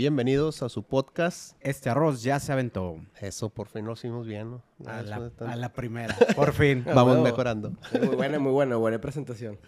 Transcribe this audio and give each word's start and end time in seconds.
Bienvenidos 0.00 0.62
a 0.62 0.70
su 0.70 0.82
podcast. 0.82 1.58
Este 1.60 1.90
arroz 1.90 2.22
ya 2.22 2.40
se 2.40 2.50
aventó. 2.50 2.96
Eso, 3.20 3.50
por 3.50 3.68
fin 3.68 3.84
lo 3.84 3.92
hicimos 3.92 4.26
bien, 4.26 4.50
¿no? 4.50 4.62
A 4.86 5.02
la, 5.02 5.30
a 5.66 5.72
primera. 5.74 6.16
Por 6.36 6.54
fin. 6.54 6.86
Vamos 6.86 7.18
mejorando. 7.18 7.74
Muy 7.92 8.16
buena, 8.16 8.38
muy 8.38 8.50
buena, 8.50 8.76
buena 8.76 8.98
presentación. 8.98 9.58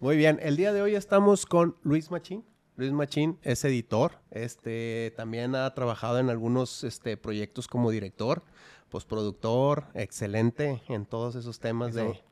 Muy 0.00 0.18
bien, 0.18 0.38
el 0.42 0.58
día 0.58 0.74
de 0.74 0.82
hoy 0.82 0.96
estamos 0.96 1.46
con 1.46 1.76
Luis 1.82 2.10
Machín. 2.10 2.44
Luis 2.76 2.92
Machín 2.92 3.38
es 3.40 3.64
editor, 3.64 4.18
este, 4.30 5.14
también 5.16 5.54
ha 5.54 5.72
trabajado 5.72 6.18
en 6.18 6.28
algunos 6.28 6.84
este, 6.84 7.16
proyectos 7.16 7.68
como 7.68 7.90
director, 7.90 8.42
postproductor, 8.90 9.86
excelente 9.94 10.82
en 10.90 11.06
todos 11.06 11.36
esos 11.36 11.58
temas 11.58 11.96
Eso. 11.96 12.04
de 12.04 12.22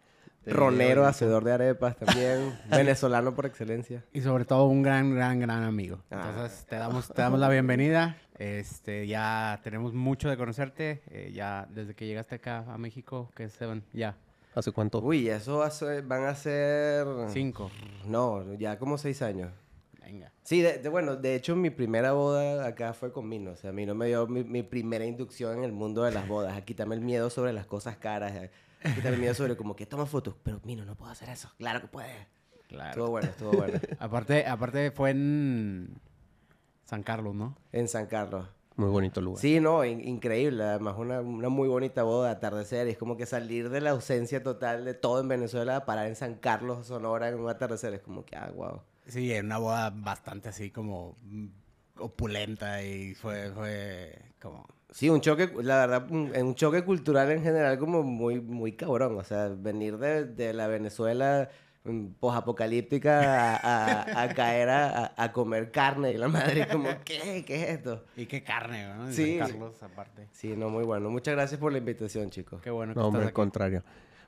Ronero, 0.46 1.06
hacedor 1.06 1.44
de 1.44 1.52
arepas 1.52 1.96
también. 1.96 2.56
venezolano 2.70 3.34
por 3.34 3.46
excelencia. 3.46 4.04
Y 4.12 4.20
sobre 4.20 4.45
todo 4.45 4.66
un 4.66 4.82
gran, 4.82 5.14
gran, 5.14 5.41
gran 5.41 5.62
amigo. 5.64 5.98
Ah. 6.10 6.28
Entonces 6.30 6.64
te 6.66 6.77
damos, 6.77 7.09
te 7.09 7.20
damos 7.23 7.41
la 7.41 7.48
bienvenida. 7.48 8.16
Este, 8.38 9.06
ya 9.06 9.60
tenemos 9.64 9.92
mucho 9.95 10.28
de 10.28 10.37
conocerte. 10.37 11.02
eh, 11.10 11.32
ya 11.34 11.66
desde 11.70 11.95
que 11.95 12.06
llegaste 12.06 12.37
acá 12.37 12.64
a 12.68 12.78
México, 12.78 13.30
que 13.34 13.45
Esteban, 13.45 13.82
ya. 13.92 14.16
¿Hace 14.54 14.73
cuánto? 14.73 15.01
Uy, 15.01 15.28
eso 15.28 15.62
van 16.04 16.24
a 16.24 16.34
ser... 16.34 17.06
Cinco. 17.28 17.70
No, 18.06 18.54
ya 18.54 18.78
como 18.78 18.96
seis 18.96 19.20
años. 19.20 19.51
Venga. 20.01 20.32
Sí, 20.45 20.62
de, 20.62 20.78
de- 20.78 20.88
bueno, 20.88 21.16
de 21.16 21.34
hecho 21.34 21.56
mi 21.56 21.68
primera 21.70 22.12
boda 22.12 22.65
acá 22.66 22.95
fue 22.95 23.12
con 23.12 23.28
Mino. 23.28 23.51
O 23.51 23.56
sea, 23.56 23.73
Mino 23.73 23.95
me 23.95 24.06
dio 24.06 24.26
mi, 24.28 24.45
mi 24.45 24.62
primera 24.62 25.04
inducción 25.04 25.59
en 25.59 25.65
el 25.65 25.73
mundo 25.73 26.04
de 26.04 26.12
las 26.12 26.26
bodas. 26.28 26.56
A 26.56 26.60
quitarme 26.62 26.95
el 26.95 27.01
miedo 27.02 27.28
sobre 27.28 27.52
las 27.52 27.66
cosas 27.66 27.96
caras. 27.96 28.32
A 28.32 28.48
el 28.86 29.18
miedo 29.18 29.34
sobre 29.34 29.56
como 29.56 29.74
que 29.76 29.86
toma 29.86 30.06
fotos. 30.06 30.34
Pero 30.42 30.60
Mino, 30.64 30.84
no 30.84 30.95
puedo 30.96 31.10
hacer 31.12 31.28
eso. 31.28 31.50
Claro 31.58 31.80
que 31.80 31.88
puede. 31.88 32.12
Estuvo 32.52 32.68
Claro. 32.68 33.09
bueno, 33.10 33.28
estuvo 33.28 33.52
bueno. 33.52 33.78
Aparte, 34.00 34.45
aparte 34.46 34.90
fue 34.90 35.10
en 35.10 36.01
San 36.84 37.02
Carlos, 37.02 37.34
¿no? 37.34 37.56
En 37.73 37.88
San 37.88 38.06
Carlos. 38.06 38.48
Muy 38.76 38.90
bonito 38.90 39.20
lugar. 39.23 39.40
Sí, 39.40 39.59
no, 39.60 39.84
in- 39.84 40.06
increíble. 40.06 40.62
Además, 40.65 40.96
una, 40.98 41.20
una 41.20 41.48
muy 41.48 41.66
bonita 41.68 42.02
boda, 42.02 42.30
atardecer. 42.30 42.88
Es 42.88 42.98
como 42.98 43.16
que 43.16 43.24
salir 43.24 43.70
de 43.70 43.80
la 43.80 43.90
ausencia 43.90 44.43
total 44.43 44.84
de 44.84 44.93
todo 44.95 45.21
en 45.21 45.28
Venezuela 45.28 45.87
para 45.87 46.06
en 46.09 46.15
San 46.16 46.34
Carlos, 46.34 46.87
Sonora, 46.88 47.28
en 47.28 47.37
un 47.40 47.48
atardecer. 47.48 47.95
Es 47.95 48.02
como 48.02 48.24
que, 48.26 48.37
ah, 48.37 48.52
wow. 48.54 48.82
Sí, 49.06 49.32
en 49.32 49.46
una 49.46 49.59
boda 49.59 49.90
bastante 49.95 50.48
así 50.50 50.71
como 50.71 51.16
opulenta 51.98 52.82
y 52.82 53.15
fue, 53.15 53.50
fue 53.52 54.18
como... 54.40 54.66
Sí, 54.97 55.11
un 55.11 55.21
choque, 55.21 55.51
la 55.63 55.87
verdad, 55.87 56.11
un, 56.11 56.33
un 56.35 56.55
choque 56.55 56.83
cultural 56.83 57.30
en 57.30 57.43
general 57.43 57.79
como 57.79 58.02
muy, 58.02 58.41
muy 58.41 58.73
cabrón. 58.73 59.19
O 59.19 59.25
sea, 59.25 59.49
venir 59.49 59.99
de, 59.99 60.25
de 60.25 60.55
la 60.55 60.69
Venezuela 60.69 61.51
mm, 61.85 62.13
posapocalíptica 62.19 63.57
a, 63.57 63.57
a, 63.57 64.22
a 64.22 64.28
caer 64.34 64.71
a, 64.71 65.12
a- 65.15 65.33
comer 65.33 65.71
carne. 65.71 66.12
Y 66.12 66.17
la 66.17 66.28
madre 66.28 66.67
como, 66.69 66.89
¿qué? 67.05 67.44
¿Qué 67.47 67.62
es 67.65 67.69
esto? 67.77 68.05
Y 68.17 68.25
qué 68.25 68.43
carne, 68.43 68.87
¿no? 68.94 69.12
Sí. 69.12 69.39
San 69.39 69.49
Carlos, 69.50 69.83
aparte. 69.83 70.28
Sí, 70.33 70.55
no, 70.56 70.71
muy 70.71 70.84
bueno. 70.84 71.11
Muchas 71.11 71.34
gracias 71.34 71.61
por 71.61 71.72
la 71.72 71.78
invitación, 71.78 72.31
chicos. 72.31 72.62
Qué 72.62 72.71
bueno 72.71 72.94
que 72.94 73.00
No, 73.00 73.09
hombre, 73.09 73.21
estás 73.21 73.27
al 73.27 73.28
aquí. 73.28 73.34
contrario. 73.34 73.83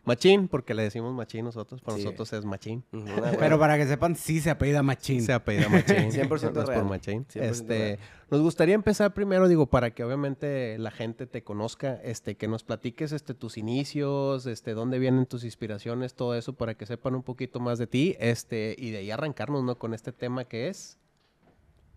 Machín, 0.08 0.48
porque 0.48 0.74
le 0.74 0.82
decimos 0.82 1.14
Machín 1.14 1.44
nosotros, 1.44 1.80
para 1.80 1.96
Sí. 1.96 2.02
nosotros 2.04 2.32
es 2.32 2.44
Machín. 2.44 2.82
Pero 3.38 3.58
para 3.58 3.76
que 3.76 3.86
sepan, 3.86 4.16
sí 4.16 4.40
se 4.40 4.50
apellida 4.50 4.82
Machín. 4.82 5.22
Se 5.22 5.32
apellida 5.32 5.68
Machín. 5.68 6.10
100% 6.10 6.28
no 6.28 6.36
es 6.36 6.52
por 6.52 6.66
real. 6.68 6.84
Machín. 6.86 7.24
100% 7.26 7.40
Este, 7.42 7.78
real. 7.78 7.98
nos 8.30 8.40
gustaría 8.40 8.74
empezar 8.74 9.14
primero, 9.14 9.46
digo, 9.46 9.66
para 9.66 9.90
que 9.92 10.02
obviamente 10.02 10.76
la 10.78 10.90
gente 10.90 11.26
te 11.26 11.44
conozca, 11.44 11.94
este, 12.02 12.36
que 12.36 12.48
nos 12.48 12.64
platiques 12.64 13.12
este, 13.12 13.34
tus 13.34 13.56
inicios, 13.58 14.46
este, 14.46 14.72
dónde 14.74 14.98
vienen 14.98 15.26
tus 15.26 15.44
inspiraciones, 15.44 16.14
todo 16.14 16.34
eso, 16.34 16.54
para 16.54 16.74
que 16.74 16.86
sepan 16.86 17.14
un 17.14 17.22
poquito 17.22 17.60
más 17.60 17.78
de 17.78 17.86
ti, 17.86 18.16
este, 18.18 18.74
y 18.76 18.90
de 18.90 18.98
ahí 18.98 19.10
arrancarnos, 19.12 19.62
¿no? 19.62 19.78
Con 19.78 19.94
este 19.94 20.10
tema 20.12 20.44
que 20.46 20.68
es. 20.68 20.98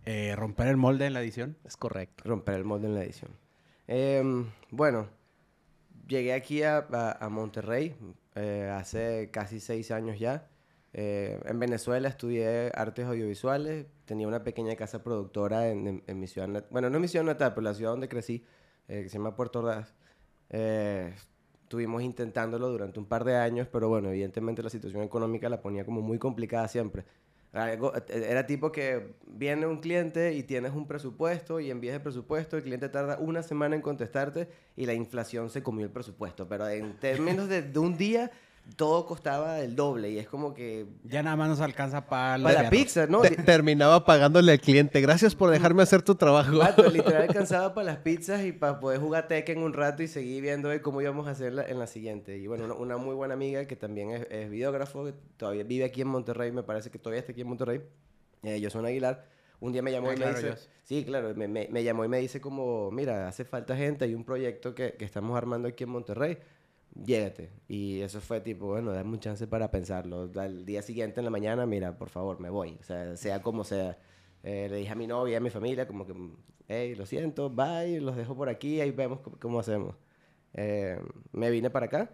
Eh, 0.05 0.35
romper 0.35 0.67
el 0.67 0.77
molde 0.77 1.05
en 1.05 1.13
la 1.13 1.21
edición. 1.21 1.57
Es 1.63 1.77
correcto. 1.77 2.23
romper 2.25 2.55
el 2.55 2.63
molde 2.65 2.87
en 2.87 2.95
la 2.95 3.03
edición. 3.03 3.31
Em, 3.87 4.45
bueno, 4.71 5.07
llegué 6.11 6.33
aquí 6.33 6.63
a, 6.63 6.77
a- 6.91 7.11
a 7.25 7.29
Monterrey 7.29 7.95
eh, 8.35 8.69
hace 8.73 9.29
casi 9.31 9.59
seis 9.59 9.91
años 9.91 10.19
ya. 10.19 10.47
Eh, 10.93 11.39
en 11.45 11.57
Venezuela 11.59 12.09
estudié 12.09 12.71
artes 12.75 13.05
audiovisuales, 13.05 13.87
tenía 14.05 14.27
una 14.27 14.43
pequeña 14.43 14.75
casa 14.75 15.03
productora 15.03 15.69
en, 15.69 15.87
en- 15.87 16.03
en 16.07 16.19
mi 16.19 16.27
ciudad 16.27 16.47
natal, 16.49 16.69
bueno, 16.71 16.89
no 16.89 16.97
en 16.97 17.01
mi 17.01 17.07
ciudad 17.07 17.25
natal, 17.25 17.53
pero 17.53 17.61
la 17.63 17.73
ciudad 17.73 17.91
donde 17.91 18.09
crecí, 18.09 18.45
eh, 18.89 19.03
que 19.03 19.09
se 19.09 19.17
llama 19.17 19.35
Puerto 19.35 19.59
Ordaz. 19.59 19.95
Eh, 20.49 21.13
estuvimos 21.63 22.03
intentándolo 22.03 22.67
durante 22.69 22.99
un 22.99 23.05
par 23.05 23.23
de 23.23 23.37
años, 23.37 23.67
pero 23.71 23.87
bueno, 23.89 24.09
evidentemente 24.09 24.61
la 24.63 24.69
situación 24.69 25.03
económica 25.03 25.47
la 25.49 25.61
ponía 25.61 25.85
como 25.85 26.01
muy 26.01 26.19
complicada 26.19 26.67
siempre. 26.67 27.05
Algo- 27.53 27.93
eh, 27.95 28.27
era 28.29 28.45
tipo 28.45 28.71
que 28.71 29.15
viene 29.27 29.65
un 29.67 29.81
cliente 29.81 30.33
y 30.33 30.43
tienes 30.43 30.71
un 30.71 30.87
presupuesto 30.87 31.59
y 31.59 31.69
envías 31.69 31.95
el 31.95 32.01
presupuesto, 32.01 32.55
el 32.55 32.63
cliente 32.63 32.87
tarda 32.87 33.17
una 33.19 33.43
semana 33.43 33.75
en 33.75 33.81
contestarte 33.81 34.47
y 34.77 34.85
la 34.85 34.93
inflación 34.93 35.49
se 35.49 35.61
comió 35.61 35.85
el 35.85 35.91
presupuesto. 35.91 36.47
Pero 36.47 36.67
en 36.69 36.97
términos 36.99 37.49
de, 37.49 37.61
de 37.61 37.79
un 37.79 37.97
día, 37.97 38.31
todo 38.75 39.05
costaba 39.05 39.59
el 39.59 39.75
doble 39.75 40.09
y 40.11 40.17
es 40.17 40.27
como 40.27 40.53
que... 40.53 40.85
Ya 41.03 41.21
nada 41.21 41.35
más 41.35 41.49
nos 41.49 41.61
alcanza 41.61 42.07
para 42.07 42.35
el 42.35 42.43
Para 42.43 42.63
la 42.63 42.69
pizza, 42.69 43.05
¿no? 43.07 43.21
Te- 43.21 43.35
terminaba 43.35 44.05
pagándole 44.05 44.53
al 44.53 44.59
cliente. 44.59 45.01
Gracias 45.01 45.35
por 45.35 45.49
dejarme 45.51 45.83
hacer 45.83 46.01
tu 46.01 46.15
trabajo. 46.15 46.57
Vato, 46.57 46.89
literal 46.89 47.21
alcanzaba 47.29 47.73
para 47.73 47.85
las 47.85 47.97
pizzas 47.97 48.43
y 48.43 48.51
para 48.53 48.79
poder 48.79 48.99
jugar 48.99 49.27
Tekken 49.27 49.59
un 49.59 49.73
rato 49.73 50.03
y 50.03 50.07
seguir 50.07 50.41
viendo 50.41 50.69
de 50.69 50.81
cómo 50.81 51.01
íbamos 51.01 51.27
a 51.27 51.31
hacerla 51.31 51.63
en 51.67 51.79
la 51.79 51.87
siguiente. 51.87 52.37
Y 52.37 52.47
bueno, 52.47 52.65
una, 52.65 52.73
una 52.75 52.97
muy 52.97 53.13
buena 53.15 53.33
amiga 53.33 53.65
que 53.65 53.75
también 53.75 54.11
es, 54.11 54.27
es 54.31 54.49
videógrafo, 54.49 55.05
que 55.05 55.13
todavía 55.37 55.63
vive 55.63 55.83
aquí 55.85 56.01
en 56.01 56.07
Monterrey, 56.07 56.51
me 56.51 56.63
parece 56.63 56.89
que 56.89 56.97
todavía 56.97 57.19
está 57.19 57.33
aquí 57.33 57.41
en 57.41 57.47
Monterrey. 57.47 57.81
Eh, 58.43 58.59
Josué 58.63 58.87
Aguilar. 58.87 59.25
Un 59.59 59.71
día 59.73 59.83
me 59.83 59.91
llamó 59.91 60.09
Ah, 60.09 60.13
y 60.13 60.15
claro, 60.17 60.31
me 60.33 60.37
dice... 60.39 60.51
Jos. 60.53 60.69
Sí, 60.83 61.03
claro, 61.05 61.33
me, 61.35 61.47
me- 61.47 61.67
me 61.71 61.83
llamó 61.83 62.03
y 62.03 62.07
me 62.07 62.17
dice 62.17 62.41
como, 62.41 62.89
mira, 62.89 63.27
hace 63.27 63.45
falta 63.45 63.75
gente, 63.77 64.05
hay 64.05 64.15
un 64.15 64.23
proyecto 64.23 64.73
que, 64.73 64.93
que 64.93 65.05
estamos 65.05 65.37
armando 65.37 65.67
aquí 65.67 65.83
en 65.83 65.91
Monterrey, 65.91 66.39
llégate. 66.95 67.51
Y 67.67 68.01
eso 68.01 68.21
fue 68.21 68.41
tipo, 68.41 68.67
bueno, 68.67 68.91
dame 68.91 69.11
un 69.11 69.19
chance 69.19 69.47
para 69.47 69.71
pensarlo. 69.71 70.29
Al 70.35 70.65
día 70.65 70.81
siguiente 70.81 71.19
en 71.21 71.25
la 71.25 71.31
mañana, 71.31 71.65
mira, 71.65 71.97
por 71.97 72.09
favor, 72.09 72.39
me 72.39 72.49
voy. 72.49 72.77
O 72.79 72.83
sea, 72.83 73.15
sea 73.17 73.41
como 73.41 73.63
sea. 73.63 73.97
Eh, 74.43 74.67
le 74.69 74.77
dije 74.77 74.91
a 74.91 74.95
mi 74.95 75.07
novia, 75.07 75.37
a 75.37 75.39
mi 75.39 75.49
familia, 75.49 75.87
como 75.87 76.05
que, 76.05 76.13
hey, 76.67 76.95
lo 76.95 77.05
siento, 77.05 77.49
bye, 77.49 78.01
los 78.01 78.15
dejo 78.15 78.35
por 78.35 78.49
aquí, 78.49 78.81
ahí 78.81 78.91
vemos 78.91 79.19
cómo, 79.39 79.59
hacemos. 79.59 79.95
Eh, 80.53 80.99
me 81.31 81.51
vine 81.51 81.69
para 81.69 81.85
acá. 81.87 82.09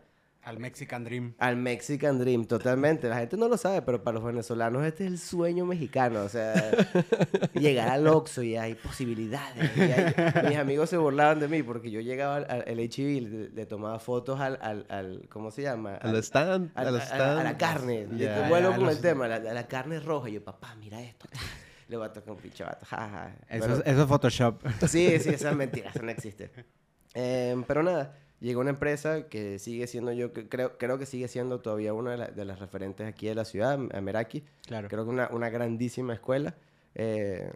Al 0.48 0.60
Mexican 0.60 1.04
Dream. 1.04 1.34
Al 1.40 1.58
Mexican 1.58 2.20
Dream, 2.20 2.46
totalmente. 2.46 3.10
La 3.10 3.18
gente 3.20 3.36
no 3.36 3.50
lo 3.50 3.58
sabe, 3.58 3.82
pero 3.82 4.02
para 4.02 4.16
los 4.16 4.24
venezolanos 4.24 4.86
este 4.86 5.06
es 5.06 5.12
el 5.12 5.18
sueño 5.20 5.66
mexicano. 5.66 6.22
O 6.22 6.30
sea, 6.30 6.54
llegar 7.54 7.90
al 7.90 8.08
Oxxo 8.08 8.44
y 8.44 8.56
hay 8.56 8.76
posibilidades. 8.76 9.70
y 9.76 9.82
hay- 9.82 10.14
Mis 10.48 10.58
amigos 10.58 10.90
se 10.90 10.96
burlaban 10.96 11.42
de 11.42 11.50
mí 11.50 11.64
porque 11.64 11.92
yo 11.92 12.00
llegaba 12.00 12.38
al, 12.38 12.46
al 12.66 12.80
y 12.80 13.20
le, 13.20 13.50
le 13.50 13.66
tomaba 13.66 14.00
fotos 14.00 14.40
al, 14.40 14.58
al, 14.62 14.86
al- 14.90 15.28
¿cómo 15.30 15.52
se 15.52 15.64
llama? 15.64 15.96
Al 15.96 16.16
stand, 16.18 16.72
al- 16.76 16.88
al 16.88 16.96
a- 16.96 17.00
a- 17.00 17.02
stand. 17.06 17.40
a 17.40 17.44
la 17.44 17.58
carne. 17.58 18.08
Yo 18.12 18.34
te 18.34 18.48
vuelvo 18.48 18.72
con 18.72 18.86
los- 18.86 18.96
el 18.96 19.02
tema, 19.02 19.28
la, 19.28 19.40
la 19.40 19.68
carne 19.68 20.00
roja. 20.00 20.30
Y 20.30 20.34
yo, 20.34 20.44
papá, 20.46 20.76
mira 20.80 21.02
esto. 21.02 21.28
Le 21.90 21.98
voy 21.98 22.06
a 22.06 22.14
tocar 22.14 22.32
un 22.34 22.40
pinche 22.40 22.64
vato. 22.64 22.86
ja, 22.86 22.98
ja. 23.10 23.36
Eso, 23.50 23.60
Bueno, 23.68 23.76
es, 23.84 23.92
eso 23.94 24.02
es 24.04 24.08
Photoshop. 24.08 24.62
Sí, 24.88 25.20
sí, 25.20 25.30
esa 25.30 25.50
es 25.52 25.56
mentira, 25.58 25.90
eso 25.90 26.04
no 26.04 26.12
existe. 26.12 26.52
Em, 27.14 27.64
pero 27.64 27.82
nada, 27.82 28.14
llegó 28.40 28.62
una 28.62 28.70
empresa 28.72 29.28
que 29.30 29.60
sigue 29.60 29.88
siendo 29.88 30.12
yo, 30.14 30.34
que 30.34 30.48
creo, 30.48 30.78
creo 30.78 30.98
que 30.98 31.06
sigue 31.06 31.28
siendo 31.28 31.60
todavía 31.62 31.94
una 31.94 32.12
de, 32.12 32.18
la- 32.18 32.28
de 32.28 32.46
las 32.46 32.60
referentes 32.60 33.08
aquí 33.08 33.28
de 33.28 33.36
la 33.36 33.46
ciudad, 33.46 33.80
a 33.94 34.02
Meraki. 34.02 34.44
Claro. 34.66 34.88
Creo 34.90 35.04
que 35.06 35.10
una, 35.12 35.30
una 35.32 35.50
grandísima 35.50 36.14
escuela. 36.14 36.56
Eh, 36.96 37.52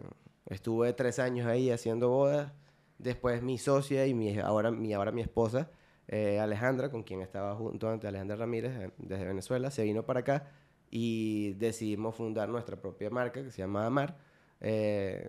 estuve 0.46 0.92
tres 0.92 1.18
años 1.18 1.46
ahí 1.46 1.70
haciendo 1.70 2.08
bodas. 2.10 2.52
Después 2.98 3.42
mi 3.42 3.58
socia 3.58 4.06
y 4.06 4.14
mi, 4.14 4.38
ahora, 4.38 4.70
mi, 4.70 4.92
ahora 4.92 5.10
mi 5.12 5.22
esposa, 5.22 5.70
eh, 6.08 6.38
Alejandra, 6.38 6.90
con 6.90 7.02
quien 7.02 7.20
estaba 7.20 7.54
junto 7.56 7.88
antes, 7.88 8.06
Alejandra 8.08 8.36
Ramírez, 8.36 8.72
eh, 8.76 8.90
desde 8.98 9.24
Venezuela, 9.24 9.70
se 9.70 9.82
vino 9.82 10.04
para 10.06 10.20
acá 10.20 10.50
y 10.90 11.54
decidimos 11.54 12.14
fundar 12.14 12.48
nuestra 12.48 12.76
propia 12.76 13.10
marca 13.10 13.42
que 13.42 13.50
se 13.50 13.58
llama 13.62 13.86
Amar. 13.86 14.16
Eh, 14.60 15.28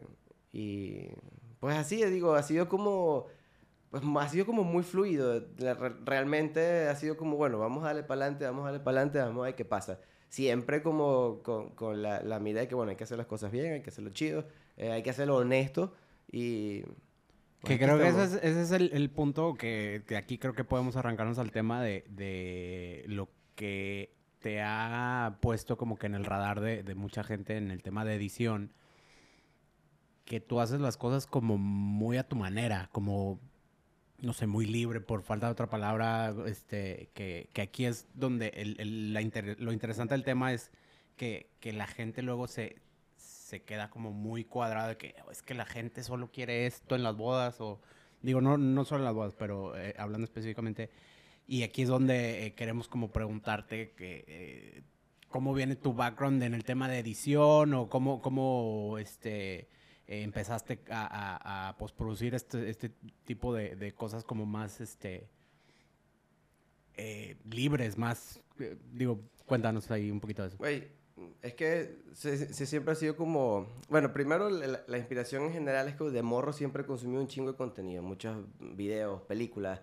y 0.51 1.07
pues 1.59 1.75
así, 1.77 2.03
digo, 2.06 2.35
ha 2.35 2.44
sido 2.44 2.67
como, 2.69 3.25
pues 3.94 4.04
ha 4.19 4.28
sido 4.28 4.48
como 4.48 4.63
muy 4.63 4.81
fluido. 4.81 5.45
Realmente 6.04 6.88
ha 6.88 6.95
sido 6.95 7.16
como, 7.16 7.38
bueno, 7.38 7.60
vamos 7.60 7.84
a 7.84 7.88
darle 7.90 8.01
para 8.01 8.22
adelante, 8.22 8.44
vamos 8.44 8.63
a 8.63 8.72
darle 8.72 8.80
para 8.80 8.98
adelante, 8.98 9.19
vamos 9.19 9.44
a 9.44 9.45
ver 9.45 9.56
qué 9.56 9.66
pasa. 9.66 10.00
Siempre 10.30 10.81
como 10.81 11.44
con, 11.44 11.69
con 11.75 12.01
la, 12.01 12.24
la 12.24 12.40
mirada 12.40 12.62
de 12.62 12.68
que, 12.69 12.74
bueno, 12.74 12.90
hay 12.90 12.95
que 12.95 13.04
hacer 13.04 13.19
las 13.19 13.28
cosas 13.28 13.51
bien, 13.51 13.72
hay 13.72 13.81
que 13.84 13.92
hacerlo 13.92 14.10
chido, 14.10 14.48
eh, 14.78 14.90
hay 14.92 15.04
que 15.04 15.12
hacerlo 15.12 15.36
honesto 15.38 15.94
y... 16.31 16.81
pues, 16.81 16.98
Que 17.66 17.78
creo 17.78 18.00
que 18.00 18.07
ese 18.07 18.24
es, 18.24 18.34
ese 18.42 18.62
es 18.63 18.72
el, 18.72 18.90
el 18.94 19.12
punto 19.12 19.54
que, 19.54 20.01
que 20.07 20.18
aquí 20.18 20.40
creo 20.40 20.56
que 20.56 20.63
podemos 20.63 20.95
arrancarnos 20.95 21.38
al 21.38 21.51
tema 21.51 21.84
de, 21.84 22.04
de 22.10 23.06
lo 23.07 23.30
que 23.54 24.16
te 24.40 24.60
ha 24.60 25.38
puesto 25.40 25.78
como 25.78 25.98
que 25.98 26.07
en 26.07 26.16
el 26.16 26.25
radar 26.25 26.62
de, 26.62 26.81
de 26.81 26.95
mucha 26.95 27.24
gente 27.24 27.57
en 27.57 27.69
el 27.69 27.84
tema 27.84 28.06
de 28.06 28.16
edición. 28.16 28.74
Que 30.25 30.40
tú 30.40 30.62
haces 30.62 30.80
las 30.81 30.98
cosas 30.98 31.28
como 31.28 31.60
muy 31.60 32.18
a 32.18 32.28
tu 32.28 32.36
manera, 32.38 32.90
como, 32.92 33.40
no 34.23 34.33
sé, 34.33 34.47
muy 34.47 34.65
libre, 34.65 35.01
por 35.01 35.21
falta 35.21 35.47
de 35.47 35.51
otra 35.51 35.67
palabra, 35.69 36.33
este, 36.47 37.09
que, 37.13 37.49
que 37.53 37.61
aquí 37.61 37.85
es 37.85 38.07
donde 38.15 38.47
el- 38.55 38.79
el- 38.79 39.13
la 39.13 39.21
lo 39.59 39.71
interesante 39.73 40.13
del 40.15 40.23
tema 40.23 40.53
es 40.53 40.71
que, 41.17 41.49
que 41.59 41.73
la 41.73 41.85
gente 41.87 42.21
luego 42.23 42.47
se, 42.47 42.77
se 43.17 43.61
queda 43.63 43.89
como 43.89 44.11
muy 44.11 44.45
cuadrado 44.45 44.89
de 44.89 44.97
que 44.97 45.15
"Oh, 45.27 45.31
es 45.31 45.41
que 45.43 45.53
la 45.53 45.65
gente 45.65 46.03
solo 46.03 46.31
quiere 46.31 46.65
esto 46.65 46.95
en 46.95 47.03
las 47.03 47.15
bodas 47.15 47.61
o 47.61 47.79
digo 48.21 48.41
no 48.41 48.57
no 48.57 48.83
solo 48.85 48.99
en 49.01 49.05
las 49.05 49.13
bodas 49.13 49.35
pero 49.37 49.77
eh, 49.77 49.93
hablando 49.97 50.25
específicamente 50.25 50.89
y 51.47 51.63
aquí 51.63 51.83
es 51.83 51.89
donde 51.89 52.45
eh, 52.47 52.53
queremos 52.55 52.87
como 52.87 53.11
preguntarte 53.11 53.91
que 53.91 54.23
eh, 54.27 54.81
cómo 55.27 55.53
viene 55.53 55.75
tu 55.75 55.93
background 55.93 56.41
en 56.41 56.53
el 56.55 56.63
tema 56.63 56.87
de 56.89 56.99
edición 56.99 57.73
o 57.75 57.89
cómo 57.89 58.21
cómo 58.21 58.97
este 58.97 59.67
eh, 60.07 60.21
empezaste 60.23 60.81
a, 60.89 61.05
a- 61.05 61.69
a 61.69 61.77
postproducir 61.77 62.35
este, 62.35 62.69
este 62.69 62.89
tipo 63.25 63.53
de, 63.53 63.75
de 63.75 63.94
cosas 63.94 64.23
como 64.23 64.45
más 64.45 64.81
este 64.81 65.29
eh, 66.95 67.38
libres 67.50 67.97
más 67.97 68.39
eh, 68.59 68.77
digo 68.91 69.19
cuéntanos 69.45 69.89
ahí 69.91 70.11
un 70.11 70.19
poquito 70.19 70.44
de 70.44 70.50
eso 70.50 70.57
Güey, 70.57 70.88
es 71.41 71.53
que 71.53 72.03
se, 72.13 72.53
se 72.53 72.65
siempre 72.65 72.91
ha 72.94 72.95
sido 72.95 73.15
como... 73.15 73.67
Bueno, 73.88 74.11
primero 74.13 74.50
la, 74.50 74.83
la 74.88 74.97
inspiración 74.97 75.44
en 75.44 75.53
general 75.53 75.88
es 75.88 75.95
que 75.95 76.03
de 76.06 76.21
morro 76.23 76.51
siempre 76.53 76.83
he 76.83 76.85
consumido 76.85 77.21
un 77.21 77.27
chingo 77.27 77.51
de 77.51 77.57
contenido, 77.57 78.01
muchos 78.01 78.38
videos, 78.59 79.21
películas, 79.21 79.81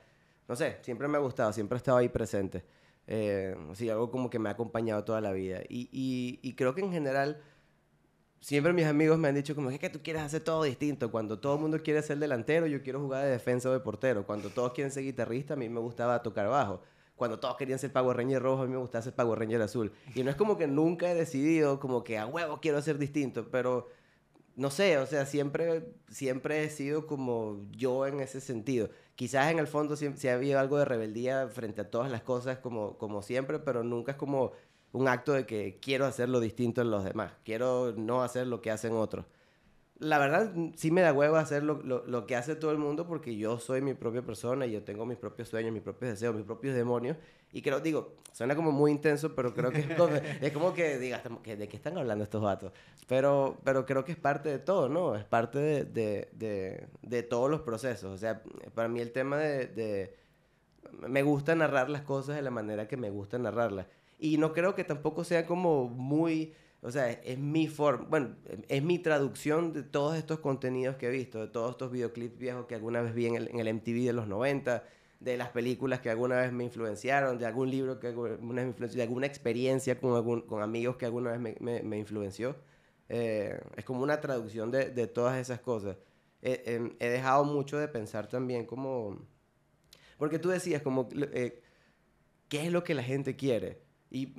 no 0.48 0.56
sé, 0.56 0.78
siempre 0.82 1.06
me 1.08 1.16
ha 1.18 1.20
gustado, 1.20 1.52
siempre 1.52 1.76
he 1.76 1.78
estado 1.78 1.98
ahí 1.98 2.08
presente. 2.08 2.64
Eh, 3.06 3.56
sí, 3.74 3.88
algo 3.88 4.10
como 4.10 4.28
que 4.28 4.38
me 4.40 4.48
ha 4.48 4.52
acompañado 4.52 5.04
toda 5.04 5.20
la 5.20 5.30
vida. 5.32 5.60
Y, 5.68 5.88
y, 5.92 6.40
y 6.42 6.54
creo 6.54 6.74
que 6.74 6.80
en 6.80 6.90
general, 6.90 7.40
siempre 8.40 8.72
mis 8.72 8.86
amigos 8.86 9.18
me 9.18 9.28
han 9.28 9.34
dicho 9.34 9.54
como, 9.54 9.70
es 9.70 9.78
que 9.78 9.90
tú 9.90 10.00
quieres 10.02 10.22
hacer 10.22 10.42
todo 10.42 10.62
distinto. 10.62 11.10
Cuando 11.10 11.38
todo 11.38 11.54
el 11.54 11.60
mundo 11.60 11.82
quiere 11.82 12.02
ser 12.02 12.18
delantero, 12.18 12.66
yo 12.66 12.82
quiero 12.82 13.00
jugar 13.00 13.24
de 13.24 13.30
defensa 13.30 13.68
o 13.68 13.72
de 13.72 13.80
portero. 13.80 14.26
Cuando 14.26 14.50
todos 14.50 14.72
quieren 14.72 14.90
ser 14.90 15.04
guitarrista, 15.04 15.54
a 15.54 15.56
mí 15.56 15.68
me 15.68 15.80
gustaba 15.80 16.22
tocar 16.22 16.48
bajo. 16.48 16.80
Cuando 17.16 17.38
todos 17.38 17.56
querían 17.56 17.78
ser 17.78 17.92
Power 17.92 18.16
Ranger 18.16 18.42
rojo, 18.42 18.62
a 18.62 18.66
mí 18.66 18.72
me 18.72 18.78
gustaba 18.78 19.02
ser 19.02 19.14
Power 19.14 19.38
Ranger 19.38 19.60
azul. 19.60 19.92
Y 20.14 20.22
no 20.22 20.30
es 20.30 20.36
como 20.36 20.56
que 20.56 20.66
nunca 20.66 21.10
he 21.10 21.14
decidido 21.14 21.78
como 21.78 22.02
que 22.02 22.18
a 22.18 22.26
huevo 22.26 22.60
quiero 22.62 22.80
ser 22.80 22.96
distinto, 22.96 23.50
pero 23.50 23.88
no 24.56 24.70
sé, 24.70 24.98
o 24.98 25.06
sea, 25.06 25.26
siempre, 25.26 25.84
siempre 26.08 26.64
he 26.64 26.70
sido 26.70 27.06
como 27.06 27.60
yo 27.72 28.06
en 28.06 28.20
ese 28.20 28.40
sentido. 28.40 28.90
Quizás 29.16 29.50
en 29.50 29.58
el 29.58 29.66
fondo 29.66 29.96
sí, 29.96 30.10
sí 30.16 30.28
ha 30.28 30.34
habido 30.34 30.58
algo 30.58 30.78
de 30.78 30.86
rebeldía 30.86 31.48
frente 31.48 31.82
a 31.82 31.90
todas 31.90 32.10
las 32.10 32.22
cosas 32.22 32.58
como, 32.58 32.96
como 32.96 33.22
siempre, 33.22 33.58
pero 33.58 33.84
nunca 33.84 34.12
es 34.12 34.18
como 34.18 34.52
un 34.92 35.08
acto 35.08 35.32
de 35.32 35.46
que 35.46 35.78
quiero 35.80 36.06
hacerlo 36.06 36.40
distinto 36.40 36.82
en 36.82 36.90
los 36.90 37.04
demás. 37.04 37.32
Quiero 37.44 37.92
no 37.96 38.22
hacer 38.22 38.46
lo 38.46 38.60
que 38.62 38.70
hacen 38.70 38.92
otros. 38.94 39.26
La 39.98 40.18
verdad, 40.18 40.52
sí 40.76 40.90
me 40.90 41.02
da 41.02 41.12
huevo 41.12 41.36
hacer 41.36 41.62
lo, 41.62 41.82
lo- 41.82 42.06
lo 42.06 42.26
que 42.26 42.34
hace 42.36 42.56
todo 42.56 42.70
el 42.72 42.78
mundo 42.78 43.06
porque 43.06 43.36
yo 43.36 43.58
soy 43.58 43.82
mi 43.82 43.92
propia 43.94 44.22
persona 44.22 44.66
y 44.66 44.72
yo 44.72 44.82
tengo 44.82 45.04
mis 45.06 45.18
propios 45.18 45.48
sueños, 45.48 45.72
mis 45.74 45.82
propios 45.82 46.12
deseos, 46.12 46.34
mis 46.34 46.44
propios 46.46 46.74
demonios. 46.74 47.18
Y 47.52 47.60
creo, 47.62 47.80
digo, 47.80 48.14
suena 48.32 48.56
como 48.56 48.72
muy 48.72 48.92
intenso, 48.92 49.34
pero 49.34 49.54
creo 49.54 49.72
que 49.72 49.80
es 49.80 49.86
como, 49.88 50.08
es 50.40 50.52
como 50.52 50.72
que 50.74 50.98
digas, 50.98 51.22
¿de 51.44 51.68
qué 51.68 51.76
están 51.76 51.98
hablando 51.98 52.24
estos 52.24 52.40
vatos? 52.42 52.72
Pero, 53.08 53.58
pero 53.64 53.84
creo 53.84 54.04
que 54.04 54.12
es 54.12 54.18
parte 54.18 54.48
de 54.48 54.58
todo, 54.58 54.88
¿no? 54.88 55.16
Es 55.16 55.24
parte 55.24 55.58
de, 55.58 55.84
de, 55.84 56.28
de, 56.32 56.88
de 57.02 57.22
todos 57.22 57.50
los 57.50 57.60
procesos. 57.62 58.12
O 58.14 58.18
sea, 58.18 58.42
para 58.74 58.88
mí 58.88 59.00
el 59.00 59.12
tema 59.12 59.36
de... 59.38 60.16
Me 61.08 61.22
gusta 61.22 61.54
narrar 61.54 61.88
las 61.90 62.02
cosas 62.02 62.36
de 62.36 62.42
la 62.42 62.50
manera 62.50 62.88
que 62.88 62.96
me 62.96 63.10
gusta 63.10 63.38
narrarlas. 63.38 63.86
Y 64.20 64.38
no 64.38 64.52
creo 64.52 64.74
que 64.74 64.84
tampoco 64.84 65.24
sea 65.24 65.46
como 65.46 65.88
muy... 65.88 66.54
O 66.82 66.90
sea, 66.90 67.10
es, 67.10 67.18
es 67.24 67.38
mi 67.38 67.68
forma, 67.68 68.06
bueno, 68.08 68.36
es 68.68 68.82
mi 68.82 68.98
traducción 68.98 69.74
de 69.74 69.82
todos 69.82 70.16
estos 70.16 70.40
contenidos 70.40 70.96
que 70.96 71.08
he 71.08 71.10
visto, 71.10 71.40
de 71.40 71.48
todos 71.48 71.72
estos 71.72 71.90
videoclips 71.92 72.38
viejos 72.38 72.66
que 72.66 72.74
alguna 72.74 73.02
vez 73.02 73.14
vi 73.14 73.26
en 73.26 73.34
el, 73.34 73.48
en 73.48 73.58
el 73.60 73.74
MTV 73.74 74.06
de 74.06 74.12
los 74.14 74.26
90, 74.28 74.84
de 75.20 75.36
las 75.36 75.50
películas 75.50 76.00
que 76.00 76.08
alguna 76.08 76.36
vez 76.36 76.52
me 76.52 76.64
influenciaron, 76.64 77.38
de 77.38 77.44
algún 77.44 77.70
libro 77.70 78.00
que 78.00 78.06
alguna 78.08 78.30
vez 78.30 78.40
me 78.40 78.62
influenció, 78.62 78.96
de 78.96 79.02
alguna 79.02 79.26
experiencia 79.26 80.00
con, 80.00 80.14
algún, 80.14 80.40
con 80.42 80.62
amigos 80.62 80.96
que 80.96 81.04
alguna 81.04 81.32
vez 81.32 81.40
me, 81.40 81.56
me, 81.60 81.82
me 81.82 81.98
influenció. 81.98 82.56
Eh, 83.10 83.60
es 83.76 83.84
como 83.84 84.02
una 84.02 84.20
traducción 84.20 84.70
de, 84.70 84.90
de 84.90 85.06
todas 85.06 85.38
esas 85.38 85.60
cosas. 85.60 85.96
Eh, 86.42 86.62
em, 86.66 86.96
he 86.98 87.08
dejado 87.08 87.44
mucho 87.44 87.78
de 87.78 87.88
pensar 87.88 88.28
también 88.28 88.64
como... 88.64 89.18
Porque 90.16 90.38
tú 90.38 90.48
decías 90.48 90.82
como, 90.82 91.08
eh, 91.14 91.60
¿qué 92.48 92.66
es 92.66 92.72
lo 92.72 92.84
que 92.84 92.94
la 92.94 93.02
gente 93.02 93.36
quiere? 93.36 93.82
Y 94.10 94.34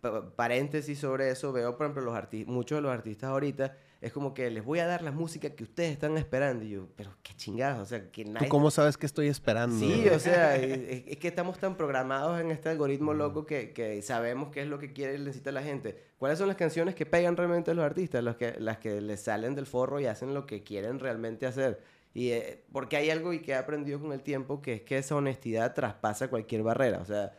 pa- 0.00 0.34
paréntesis 0.34 0.98
sobre 0.98 1.30
eso, 1.30 1.52
veo, 1.52 1.76
por 1.76 1.86
ejemplo, 1.86 2.02
los 2.02 2.46
muchos 2.46 2.78
de 2.78 2.82
los 2.82 2.92
artistas 2.92 3.30
ahorita, 3.30 3.76
es 4.00 4.12
como 4.12 4.34
que 4.34 4.50
les 4.50 4.64
voy 4.64 4.80
a 4.80 4.86
dar 4.86 5.02
la 5.02 5.12
música 5.12 5.50
que 5.50 5.62
ustedes 5.62 5.92
están 5.92 6.18
esperando. 6.18 6.64
Y 6.64 6.70
yo, 6.70 6.88
pero 6.96 7.12
qué 7.22 7.34
chingados, 7.34 7.80
o 7.82 7.86
sea, 7.86 8.10
que 8.10 8.24
¿Tú 8.24 8.32
nadie... 8.32 8.48
cómo 8.48 8.70
sabes 8.72 8.96
que 8.96 9.06
estoy 9.06 9.28
esperando? 9.28 9.78
Sí, 9.78 10.08
o 10.08 10.18
sea, 10.18 10.56
es, 10.56 11.04
es 11.06 11.16
que 11.18 11.28
estamos 11.28 11.58
tan 11.58 11.76
programados 11.76 12.40
en 12.40 12.50
este 12.50 12.68
algoritmo 12.68 13.14
loco 13.14 13.46
que, 13.46 13.72
que 13.72 14.02
sabemos 14.02 14.50
qué 14.50 14.62
es 14.62 14.66
lo 14.66 14.78
que 14.80 14.92
quiere 14.92 15.14
y 15.14 15.18
necesita 15.20 15.52
la 15.52 15.62
gente. 15.62 15.96
¿Cuáles 16.18 16.38
son 16.38 16.48
las 16.48 16.56
canciones 16.56 16.94
que 16.96 17.06
pegan 17.06 17.36
realmente 17.36 17.70
a 17.70 17.74
los 17.74 17.84
artistas? 17.84 18.24
Las 18.24 18.36
que, 18.36 18.54
las 18.58 18.78
que 18.78 19.00
les 19.00 19.20
salen 19.20 19.54
del 19.54 19.66
forro 19.66 20.00
y 20.00 20.06
hacen 20.06 20.34
lo 20.34 20.46
que 20.46 20.64
quieren 20.64 20.98
realmente 20.98 21.46
hacer. 21.46 21.80
Y 22.14 22.30
eh, 22.30 22.64
porque 22.72 22.96
hay 22.96 23.08
algo 23.08 23.32
y 23.32 23.38
que 23.40 23.52
he 23.52 23.54
aprendido 23.54 24.00
con 24.00 24.12
el 24.12 24.22
tiempo 24.22 24.60
que 24.60 24.74
es 24.74 24.82
que 24.82 24.98
esa 24.98 25.14
honestidad 25.16 25.74
traspasa 25.74 26.28
cualquier 26.28 26.62
barrera. 26.64 26.98
O 26.98 27.04
sea, 27.06 27.32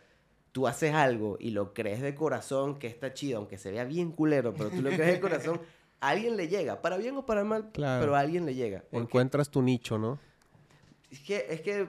tú 0.53 0.67
haces 0.67 0.93
algo 0.93 1.35
y 1.39 1.49
lo 1.51 1.73
crees 1.73 2.01
de 2.01 2.15
corazón 2.15 2.79
que 2.79 2.87
está 2.87 3.13
chido, 3.13 3.39
aunque 3.39 3.57
se 3.57 3.71
vea 3.71 3.83
bien 3.83 4.11
culero, 4.13 4.53
pero 4.53 4.69
tú 4.69 4.81
lo 4.81 4.89
crees 4.91 5.13
de 5.15 5.19
corazón, 5.19 5.59
a 5.99 6.09
alguien 6.09 6.37
le 6.37 6.47
llega, 6.47 6.81
para 6.81 6.95
bien 6.97 7.17
o 7.17 7.25
para 7.25 7.43
mal, 7.43 7.71
Claro. 7.73 8.01
pero 8.01 8.15
a 8.15 8.19
alguien 8.19 8.45
le 8.45 8.55
llega. 8.55 8.79
Porque- 8.83 8.97
Encuentras 8.97 9.49
tu 9.49 9.61
nicho, 9.61 9.97
¿no? 9.97 10.17
es 11.11 11.19
que, 11.19 11.45
es 11.49 11.59
que 11.61 11.87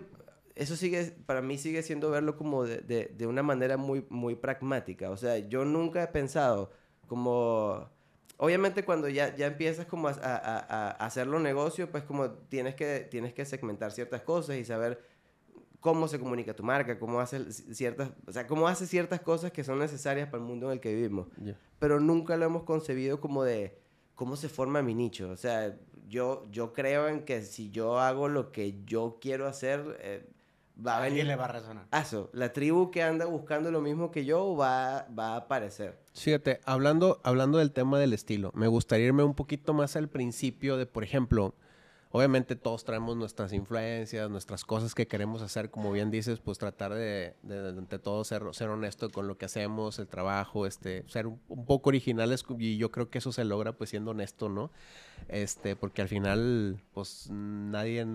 eso 0.54 0.76
sigue, 0.76 1.14
para 1.26 1.40
mí 1.42 1.56
sigue 1.58 1.82
siendo 1.82 2.10
verlo 2.10 2.36
como 2.36 2.64
de, 2.64 2.78
de, 2.78 3.06
de 3.16 3.26
una 3.26 3.42
manera 3.42 3.76
muy, 3.76 4.04
muy 4.10 4.34
pragmática. 4.34 5.10
O 5.10 5.16
sea, 5.16 5.38
yo 5.38 5.64
nunca 5.64 6.02
he 6.02 6.08
pensado 6.08 6.70
como... 7.06 7.88
Obviamente 8.36 8.84
cuando 8.84 9.08
ya, 9.08 9.34
ya 9.36 9.46
empiezas 9.46 9.86
como 9.86 10.08
a, 10.08 10.12
a, 10.12 10.36
a- 10.36 10.58
a 10.90 11.06
hacerlo 11.06 11.38
negocio, 11.38 11.90
pues 11.90 12.02
como 12.02 12.30
tienes 12.32 12.74
que, 12.74 13.06
tienes 13.10 13.32
que 13.32 13.44
segmentar 13.44 13.92
ciertas 13.92 14.22
cosas 14.22 14.56
y 14.56 14.64
saber 14.64 15.00
cómo 15.84 16.08
se 16.08 16.18
comunica 16.18 16.56
tu 16.56 16.62
marca, 16.62 16.98
cómo 16.98 17.20
hace 17.20 17.52
ciertas, 17.52 18.08
o 18.26 18.32
sea, 18.32 18.46
cómo 18.46 18.66
hace 18.66 18.86
ciertas 18.86 19.20
cosas 19.20 19.52
que 19.52 19.62
son 19.62 19.78
necesarias 19.78 20.30
para 20.30 20.42
el 20.42 20.48
mundo 20.48 20.68
en 20.68 20.72
el 20.72 20.80
que 20.80 20.94
vivimos 20.94 21.26
Ya. 21.36 21.58
pero 21.78 22.00
nunca 22.00 22.38
lo 22.38 22.46
hemos 22.46 22.62
concebido 22.62 23.20
como 23.20 23.44
de 23.44 23.76
cómo 24.14 24.34
se 24.36 24.48
forma 24.48 24.80
mi 24.80 24.94
nicho. 24.94 25.28
O 25.28 25.36
sea, 25.36 25.76
yo, 26.08 26.46
yo 26.50 26.72
creo 26.72 27.08
en 27.08 27.26
que 27.26 27.42
si 27.42 27.70
yo 27.70 27.98
hago 28.00 28.30
lo 28.30 28.50
que 28.50 28.82
yo 28.86 29.18
quiero 29.20 29.46
hacer, 29.46 29.98
eh, 30.00 30.26
va 30.74 30.96
a 30.96 31.00
venir... 31.00 31.20
alguien 31.20 31.26
le 31.28 31.36
va 31.36 31.44
a 31.44 31.48
resonar 31.48 31.86
Aso, 31.90 32.30
la 32.32 32.54
tribu 32.54 32.90
que 32.90 33.02
anda 33.02 33.26
buscando 33.26 33.70
lo 33.70 33.82
mismo 33.82 34.10
que 34.10 34.24
yo 34.24 34.56
va, 34.56 35.06
va 35.16 35.34
a 35.34 35.36
aparecer. 35.36 35.98
Fíjate, 36.14 36.60
hablando, 36.64 37.20
hablando 37.24 37.58
del 37.58 37.72
tema 37.72 37.98
del 37.98 38.14
estilo, 38.14 38.52
me 38.54 38.68
gustaría 38.68 39.04
irme 39.08 39.22
un 39.22 39.34
poquito 39.34 39.74
más 39.74 39.96
al 39.96 40.08
principio 40.08 40.78
de, 40.78 40.86
por 40.86 41.04
ejemplo, 41.04 41.54
obviamente 42.14 42.54
todos 42.54 42.84
traemos 42.84 43.16
nuestras 43.16 43.52
influencias, 43.52 44.30
nuestras 44.30 44.64
cosas 44.64 44.94
que 44.94 45.08
queremos 45.08 45.42
hacer, 45.42 45.72
como 45.72 45.90
bien 45.90 46.12
dices, 46.12 46.38
pues 46.38 46.58
tratar 46.58 46.94
de, 46.94 47.34
de, 47.42 47.60
de 47.60 47.68
ante 47.70 47.98
todo 47.98 48.22
ser, 48.22 48.44
ser 48.52 48.68
honesto 48.68 49.10
con 49.10 49.26
lo 49.26 49.36
que 49.36 49.46
hacemos, 49.46 49.98
el 49.98 50.06
trabajo, 50.06 50.64
este, 50.64 51.02
ser 51.08 51.26
un, 51.26 51.40
un 51.48 51.66
poco 51.66 51.88
originales 51.88 52.44
y 52.56 52.76
yo 52.76 52.92
creo 52.92 53.10
que 53.10 53.18
eso 53.18 53.32
se 53.32 53.42
logra 53.44 53.72
pues 53.72 53.90
siendo 53.90 54.12
honesto, 54.12 54.48
¿no? 54.48 54.70
Este, 55.28 55.74
porque 55.76 56.02
al 56.02 56.08
final, 56.08 56.80
pues 56.92 57.28
nadie, 57.30 58.06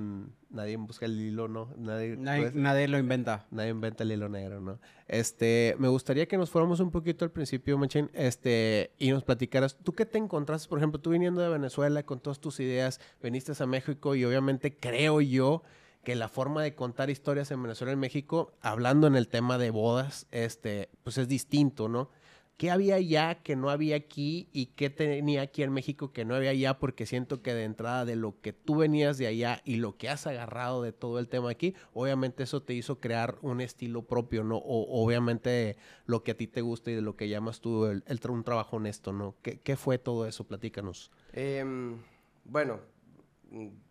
nadie 0.49 0.77
busca 0.77 1.05
el 1.05 1.19
hilo, 1.19 1.47
¿no? 1.47 1.73
Nadie, 1.77 2.15
nadie, 2.17 2.43
pues, 2.43 2.55
nadie 2.55 2.87
lo 2.87 2.97
inventa 2.97 3.47
Nadie 3.51 3.71
inventa 3.71 4.03
el 4.03 4.11
hilo 4.11 4.29
negro, 4.29 4.61
¿no? 4.61 4.79
Este, 5.07 5.75
me 5.79 5.87
gustaría 5.87 6.27
que 6.27 6.37
nos 6.37 6.49
fuéramos 6.49 6.79
un 6.79 6.91
poquito 6.91 7.25
al 7.25 7.31
principio, 7.31 7.77
Machín, 7.77 8.09
este, 8.13 8.93
y 8.99 9.11
nos 9.11 9.23
platicaras, 9.23 9.77
¿tú 9.77 9.93
qué 9.93 10.05
te 10.05 10.17
encontraste? 10.17 10.69
Por 10.69 10.77
ejemplo, 10.77 11.01
tú 11.01 11.09
viniendo 11.09 11.41
de 11.41 11.49
Venezuela 11.49 12.03
con 12.03 12.19
todas 12.19 12.39
tus 12.39 12.59
ideas, 12.59 13.01
viniste 13.21 13.51
a 13.59 13.65
México 13.65 14.15
y 14.15 14.23
obviamente 14.25 14.75
creo 14.75 15.21
yo 15.21 15.63
que 16.03 16.15
la 16.15 16.29
forma 16.29 16.63
de 16.63 16.75
contar 16.75 17.09
historias 17.09 17.51
en 17.51 17.61
Venezuela 17.61 17.91
y 17.91 17.95
en 17.95 17.99
México, 17.99 18.53
hablando 18.61 19.07
en 19.07 19.15
el 19.15 19.27
tema 19.27 19.57
de 19.57 19.71
bodas, 19.71 20.27
este, 20.31 20.89
pues 21.03 21.17
es 21.17 21.27
distinto, 21.27 21.89
¿no? 21.89 22.09
¿Qué 22.59 22.71
había 22.71 22.95
allá 22.95 23.35
que 23.35 23.55
no 23.55 23.69
había 23.69 23.95
aquí 23.95 24.49
y 24.51 24.65
qué 24.65 24.89
tenía 24.89 25.43
aquí 25.43 25.63
en 25.63 25.71
México 25.71 26.11
que 26.11 26.25
no 26.25 26.35
había 26.35 26.49
allá? 26.49 26.77
Porque 26.77 27.05
siento 27.05 27.41
que 27.41 27.53
de 27.53 27.63
entrada 27.63 28.03
de 28.03 28.17
lo 28.17 28.41
que 28.41 28.51
tú 28.51 28.75
venías 28.75 29.17
de 29.17 29.27
allá 29.27 29.61
y 29.63 29.77
lo 29.77 29.95
que 29.95 30.09
has 30.09 30.27
agarrado 30.27 30.81
de 30.81 30.91
todo 30.91 31.19
el 31.19 31.29
tema 31.29 31.51
aquí, 31.51 31.73
obviamente 31.93 32.43
eso 32.43 32.61
te 32.61 32.73
hizo 32.73 32.99
crear 32.99 33.37
un 33.43 33.61
estilo 33.61 34.01
propio, 34.01 34.43
¿no? 34.43 34.57
O 34.57 35.01
obviamente 35.01 35.77
lo 36.05 36.21
que 36.21 36.31
a 36.31 36.33
ti 36.35 36.47
te 36.47 36.59
gusta 36.59 36.91
y 36.91 36.95
de 36.95 37.01
lo 37.01 37.15
que 37.15 37.29
llamas 37.29 37.61
tú 37.61 37.85
el, 37.85 38.03
un 38.29 38.43
trabajo 38.43 38.75
honesto, 38.75 39.13
¿no? 39.13 39.35
¿Qué, 39.41 39.77
fue 39.77 39.97
todo 39.97 40.27
eso? 40.27 40.43
Platícanos. 40.43 41.11
Em, 41.31 41.95
bueno, 42.43 42.81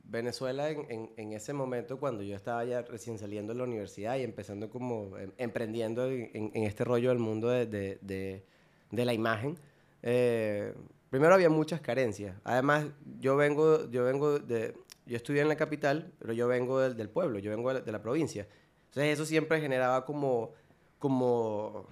Venezuela 0.04 0.68
en, 0.68 1.32
ese 1.32 1.54
momento, 1.54 1.98
cuando 1.98 2.22
yo 2.22 2.37
estaba 2.37 2.66
ya 2.66 2.82
recién 2.82 3.18
saliendo 3.18 3.54
de 3.54 3.60
la 3.60 3.64
universidad 3.64 4.18
y 4.18 4.25
empezando 4.25 4.68
como 4.68 5.16
em, 5.16 5.32
emprendiendo 5.38 6.10
en, 6.10 6.50
este 6.52 6.84
rollo 6.84 7.08
del 7.08 7.18
mundo 7.18 7.48
de- 7.48 8.58
de 8.90 9.04
la 9.04 9.12
imagen, 9.14 9.59
eh, 10.02 10.75
primero 11.11 11.35
había 11.35 11.50
muchas 11.50 11.80
carencias. 11.80 12.37
Además, 12.45 12.87
yo 13.21 13.37
vengo, 13.37 13.88
yo 13.90 14.04
vengo 14.04 14.38
de, 14.38 14.75
yo 15.07 15.16
estudié 15.16 15.42
en 15.42 15.49
la 15.49 15.57
capital, 15.57 16.12
pero 16.18 16.33
yo 16.33 16.49
vengo 16.49 16.80
del, 16.80 16.97
del 16.97 17.09
pueblo, 17.09 17.38
yo 17.38 17.50
vengo 17.50 17.68
de 17.71 17.75
la, 17.75 17.80
de 17.80 17.92
la 17.92 18.02
provincia. 18.02 18.47
Entonces 18.88 19.12
eso 19.14 19.25
siempre 19.26 19.61
generaba 19.61 20.04
como, 20.04 20.52
como 20.99 21.87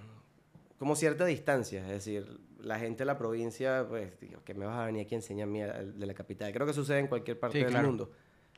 como 0.79 0.95
cierta 0.95 1.25
distancia, 1.25 1.81
es 1.81 1.89
decir, 1.89 2.39
la 2.61 2.77
gente 2.77 2.99
de 2.99 3.05
la 3.05 3.17
provincia, 3.17 3.85
pues, 3.89 4.19
digo, 4.19 4.43
que 4.43 4.53
me 4.53 4.65
vas 4.67 4.77
a 4.77 4.85
venir 4.85 5.05
aquí 5.05 5.15
a 5.15 5.17
enseñar 5.17 5.47
de 5.87 6.05
la 6.05 6.13
capital. 6.13 6.53
Creo 6.53 6.67
que 6.67 6.73
sucede 6.73 6.99
en 6.99 7.07
cualquier 7.07 7.39
parte 7.39 7.57
Sí, 7.57 7.63
del 7.63 7.71
claro. 7.71 7.87
mundo. 7.87 8.11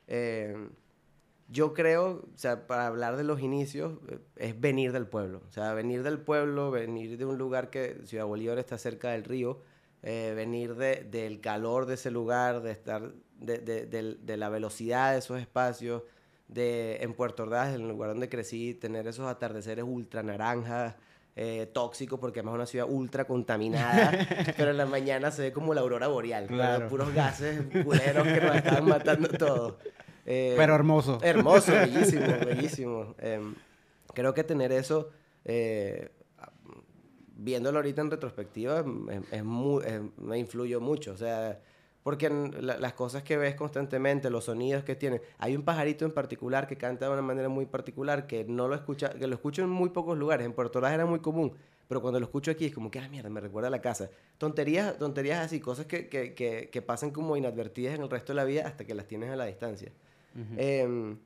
Eh, 0.06 0.68
yo 1.52 1.74
creo, 1.74 2.26
o 2.34 2.38
sea, 2.38 2.68
para 2.68 2.88
hablar 2.88 3.18
de 3.18 3.24
los 3.24 3.42
inicios, 3.42 3.94
eh, 4.08 4.20
es 4.36 4.60
venir 4.60 4.92
del 4.92 5.08
pueblo. 5.08 5.42
O 5.48 5.52
sea, 5.52 5.74
venir 5.74 6.04
del 6.04 6.20
pueblo, 6.20 6.70
venir 6.72 7.18
de 7.18 7.26
un 7.26 7.38
lugar 7.38 7.70
que 7.70 8.02
Ciudad 8.06 8.26
Bolívar 8.26 8.60
está 8.60 8.78
cerca 8.78 9.10
del 9.12 9.24
río, 9.24 9.62
eh, 10.04 10.34
venir 10.36 10.76
de- 10.76 11.04
del 11.04 11.42
calor 11.42 11.86
de 11.86 11.96
ese 11.96 12.12
lugar, 12.12 12.62
de 12.62 12.72
estar, 12.72 13.12
de, 13.40 13.58
de- 13.58 13.86
de 14.22 14.38
la 14.38 14.50
velocidad 14.50 15.14
de 15.14 15.20
esos 15.20 15.40
espacios, 15.40 16.04
de 16.48 16.98
en 17.02 17.14
Puerto 17.14 17.44
Ordaz, 17.44 17.76
en 17.76 17.82
el 17.82 17.90
lugar 17.90 18.10
donde 18.12 18.30
crecí, 18.30 18.74
tener 18.74 19.08
esos 19.08 19.28
atardeceres 19.28 19.86
ultra 19.88 20.24
naranjas, 20.24 20.96
eh, 21.36 21.70
tóxicos, 21.74 22.20
porque 22.20 22.40
además 22.40 22.54
es 22.54 22.56
una 22.58 22.66
ciudad 22.66 22.88
ultra 22.90 23.26
contaminada, 23.26 24.12
pero 24.58 24.72
en 24.72 24.78
la 24.78 24.86
mañana 24.86 25.32
se 25.32 25.44
ve 25.44 25.52
como 25.54 25.74
la 25.74 25.82
aurora 25.82 26.08
boreal, 26.08 26.48
Claro. 26.48 26.88
puros 26.90 27.14
gases 27.14 27.62
culeros 27.84 28.28
que 28.28 28.42
nos 28.42 28.56
estaban 28.56 28.86
matando 28.88 29.28
todos. 29.30 29.76
Eh, 30.32 30.54
Pero 30.56 30.76
hermoso. 30.76 31.18
Hermoso, 31.24 31.72
bellísimo, 31.74 32.26
bellísimo. 32.46 33.16
Em, 33.18 33.56
creo 34.14 34.34
que 34.34 34.44
tener 34.44 34.72
eso, 34.72 35.10
eh, 35.44 36.10
viéndolo 37.36 37.80
ahorita 37.80 38.02
en 38.02 38.12
retrospectiva, 38.12 38.84
es, 39.12 39.22
es 39.32 39.44
mu- 39.44 39.82
es- 39.82 40.02
me 40.18 40.38
influyó 40.38 40.80
mucho. 40.82 41.14
O 41.14 41.18
sea, 41.18 41.60
porque 42.04 42.30
la- 42.30 42.78
las 42.78 42.94
cosas 42.94 43.24
que 43.24 43.38
ves 43.38 43.56
constantemente, 43.56 44.30
los 44.30 44.46
sonidos 44.46 44.84
que 44.84 44.96
tiene. 44.96 45.22
Hay 45.38 45.56
un 45.56 45.64
pajarito 45.64 46.06
en 46.06 46.12
particular 46.12 46.68
que 46.68 46.78
canta 46.78 47.06
de 47.08 47.12
una 47.14 47.22
manera 47.22 47.50
muy 47.50 47.66
particular 47.66 48.28
que 48.28 48.46
no 48.46 48.68
lo 48.68 48.76
escucha, 48.76 49.10
que 49.14 49.28
lo 49.28 49.36
escucho 49.36 49.64
en 49.64 49.70
muy 49.70 49.90
pocos 49.90 50.18
lugares. 50.18 50.46
En 50.46 50.54
Puerto 50.54 50.80
Ordaz 50.80 50.94
era 50.94 51.06
muy 51.06 51.20
común. 51.20 51.54
Pero 51.88 52.02
cuando 52.02 52.20
lo 52.20 52.26
escucho 52.28 52.52
aquí 52.52 52.66
es 52.68 52.74
como 52.74 52.92
que, 52.92 53.00
ah, 53.00 53.10
mierda, 53.10 53.30
me 53.32 53.42
recuerda 53.42 53.68
a 53.68 53.72
la 53.72 53.82
casa. 53.82 54.12
Tonterías, 54.38 54.96
tonterías 55.00 55.40
así, 55.44 55.60
cosas 55.60 55.88
que, 55.88 56.08
que, 56.08 56.36
que, 56.36 56.70
que 56.72 56.82
pasan 56.84 57.10
como 57.10 57.36
inadvertidas 57.36 57.96
en 57.96 58.04
el 58.04 58.10
resto 58.12 58.32
de 58.34 58.36
la 58.38 58.44
vida 58.44 58.68
hasta 58.68 58.86
que 58.86 58.94
las 58.94 59.08
tienes 59.08 59.32
a 59.32 59.36
la 59.36 59.46
distancia. 59.46 59.92
Em, 60.58 61.18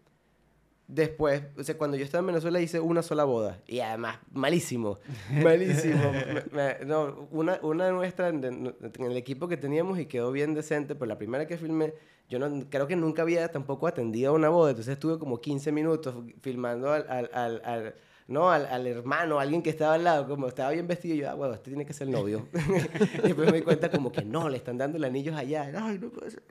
después, 0.87 1.43
o 1.57 1.63
sea, 1.63 1.77
cuando 1.77 1.97
yo 1.97 2.03
estaba 2.03 2.19
en 2.21 2.27
Venezuela 2.27 2.59
hice 2.61 2.79
una 2.79 3.01
sola 3.01 3.23
boda. 3.23 3.59
Y 3.67 3.79
además, 3.79 4.17
malísimo. 4.31 4.99
Malísimo. 5.43 6.11
Me- 6.11 6.43
me- 6.79 6.85
no, 6.85 7.27
una, 7.31 7.59
una 7.63 7.91
nuestra 7.91 8.29
en, 8.29 8.43
en 8.43 9.05
el 9.05 9.17
equipo 9.17 9.47
que 9.47 9.57
teníamos 9.57 9.99
y 9.99 10.05
quedó 10.05 10.31
bien 10.31 10.53
decente, 10.53 10.95
pero 10.95 11.07
la 11.07 11.17
primera 11.17 11.47
que 11.47 11.57
filmé, 11.57 11.93
yo 12.29 12.39
no, 12.39 12.65
creo 12.69 12.87
que 12.87 12.95
nunca 12.95 13.21
había 13.21 13.49
tampoco 13.51 13.87
atendido 13.87 14.31
a 14.31 14.35
una 14.35 14.49
boda. 14.49 14.71
Entonces 14.71 14.93
estuve 14.93 15.17
como 15.19 15.39
15 15.41 15.71
minutos 15.71 16.15
filmando 16.41 16.91
al... 16.91 17.05
al, 17.09 17.29
al- 17.33 17.61
al- 17.65 17.95
no, 18.25 18.49
al, 18.49 18.65
al 18.67 18.87
hermano, 18.87 19.37
alguien 19.37 19.61
que 19.61 19.69
estaba 19.69 19.95
al 19.95 20.05
lado, 20.05 20.25
como 20.29 20.47
estaba 20.47 20.71
bien 20.71 20.87
vestido, 20.87 21.13
y 21.13 21.17
yo, 21.19 21.29
ah, 21.29 21.33
bueno, 21.33 21.55
este 21.55 21.69
tiene 21.71 21.85
que 21.85 21.91
ser 21.91 22.07
el 22.07 22.13
novio. 22.13 22.47
y 22.53 23.27
después 23.27 23.51
me 23.51 23.57
di 23.57 23.63
cuenta 23.63 23.91
como 23.91 24.13
que 24.13 24.23
no, 24.23 24.47
le 24.47 24.55
están 24.55 24.77
dando 24.77 24.97
el 24.97 25.03
anillo 25.03 25.35
allá. 25.35 25.69
Ay, 25.75 25.99
no 25.99 26.09
puede 26.09 26.31
ser. 26.31 26.43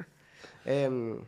Em, 0.66 1.21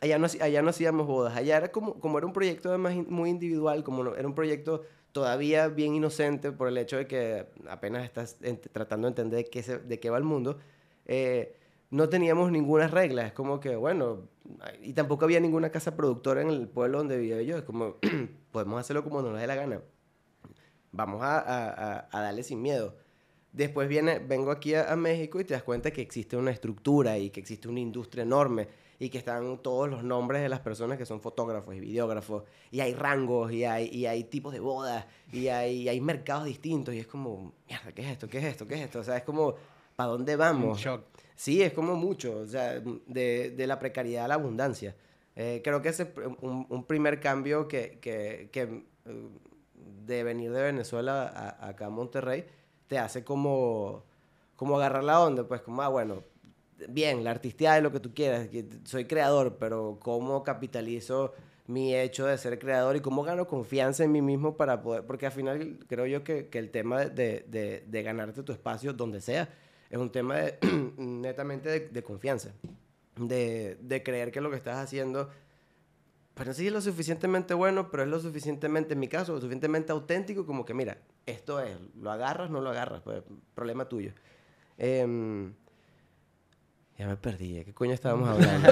allá 0.00 0.18
no, 0.18 0.26
allá 0.40 0.62
no 0.62 0.70
hacíamos 0.70 1.06
bodas. 1.06 1.36
Allá 1.36 1.56
era 1.58 1.72
como, 1.72 1.98
como 2.00 2.18
era 2.18 2.26
un 2.26 2.32
proyecto 2.32 2.68
además 2.70 2.94
muy 3.08 3.30
individual, 3.30 3.82
como 3.84 4.02
no- 4.04 4.14
era 4.16 4.26
un 4.28 4.34
proyecto 4.34 4.82
todavía 5.12 5.68
bien 5.68 5.94
inocente 5.94 6.52
por 6.52 6.68
el 6.68 6.78
hecho 6.78 6.96
de 6.96 7.06
que 7.06 7.46
apenas 7.68 8.04
estás 8.04 8.38
tratando 8.72 9.06
de 9.06 9.10
entender 9.10 9.50
qué 9.50 9.62
se- 9.62 9.78
de 9.78 9.98
qué 10.00 10.10
va 10.10 10.18
el 10.18 10.24
mundo. 10.24 10.58
eh, 11.06 11.56
no 11.90 12.08
teníamos 12.08 12.52
ninguna 12.52 12.86
regla. 12.86 13.26
Es 13.26 13.32
como 13.32 13.58
que, 13.58 13.74
bueno, 13.74 14.28
y 14.80 14.92
tampoco 14.92 15.24
había 15.24 15.40
ninguna 15.40 15.70
casa 15.70 15.96
productora 15.96 16.40
en 16.40 16.48
el 16.50 16.68
pueblo 16.68 16.98
donde 16.98 17.16
vivía 17.18 17.42
yo. 17.42 17.56
Es 17.58 17.64
como, 17.64 17.96
podemos 18.52 18.78
hacerlo 18.78 19.02
como 19.02 19.20
nos 19.22 19.40
dé 19.40 19.44
la 19.48 19.56
gana. 19.56 19.80
Vamos 20.92 21.22
a, 21.22 21.38
a- 21.38 21.70
a- 21.98 22.08
a 22.12 22.20
darle 22.22 22.42
sin 22.42 22.62
miedo. 22.62 22.96
Después 23.52 23.88
viene, 23.88 24.20
vengo 24.20 24.50
aquí 24.52 24.74
a, 24.74 24.92
a 24.92 24.96
México 24.96 25.40
y 25.40 25.44
te 25.44 25.54
das 25.54 25.62
cuenta 25.64 25.90
que 25.90 26.00
existe 26.02 26.36
una 26.36 26.50
estructura 26.52 27.18
y 27.18 27.30
que 27.30 27.40
existe 27.40 27.66
una 27.68 27.80
industria 27.80 28.22
enorme 28.22 28.68
y 29.00 29.08
que 29.08 29.18
están 29.18 29.58
todos 29.58 29.88
los 29.88 30.04
nombres 30.04 30.42
de 30.42 30.48
las 30.48 30.60
personas 30.60 30.98
que 30.98 31.06
son 31.06 31.20
fotógrafos 31.20 31.74
y 31.74 31.80
videógrafos 31.80 32.44
y 32.70 32.80
hay 32.80 32.94
rangos 32.94 33.50
y 33.50 33.64
hay, 33.64 33.88
y 33.88 34.04
hay 34.04 34.24
tipos 34.24 34.52
de 34.52 34.60
bodas 34.60 35.06
y 35.32 35.48
hay, 35.48 35.82
y 35.82 35.88
hay 35.88 36.00
mercados 36.02 36.44
distintos 36.44 36.94
y 36.94 36.98
es 36.98 37.06
como, 37.06 37.54
mierda, 37.66 37.92
¿qué 37.92 38.02
es 38.02 38.08
esto? 38.08 38.28
¿Qué 38.28 38.38
es 38.38 38.44
esto? 38.44 38.66
¿Qué 38.66 38.74
es 38.74 38.82
esto? 38.82 39.00
O 39.00 39.02
sea, 39.02 39.16
es 39.16 39.24
como, 39.24 39.54
¿para 39.96 40.10
dónde 40.10 40.34
Un 40.34 40.38
vamos? 40.38 40.78
shock. 40.78 41.02
Sí, 41.34 41.62
es 41.62 41.72
como 41.72 41.96
mucho, 41.96 42.40
o 42.40 42.46
sea, 42.46 42.78
de, 42.78 43.50
de 43.50 43.66
la 43.66 43.78
precariedad 43.78 44.26
a 44.26 44.28
la 44.28 44.34
abundancia. 44.34 44.94
Eh, 45.34 45.62
creo 45.64 45.80
que 45.80 45.88
ese 45.88 46.02
es 46.02 46.08
un, 46.42 46.66
un 46.68 46.84
primer 46.84 47.18
cambio 47.20 47.66
que, 47.66 47.98
que, 48.02 48.50
que, 48.52 48.84
eh, 49.06 49.28
de 50.04 50.22
venir 50.24 50.52
de 50.52 50.60
Venezuela 50.62 51.26
a, 51.26 51.68
acá 51.68 51.86
a 51.86 51.90
Monterrey 51.90 52.44
te 52.86 52.98
hace 52.98 53.24
como, 53.24 54.04
como 54.56 54.76
agarrar 54.76 55.04
la 55.04 55.22
onda, 55.22 55.48
pues 55.48 55.62
como, 55.62 55.80
ah, 55.80 55.88
bueno, 55.88 56.24
bien, 56.88 57.24
la 57.24 57.30
artistía 57.30 57.76
es 57.76 57.82
lo 57.82 57.92
que 57.92 58.00
tú 58.00 58.12
quieras, 58.14 58.48
soy 58.84 59.04
creador, 59.04 59.56
pero 59.58 59.98
¿cómo 60.00 60.42
capitalizo 60.42 61.32
mi 61.66 61.94
hecho 61.94 62.26
de 62.26 62.36
ser 62.36 62.58
creador 62.58 62.96
y 62.96 63.00
cómo 63.00 63.22
gano 63.22 63.46
confianza 63.46 64.02
en 64.02 64.12
mí 64.12 64.22
mismo 64.22 64.56
para 64.56 64.82
poder, 64.82 65.06
porque 65.06 65.26
al 65.26 65.32
final 65.32 65.78
creo 65.86 66.06
yo 66.06 66.24
que, 66.24 66.48
que 66.48 66.58
el 66.58 66.70
tema 66.70 67.04
de, 67.04 67.44
de, 67.46 67.84
de 67.86 68.02
ganarte 68.02 68.42
tu 68.42 68.52
espacio 68.52 68.92
donde 68.92 69.20
sea, 69.20 69.48
es 69.90 69.98
un 69.98 70.10
tema 70.10 70.36
netamente 70.96 71.88
de, 71.88 72.02
confianza, 72.02 72.52
de, 73.16 74.02
creer 74.04 74.30
que 74.30 74.40
lo 74.40 74.50
que 74.50 74.56
estás 74.56 74.78
haciendo, 74.78 75.30
pues 76.34 76.46
no 76.46 76.54
sé 76.54 76.60
si 76.60 76.66
es 76.68 76.72
lo 76.72 76.80
suficientemente 76.80 77.54
bueno, 77.54 77.90
pero 77.90 78.04
es 78.04 78.08
lo 78.08 78.20
suficientemente, 78.20 78.94
en 78.94 79.00
mi 79.00 79.08
caso, 79.08 79.32
lo 79.32 79.40
suficientemente 79.40 79.90
auténtico 79.92 80.46
como 80.46 80.64
que, 80.64 80.74
mira, 80.74 80.98
esto 81.26 81.60
es, 81.60 81.76
lo 81.96 82.10
agarras, 82.10 82.50
no 82.50 82.60
lo 82.60 82.70
agarras, 82.70 83.02
pues 83.02 83.22
problema 83.54 83.88
tuyo. 83.88 84.12
Em, 84.78 85.52
ya 87.00 87.06
me 87.08 87.16
perdí, 87.16 87.54
¿de 87.54 87.64
qué 87.64 87.72
coño 87.72 87.92
estábamos 87.94 88.28
hablando? 88.28 88.70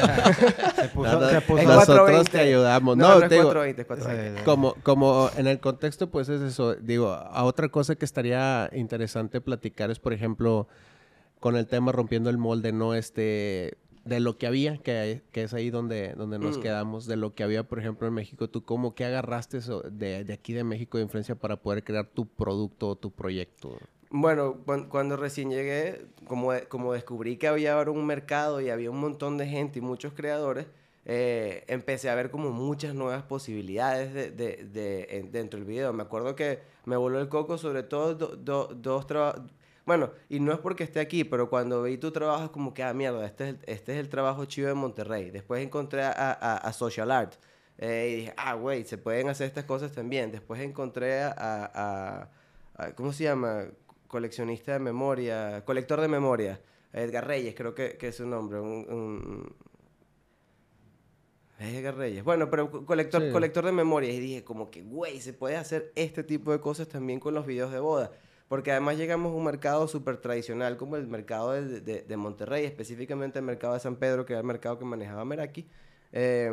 Se 0.76 0.88
puso, 0.90 1.02
Nada, 1.02 1.30
se 1.30 1.40
puso- 1.40 1.62
nosotros 1.64 2.10
4:20. 2.10 2.30
te 2.30 2.38
ayudamos. 2.40 2.96
No, 2.96 3.08
No, 3.08 3.14
no, 3.20 3.28
te 3.28 3.34
digo, 3.36 3.46
420, 3.48 3.80
es 3.82 3.86
420. 3.88 4.44
como, 4.44 4.74
como 4.82 5.30
en 5.36 5.46
el 5.46 5.60
contexto, 5.60 6.10
pues 6.10 6.28
es 6.28 6.42
eso. 6.42 6.74
Digo, 6.74 7.08
a 7.12 7.44
otra 7.44 7.68
cosa 7.70 7.94
que 7.96 8.04
estaría 8.04 8.68
interesante 8.74 9.40
platicar 9.40 9.90
es, 9.90 9.98
por 9.98 10.12
ejemplo, 10.12 10.68
con 11.40 11.56
el 11.56 11.66
tema 11.66 11.90
rompiendo 11.92 12.28
el 12.30 12.36
molde, 12.38 12.72
¿no? 12.72 12.94
Este, 12.94 13.78
de 14.04 14.20
lo 14.20 14.36
que 14.38 14.46
había, 14.46 14.76
que, 14.78 14.92
hay- 14.98 15.22
que 15.32 15.42
es 15.44 15.54
ahí 15.54 15.70
donde, 15.70 16.12
donde 16.14 16.38
nos 16.38 16.58
Mm. 16.58 16.60
quedamos, 16.62 17.06
de 17.06 17.16
lo 17.16 17.34
que 17.34 17.44
había, 17.44 17.62
por 17.64 17.78
ejemplo, 17.78 18.06
en 18.08 18.14
México. 18.14 18.48
¿Tú 18.48 18.62
cómo 18.62 18.94
que 18.94 19.04
agarraste 19.04 19.56
eso 19.58 19.80
de, 19.82 20.24
de 20.24 20.32
aquí 20.34 20.52
de 20.52 20.64
México 20.64 20.98
de 20.98 21.04
influencia 21.04 21.34
para 21.34 21.56
poder 21.56 21.82
crear 21.84 22.06
tu 22.06 22.26
producto 22.26 22.88
o 22.88 22.96
tu 22.96 23.10
proyecto? 23.10 23.78
Bueno, 24.10 24.56
cuan- 24.64 24.88
cuando, 24.88 25.16
recién 25.16 25.50
llegué, 25.50 26.06
como, 26.26 26.52
de- 26.52 26.66
como 26.66 26.92
descubrí 26.94 27.36
que 27.36 27.46
había 27.48 27.74
ahora 27.74 27.90
un 27.90 28.06
mercado 28.06 28.60
y 28.60 28.70
había 28.70 28.90
un 28.90 28.98
montón 29.00 29.36
de 29.36 29.46
gente 29.46 29.80
y 29.80 29.82
muchos 29.82 30.14
creadores, 30.14 30.66
eh, 31.04 31.64
empecé 31.68 32.08
a 32.10 32.14
ver 32.14 32.30
como 32.30 32.50
muchas 32.50 32.94
nuevas 32.94 33.22
posibilidades 33.22 34.12
de, 34.14 34.30
de- 34.30 34.64
de- 34.64 35.06
en- 35.18 35.30
dentro 35.32 35.58
del 35.58 35.66
video. 35.68 35.92
Me 35.92 36.02
acuerdo 36.02 36.34
que 36.36 36.60
me 36.86 36.96
voló 36.96 37.20
el 37.20 37.28
coco 37.28 37.58
sobre 37.58 37.82
todo 37.82 38.14
do- 38.14 38.36
do- 38.36 38.68
dos 38.74 39.06
trabajos... 39.06 39.42
Bueno, 39.84 40.10
y 40.28 40.40
no 40.40 40.52
es 40.52 40.58
porque 40.58 40.84
esté 40.84 41.00
aquí, 41.00 41.24
pero 41.24 41.48
cuando 41.50 41.82
vi 41.82 41.96
tu 41.98 42.10
trabajo 42.10 42.44
es 42.44 42.50
como 42.50 42.74
que, 42.74 42.82
ah, 42.82 42.92
mierda, 42.94 43.24
este 43.26 43.44
es 43.44 43.50
el, 43.50 43.58
este 43.66 43.92
es 43.94 43.98
el 43.98 44.08
trabajo 44.10 44.44
chido 44.46 44.68
de 44.68 44.74
Monterrey. 44.74 45.30
Después 45.30 45.62
encontré 45.62 46.02
a, 46.02 46.12
a- 46.12 46.56
a 46.58 46.72
Social 46.72 47.10
Art. 47.10 47.34
eh, 47.78 48.08
y 48.12 48.16
dije, 48.16 48.34
ah, 48.36 48.54
güey, 48.54 48.84
se 48.84 48.98
pueden 48.98 49.28
hacer 49.28 49.46
estas 49.46 49.64
cosas 49.64 49.92
también. 49.92 50.30
Después 50.32 50.60
encontré 50.60 51.20
a- 51.22 52.28
a- 52.76 52.92
¿cómo 52.96 53.12
se 53.12 53.24
llama? 53.24 53.66
Coleccionista 54.08 54.72
de 54.72 54.78
memoria, 54.80 55.62
colector 55.64 56.00
de 56.00 56.08
memoria. 56.08 56.60
Edgar 56.92 57.26
Reyes, 57.26 57.54
creo 57.54 57.74
que, 57.74 57.96
que 57.98 58.08
es 58.08 58.16
su 58.16 58.26
nombre. 58.26 58.58
Un, 58.58 59.54
Edgar 61.60 61.96
Reyes. 61.96 62.22
Bueno, 62.22 62.48
pero 62.50 62.70
co- 62.70 62.86
colector, 62.86 63.20
Sí. 63.22 63.30
colector 63.32 63.64
de 63.64 63.72
memorias. 63.72 64.14
Y 64.14 64.20
dije, 64.20 64.44
como 64.44 64.70
que, 64.70 64.82
güey, 64.82 65.20
se 65.20 65.32
puede 65.32 65.56
hacer 65.56 65.92
este 65.96 66.22
tipo 66.22 66.52
de 66.52 66.60
cosas 66.60 66.88
también 66.88 67.18
con 67.20 67.34
los 67.34 67.46
videos 67.46 67.72
de 67.72 67.80
boda. 67.80 68.12
Porque 68.48 68.70
además 68.70 68.96
llegamos 68.96 69.32
a 69.32 69.34
un 69.36 69.44
mercado 69.44 69.88
súper 69.88 70.16
tradicional 70.18 70.76
como 70.76 70.96
el 70.96 71.06
mercado 71.06 71.52
de, 71.52 71.80
de- 71.80 72.02
de 72.02 72.16
Monterrey, 72.16 72.64
específicamente 72.64 73.40
el 73.40 73.44
mercado 73.44 73.74
de 73.74 73.80
San 73.80 73.96
Pedro, 73.96 74.24
que 74.24 74.32
era 74.34 74.40
el 74.40 74.46
mercado 74.46 74.78
que 74.78 74.84
manejaba 74.84 75.24
Meraki. 75.24 75.66
Eh, 76.12 76.50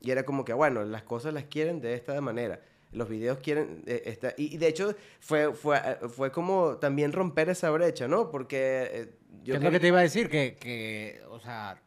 y 0.00 0.10
era 0.10 0.24
como 0.24 0.44
que, 0.44 0.52
bueno, 0.54 0.82
las 0.84 1.02
cosas 1.02 1.34
las 1.34 1.44
quieren 1.44 1.80
de 1.80 1.94
esta 1.94 2.18
manera. 2.20 2.60
Los 2.92 3.08
videos 3.08 3.38
quieren... 3.38 3.82
eh, 3.86 4.02
esta, 4.06 4.32
y, 4.36 4.54
y 4.54 4.58
de 4.58 4.68
hecho 4.68 4.94
fue, 5.20 5.52
fue, 5.52 5.76
eh, 5.78 6.08
fue 6.08 6.30
como 6.32 6.76
también 6.78 7.12
romper 7.12 7.48
esa 7.50 7.70
brecha, 7.70 8.08
¿no? 8.08 8.30
Porque... 8.30 8.88
eh, 8.92 9.14
¿Qué 9.44 9.52
es 9.52 9.62
lo 9.62 9.70
que 9.70 9.80
te 9.80 9.88
iba 9.88 9.98
a 9.98 10.02
decir? 10.02 10.28
Que, 10.28 10.56
que, 10.56 11.20
o 11.30 11.38
sea, 11.40 11.80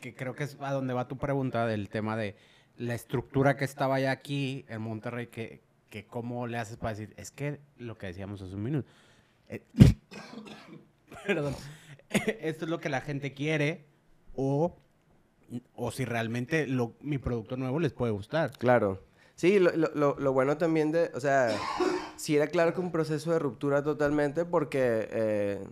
que 0.00 0.14
creo 0.14 0.34
que 0.34 0.44
es 0.44 0.56
a 0.60 0.72
donde 0.72 0.94
va 0.94 1.08
tu 1.08 1.16
pregunta 1.16 1.66
del 1.66 1.88
tema 1.88 2.16
de 2.16 2.36
la 2.76 2.94
estructura 2.94 3.56
que 3.56 3.64
estaba 3.64 3.98
ya 4.00 4.10
aquí 4.10 4.64
en 4.68 4.82
Monterrey, 4.82 5.28
que, 5.28 5.62
que 5.90 6.06
cómo 6.06 6.46
le 6.46 6.58
haces 6.58 6.76
para 6.76 6.90
decir, 6.94 7.14
es 7.16 7.30
que 7.30 7.60
lo 7.78 7.96
que 7.96 8.08
decíamos 8.08 8.42
hace 8.42 8.54
un 8.54 8.62
minuto. 8.62 8.88
eh, 9.48 9.62
perdón. 11.26 11.54
Esto 12.40 12.64
es 12.64 12.70
lo 12.70 12.80
que 12.80 12.88
la 12.88 13.00
gente 13.00 13.32
quiere 13.32 13.86
o, 14.34 14.76
o 15.74 15.90
si 15.90 16.04
realmente 16.04 16.66
lo, 16.66 16.94
mi 17.00 17.18
producto 17.18 17.56
nuevo 17.56 17.80
les 17.80 17.92
puede 17.92 18.12
gustar. 18.12 18.52
Claro. 18.58 19.02
Sí, 19.36 19.58
lo, 19.58 19.70
lo- 19.72 20.16
lo- 20.18 20.32
bueno 20.32 20.56
también 20.58 20.92
de, 20.92 21.10
o 21.14 21.20
sea, 21.20 21.50
sí 22.16 22.36
era 22.36 22.46
claro 22.46 22.72
que 22.74 22.80
un 22.80 22.92
proceso 22.92 23.32
de 23.32 23.38
ruptura 23.38 23.82
totalmente 23.82 24.44
porque 24.44 25.08
eh, 25.10 25.64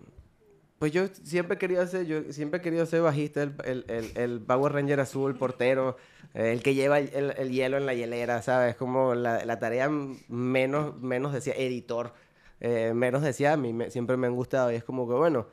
pues 0.79 0.91
yo 0.91 1.07
siempre 1.23 1.57
querido 1.57 1.85
ser, 1.87 2.05
yo 2.05 2.31
siempre 2.33 2.59
he 2.59 2.61
querido 2.61 2.85
ser 2.85 3.01
bajista, 3.01 3.41
el, 3.43 3.55
el, 3.63 3.85
el, 3.87 4.11
el 4.17 4.41
Power 4.41 4.73
Ranger 4.73 4.99
azul, 4.99 5.31
el 5.31 5.37
portero, 5.37 5.95
eh, 6.33 6.51
el 6.51 6.61
que 6.61 6.75
lleva 6.75 6.99
el, 6.99 7.33
el, 7.37 7.51
hielo 7.51 7.77
en 7.77 7.85
la 7.85 7.93
hielera, 7.93 8.41
¿sabes? 8.41 8.75
Como 8.75 9.15
la, 9.15 9.45
la 9.45 9.59
tarea 9.59 9.89
menos, 10.27 10.99
menos 11.01 11.31
decía 11.31 11.53
editor, 11.55 12.13
eh, 12.59 12.91
menos 12.93 13.21
decía, 13.21 13.53
a 13.53 13.57
mí 13.57 13.71
me, 13.71 13.91
siempre 13.91 14.17
me 14.17 14.27
han 14.27 14.35
gustado 14.35 14.71
y 14.71 14.75
es 14.75 14.83
como 14.83 15.07
que, 15.07 15.13
bueno... 15.15 15.47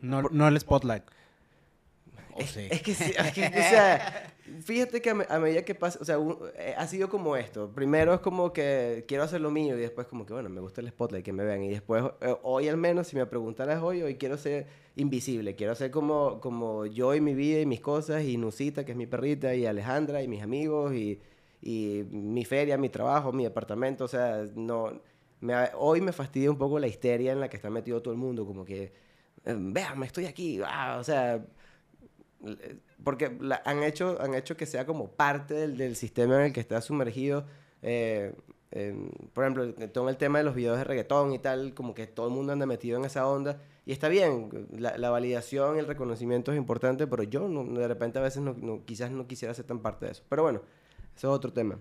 No, 0.00 0.22
no 0.22 0.46
el 0.46 0.58
spotlight. 0.60 1.02
Es, 2.38 2.56
es, 2.56 2.82
que, 2.82 2.92
es 2.92 3.32
que, 3.32 3.46
o 3.46 3.50
sea, 3.50 4.32
fíjate 4.62 5.02
que 5.02 5.10
a, 5.10 5.38
medida 5.38 5.62
que 5.64 5.74
pasa, 5.74 5.98
o 6.00 6.04
sea, 6.04 6.18
eh, 6.56 6.74
ha 6.76 6.86
sido 6.86 7.08
como 7.08 7.36
esto. 7.36 7.70
Primero 7.74 8.14
es 8.14 8.20
como 8.20 8.52
que 8.52 9.04
quiero 9.08 9.24
hacer 9.24 9.40
lo 9.40 9.50
mío 9.50 9.76
y 9.76 9.80
después 9.80 10.06
como 10.06 10.24
que, 10.24 10.32
bueno, 10.32 10.48
me 10.48 10.60
gusta 10.60 10.80
el 10.80 10.88
spotlight, 10.88 11.24
que 11.24 11.32
me 11.32 11.44
vean. 11.44 11.62
Y 11.62 11.70
después, 11.70 12.04
eh, 12.20 12.36
hoy 12.42 12.68
al 12.68 12.76
menos, 12.76 13.08
si 13.08 13.16
me 13.16 13.26
preguntaras 13.26 13.82
hoy, 13.82 14.02
hoy 14.02 14.14
quiero 14.16 14.36
ser 14.36 14.66
invisible. 14.96 15.56
Quiero 15.56 15.74
ser 15.74 15.90
como, 15.90 16.40
como 16.40 16.86
yo 16.86 17.14
y 17.14 17.20
mi 17.20 17.34
vida 17.34 17.60
y 17.60 17.66
mis 17.66 17.80
cosas, 17.80 18.22
y 18.24 18.36
Nusita, 18.36 18.84
que 18.84 18.92
es 18.92 18.98
mi 18.98 19.06
perrita, 19.06 19.54
y 19.54 19.66
Alejandra, 19.66 20.22
y 20.22 20.28
mis 20.28 20.42
amigos, 20.42 20.94
y, 20.94 21.20
y 21.60 22.04
mi 22.10 22.44
feria, 22.44 22.78
mi 22.78 22.88
trabajo, 22.88 23.32
mi 23.32 23.44
departamento. 23.44 24.04
O 24.04 24.08
sea, 24.08 24.44
no... 24.54 25.00
Me, 25.40 25.54
hoy 25.76 26.00
me 26.00 26.12
fastidia 26.12 26.50
un 26.50 26.58
poco 26.58 26.80
la 26.80 26.88
histeria 26.88 27.30
en 27.30 27.38
la 27.38 27.48
que 27.48 27.56
está 27.56 27.70
metido 27.70 28.02
todo 28.02 28.12
el 28.12 28.18
mundo, 28.18 28.44
como 28.44 28.64
que, 28.64 28.92
eh, 29.44 29.56
vean, 29.56 30.02
estoy 30.02 30.26
aquí, 30.26 30.60
ah, 30.64 30.96
o 30.98 31.04
sea 31.04 31.44
porque 33.02 33.36
han, 33.64 33.82
hecho, 33.82 34.18
han 34.20 34.34
hecho 34.34 34.56
que 34.56 34.66
sea 34.66 34.86
como 34.86 35.10
parte 35.10 35.54
del, 35.54 35.76
del 35.76 35.96
sistema 35.96 36.36
en 36.36 36.42
el 36.46 36.52
que 36.52 36.60
está 36.60 36.80
sumergido. 36.80 37.46
Eh, 37.82 38.32
por 39.32 39.44
ejemplo, 39.44 39.72
todo 39.92 40.08
el 40.08 40.16
tema 40.18 40.38
de 40.38 40.44
los 40.44 40.54
videos 40.54 40.76
de 40.76 40.84
reggaetón 40.84 41.32
y 41.32 41.38
tal, 41.38 41.72
como 41.74 41.94
que 41.94 42.06
todo 42.06 42.28
el 42.28 42.34
mundo 42.34 42.52
anda 42.52 42.66
metido 42.66 42.98
en 42.98 43.04
esa 43.04 43.26
onda. 43.26 43.60
Y 43.86 43.92
está 43.92 44.08
bien, 44.08 44.50
la, 44.70 44.98
la 44.98 45.08
validación, 45.10 45.78
el 45.78 45.86
reconocimiento 45.86 46.52
es 46.52 46.58
importante, 46.58 47.06
pero 47.06 47.22
yo 47.22 47.48
de 47.48 47.88
repente 47.88 48.18
a 48.18 48.22
veces 48.22 48.42
no, 48.42 48.84
quizás 48.84 49.10
no 49.10 49.26
quisiera 49.26 49.54
ser 49.54 49.64
tan 49.64 49.78
parte 49.80 50.06
de 50.06 50.12
eso. 50.12 50.22
Pero 50.28 50.42
bueno, 50.42 50.60
eso 51.16 51.28
es 51.28 51.34
otro 51.34 51.52
tema. 51.52 51.78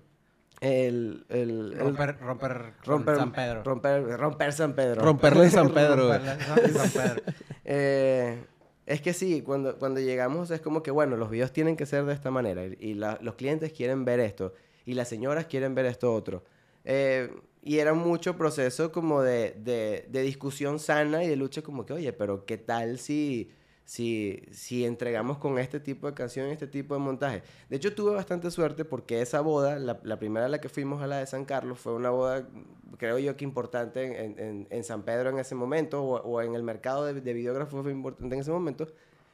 El, 0.61 1.25
el, 1.29 1.77
romper, 1.77 2.17
romper, 2.19 2.73
romper, 2.83 3.17
San 3.17 3.31
Pedro. 3.31 3.63
Romper, 3.63 4.17
romper 4.17 4.53
San 4.53 4.73
Pedro. 4.73 5.01
Romperle 5.03 5.49
San 5.51 5.69
Pedro. 5.73 6.07
Romperle 6.07 6.69
San 6.73 6.89
Pedro. 6.89 7.21
eh, 7.65 8.43
es 8.87 9.01
que 9.01 9.13
sí, 9.13 9.41
cuando, 9.41 9.77
cuando 9.77 9.99
llegamos 9.99 10.49
es 10.49 10.61
como 10.61 10.81
que, 10.81 10.91
bueno, 10.91 11.17
los 11.17 11.29
videos 11.29 11.51
tienen 11.51 11.75
que 11.75 11.85
ser 11.85 12.05
de 12.05 12.13
esta 12.13 12.31
manera 12.31 12.65
y 12.65 12.93
los 12.93 13.35
clientes 13.35 13.73
quieren 13.73 14.05
ver 14.05 14.21
esto 14.21 14.53
y 14.85 14.93
las 14.93 15.09
señoras 15.09 15.45
quieren 15.45 15.75
ver 15.75 15.85
esto 15.85 16.13
otro. 16.13 16.45
Eh, 16.85 17.29
y 17.63 17.79
era 17.79 17.93
mucho 17.93 18.37
proceso 18.37 18.93
como 18.93 19.21
de, 19.21 19.55
de, 19.57 20.07
de, 20.09 20.21
discusión 20.21 20.79
sana 20.79 21.21
y 21.25 21.27
de 21.27 21.35
lucha 21.35 21.61
como 21.61 21.85
que, 21.85 21.91
oye, 21.91 22.13
pero 22.13 22.45
¿qué 22.45 22.57
tal 22.57 22.97
si 22.97 23.51
si, 23.87 24.43
si 24.51 24.83
entregamos 24.83 25.37
con 25.37 25.57
este 25.57 25.79
tipo 25.79 26.07
de 26.07 26.13
canción, 26.13 26.47
este 26.47 26.67
tipo 26.67 26.93
de 26.93 26.99
montaje. 26.99 27.41
De 27.69 27.77
hecho, 27.77 27.95
tuve 27.95 28.13
bastante 28.13 28.51
suerte 28.51 28.83
porque 28.83 29.21
esa 29.21 29.39
boda, 29.39 29.79
la, 29.79 29.97
la 30.03 30.19
primera 30.19 30.47
a 30.47 30.49
la 30.49 30.59
que 30.59 30.67
fuimos 30.67 31.01
a 31.01 31.07
la 31.07 31.19
de 31.19 31.25
San 31.25 31.45
Carlos, 31.45 31.79
fue 31.79 31.93
una 31.93 32.09
boda, 32.09 32.49
creo 32.97 33.17
yo 33.17 33.37
que 33.37 33.45
importante 33.45 34.03
en, 34.25 34.37
en, 34.39 34.67
en 34.69 34.83
San 34.83 35.03
Pedro 35.03 35.29
en 35.29 35.39
ese 35.39 35.55
momento, 35.55 36.03
o, 36.03 36.21
o 36.21 36.41
en 36.41 36.53
el 36.53 36.63
mercado 36.63 37.05
de, 37.05 37.21
de, 37.21 37.33
videógrafos 37.33 37.81
fue 37.81 37.93
importante 37.93 38.35
en 38.35 38.41
ese 38.41 38.51
momento. 38.51 38.87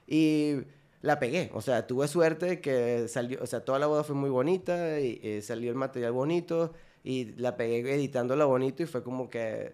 Y 0.05 0.57
la 1.01 1.17
pegué, 1.17 1.49
o 1.55 1.61
sea, 1.61 1.87
tuve 1.87 2.07
suerte 2.07 2.61
que 2.61 3.07
salió, 3.07 3.41
o 3.41 3.47
sea, 3.47 3.65
toda 3.65 3.79
la 3.79 3.87
boda 3.87 4.03
fue 4.03 4.15
muy 4.15 4.29
bonita, 4.29 4.99
y, 4.99 5.19
y 5.23 5.41
salió 5.41 5.71
el 5.71 5.77
material 5.77 6.11
bonito, 6.11 6.73
y 7.03 7.33
la 7.37 7.57
pegué 7.57 7.95
editándola 7.95 8.45
bonito, 8.45 8.83
y 8.83 8.85
fue 8.85 9.01
como 9.01 9.31
que 9.31 9.73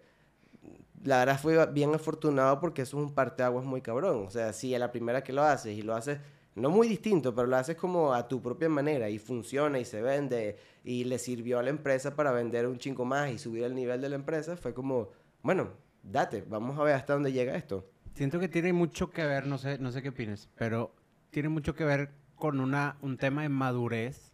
la 1.03 1.19
verdad 1.19 1.39
fue 1.39 1.65
bien 1.71 1.93
afortunado 1.93 2.59
porque 2.59 2.81
eso 2.81 2.97
es 2.97 3.03
un 3.03 3.13
parteaguas 3.13 3.65
muy 3.65 3.81
cabrón. 3.81 4.25
O 4.25 4.29
sea, 4.29 4.53
si 4.53 4.73
es 4.73 4.79
la 4.79 4.91
primera 4.91 5.23
que 5.23 5.33
lo 5.33 5.43
haces 5.43 5.77
y 5.77 5.81
lo 5.81 5.95
haces, 5.95 6.19
no 6.55 6.69
muy 6.69 6.87
distinto, 6.87 7.33
pero 7.33 7.47
lo 7.47 7.55
haces 7.55 7.75
como 7.77 8.13
a 8.13 8.27
tu 8.27 8.41
propia 8.41 8.69
manera 8.69 9.09
y 9.09 9.17
funciona 9.17 9.79
y 9.79 9.85
se 9.85 10.01
vende 10.01 10.57
y 10.83 11.05
le 11.05 11.19
sirvió 11.19 11.59
a 11.59 11.63
la 11.63 11.69
empresa 11.69 12.15
para 12.15 12.31
vender 12.31 12.67
un 12.67 12.77
chingo 12.77 13.05
más 13.05 13.31
y 13.31 13.37
subir 13.37 13.63
el 13.63 13.75
nivel 13.75 14.01
de 14.01 14.09
la 14.09 14.15
empresa, 14.15 14.57
fue 14.57 14.73
como, 14.73 15.09
bueno, 15.41 15.69
date, 16.03 16.43
vamos 16.47 16.77
a 16.77 16.83
ver 16.83 16.95
hasta 16.95 17.13
dónde 17.13 17.31
llega 17.31 17.55
esto. 17.55 17.85
Siento 18.13 18.39
que 18.39 18.49
tiene 18.49 18.73
mucho 18.73 19.09
que 19.11 19.25
ver, 19.25 19.47
no 19.47 19.57
sé, 19.57 19.77
no 19.77 19.91
sé 19.91 20.01
qué 20.01 20.09
opinas, 20.09 20.49
pero 20.57 20.93
tiene 21.29 21.49
mucho 21.49 21.75
que 21.75 21.85
ver 21.85 22.11
con 22.35 22.59
una, 22.59 22.97
un 23.01 23.17
tema 23.17 23.43
de 23.43 23.49
madurez 23.49 24.33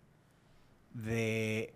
de 0.93 1.73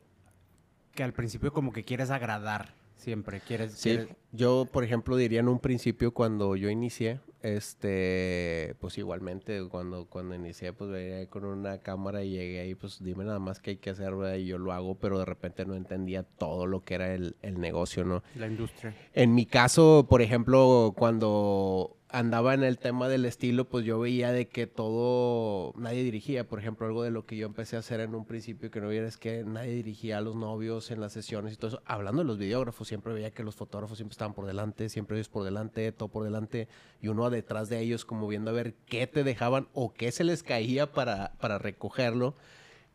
que 0.93 1.03
al 1.03 1.13
principio 1.13 1.53
como 1.53 1.71
que 1.71 1.83
quieres 1.83 2.09
agradar 2.09 2.78
Siempre 2.99 3.39
quieres, 3.39 3.71
sí, 3.73 3.97
Yo, 4.33 4.67
por 4.69 4.83
ejemplo, 4.83 5.15
diría 5.15 5.39
en 5.39 5.47
un 5.47 5.59
principio 5.59 6.13
cuando 6.13 6.57
yo 6.57 6.69
inicié, 6.69 7.21
este, 7.41 8.75
pues 8.81 8.97
igualmente 8.97 9.63
cuando, 9.69 10.05
cuando 10.05 10.35
inicié, 10.35 10.73
pues 10.73 10.91
venía 10.91 11.25
con 11.27 11.45
una 11.45 11.77
cámara 11.77 12.25
y 12.25 12.31
llegué 12.31 12.59
ahí, 12.59 12.75
pues 12.75 13.01
dime 13.01 13.23
nada 13.23 13.39
más 13.39 13.61
qué 13.61 13.71
hay 13.71 13.77
que 13.77 13.91
hacer, 13.91 14.13
¿verdad? 14.13 14.35
Y 14.35 14.47
yo 14.47 14.57
lo 14.57 14.73
hago, 14.73 14.95
pero 14.95 15.17
de 15.17 15.23
repente 15.23 15.65
no 15.65 15.75
entendía 15.75 16.23
todo 16.23 16.67
lo 16.67 16.83
que 16.83 16.95
era 16.95 17.13
el, 17.13 17.37
el 17.41 17.61
negocio, 17.61 18.03
¿no? 18.03 18.21
La 18.35 18.47
industria. 18.47 18.93
En 19.13 19.33
mi 19.33 19.45
caso, 19.45 20.05
por 20.09 20.21
ejemplo, 20.21 20.93
cuando 20.97 21.98
andaba 22.09 22.55
en 22.55 22.63
el 22.63 22.79
tema 22.79 23.07
del 23.07 23.23
estilo, 23.25 23.65
pues 23.69 23.85
yo 23.85 23.99
veía 23.99 24.31
de 24.31 24.47
que 24.47 24.65
todo, 24.65 25.73
nadie 25.77 26.03
dirigía. 26.03 26.47
Por 26.47 26.59
ejemplo, 26.59 26.87
algo 26.87 27.03
de 27.03 27.11
lo 27.11 27.25
que 27.25 27.37
yo 27.37 27.45
empecé 27.45 27.75
a 27.75 27.79
hacer 27.79 27.99
en 27.99 28.15
un 28.15 28.25
principio 28.25 28.71
que 28.71 28.81
no 28.81 28.87
hubiera 28.87 29.07
es 29.07 29.17
que 29.17 29.43
nadie 29.43 29.73
dirigía 29.75 30.17
a 30.17 30.21
los 30.21 30.35
novios 30.35 30.89
en 30.89 31.01
las 31.01 31.13
sesiones 31.13 31.53
y 31.53 31.57
todo 31.57 31.67
eso. 31.67 31.81
Hablando 31.85 32.23
de 32.23 32.27
los 32.27 32.39
videógrafos, 32.39 32.87
siempre 32.87 33.13
veía 33.13 33.31
que 33.31 33.43
los 33.43 33.55
fotógrafos 33.55 33.97
siempre 33.97 34.13
estaban 34.13 34.33
por 34.33 34.47
delante, 34.47 34.89
siempre 34.89 35.17
ellos 35.17 35.29
por 35.29 35.43
delante, 35.43 35.91
todo 35.91 36.09
por 36.09 36.23
delante, 36.23 36.67
y 36.99 37.09
uno 37.09 37.29
detrás 37.29 37.69
de 37.69 37.79
ellos 37.79 38.05
como 38.05 38.27
viendo 38.27 38.49
a 38.49 38.53
ver 38.53 38.73
qué 38.87 39.05
te 39.05 39.23
dejaban 39.23 39.67
o 39.73 39.93
qué 39.93 40.11
se 40.11 40.23
les 40.23 40.41
caía 40.41 40.91
para, 40.91 41.33
para 41.39 41.59
recogerlo. 41.59 42.35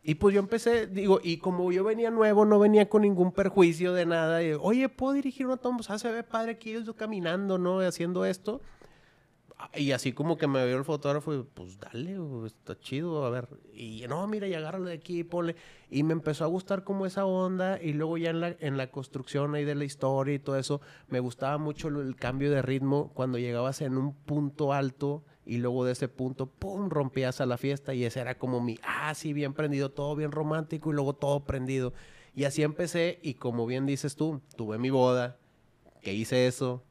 Y 0.06 0.16
pues 0.16 0.34
yo 0.34 0.40
empecé, 0.40 0.86
digo, 0.86 1.20
y 1.22 1.38
como 1.38 1.72
yo 1.72 1.82
venía 1.84 2.10
nuevo, 2.10 2.44
no 2.44 2.58
venía 2.58 2.90
con 2.90 3.02
ningún 3.02 3.32
perjuicio 3.32 3.94
de 3.94 4.04
nada. 4.04 4.42
Y, 4.42 4.52
Oye, 4.52 4.90
¿puedo 4.90 5.14
dirigir 5.14 5.46
una 5.46 5.56
toma? 5.56 5.78
O 5.78 5.82
sea, 5.82 5.98
se 5.98 6.10
ve 6.10 6.22
padre 6.22 6.52
aquí 6.52 6.72
yo 6.84 6.94
caminando, 6.94 7.56
¿no? 7.56 7.78
Haciendo 7.78 8.26
esto. 8.26 8.60
Y 9.74 9.92
así 9.92 10.12
como 10.12 10.36
que 10.36 10.46
me 10.46 10.64
vio 10.66 10.76
el 10.76 10.84
fotógrafo 10.84 11.34
y 11.34 11.42
pues 11.42 11.78
dale, 11.78 12.16
está 12.46 12.78
chido, 12.78 13.24
a 13.24 13.30
ver. 13.30 13.48
Y 13.72 14.04
no, 14.08 14.26
mira, 14.26 14.46
y 14.46 14.54
agárralo 14.54 14.86
de 14.86 14.94
aquí, 14.94 15.24
ponle. 15.24 15.56
Y 15.90 16.02
me 16.02 16.12
empezó 16.12 16.44
a 16.44 16.48
gustar 16.48 16.84
como 16.84 17.06
esa 17.06 17.24
onda. 17.24 17.80
Y 17.80 17.92
luego 17.92 18.18
ya 18.18 18.30
en 18.30 18.40
la, 18.40 18.56
en 18.60 18.76
la 18.76 18.90
construcción 18.90 19.54
ahí 19.54 19.64
de 19.64 19.74
la 19.74 19.84
historia 19.84 20.34
y 20.34 20.38
todo 20.38 20.56
eso, 20.58 20.80
me 21.08 21.20
gustaba 21.20 21.58
mucho 21.58 21.88
el 21.88 22.16
cambio 22.16 22.50
de 22.50 22.62
ritmo 22.62 23.10
cuando 23.14 23.38
llegabas 23.38 23.80
en 23.80 23.96
un 23.96 24.14
punto 24.14 24.72
alto 24.72 25.24
y 25.46 25.58
luego 25.58 25.84
de 25.84 25.92
ese 25.92 26.08
punto, 26.08 26.46
¡pum!, 26.46 26.88
rompías 26.88 27.40
a 27.40 27.46
la 27.46 27.58
fiesta. 27.58 27.94
Y 27.94 28.04
ese 28.04 28.20
era 28.20 28.38
como 28.38 28.60
mi, 28.60 28.78
ah, 28.82 29.14
sí, 29.14 29.32
bien 29.32 29.54
prendido, 29.54 29.90
todo 29.90 30.16
bien 30.16 30.32
romántico 30.32 30.90
y 30.90 30.94
luego 30.94 31.14
todo 31.14 31.44
prendido. 31.44 31.92
Y 32.34 32.44
así 32.44 32.62
empecé 32.62 33.20
y 33.22 33.34
como 33.34 33.66
bien 33.66 33.86
dices 33.86 34.16
tú, 34.16 34.40
tuve 34.56 34.78
mi 34.78 34.90
boda, 34.90 35.38
que 36.02 36.12
hice 36.12 36.46
eso, 36.46 36.82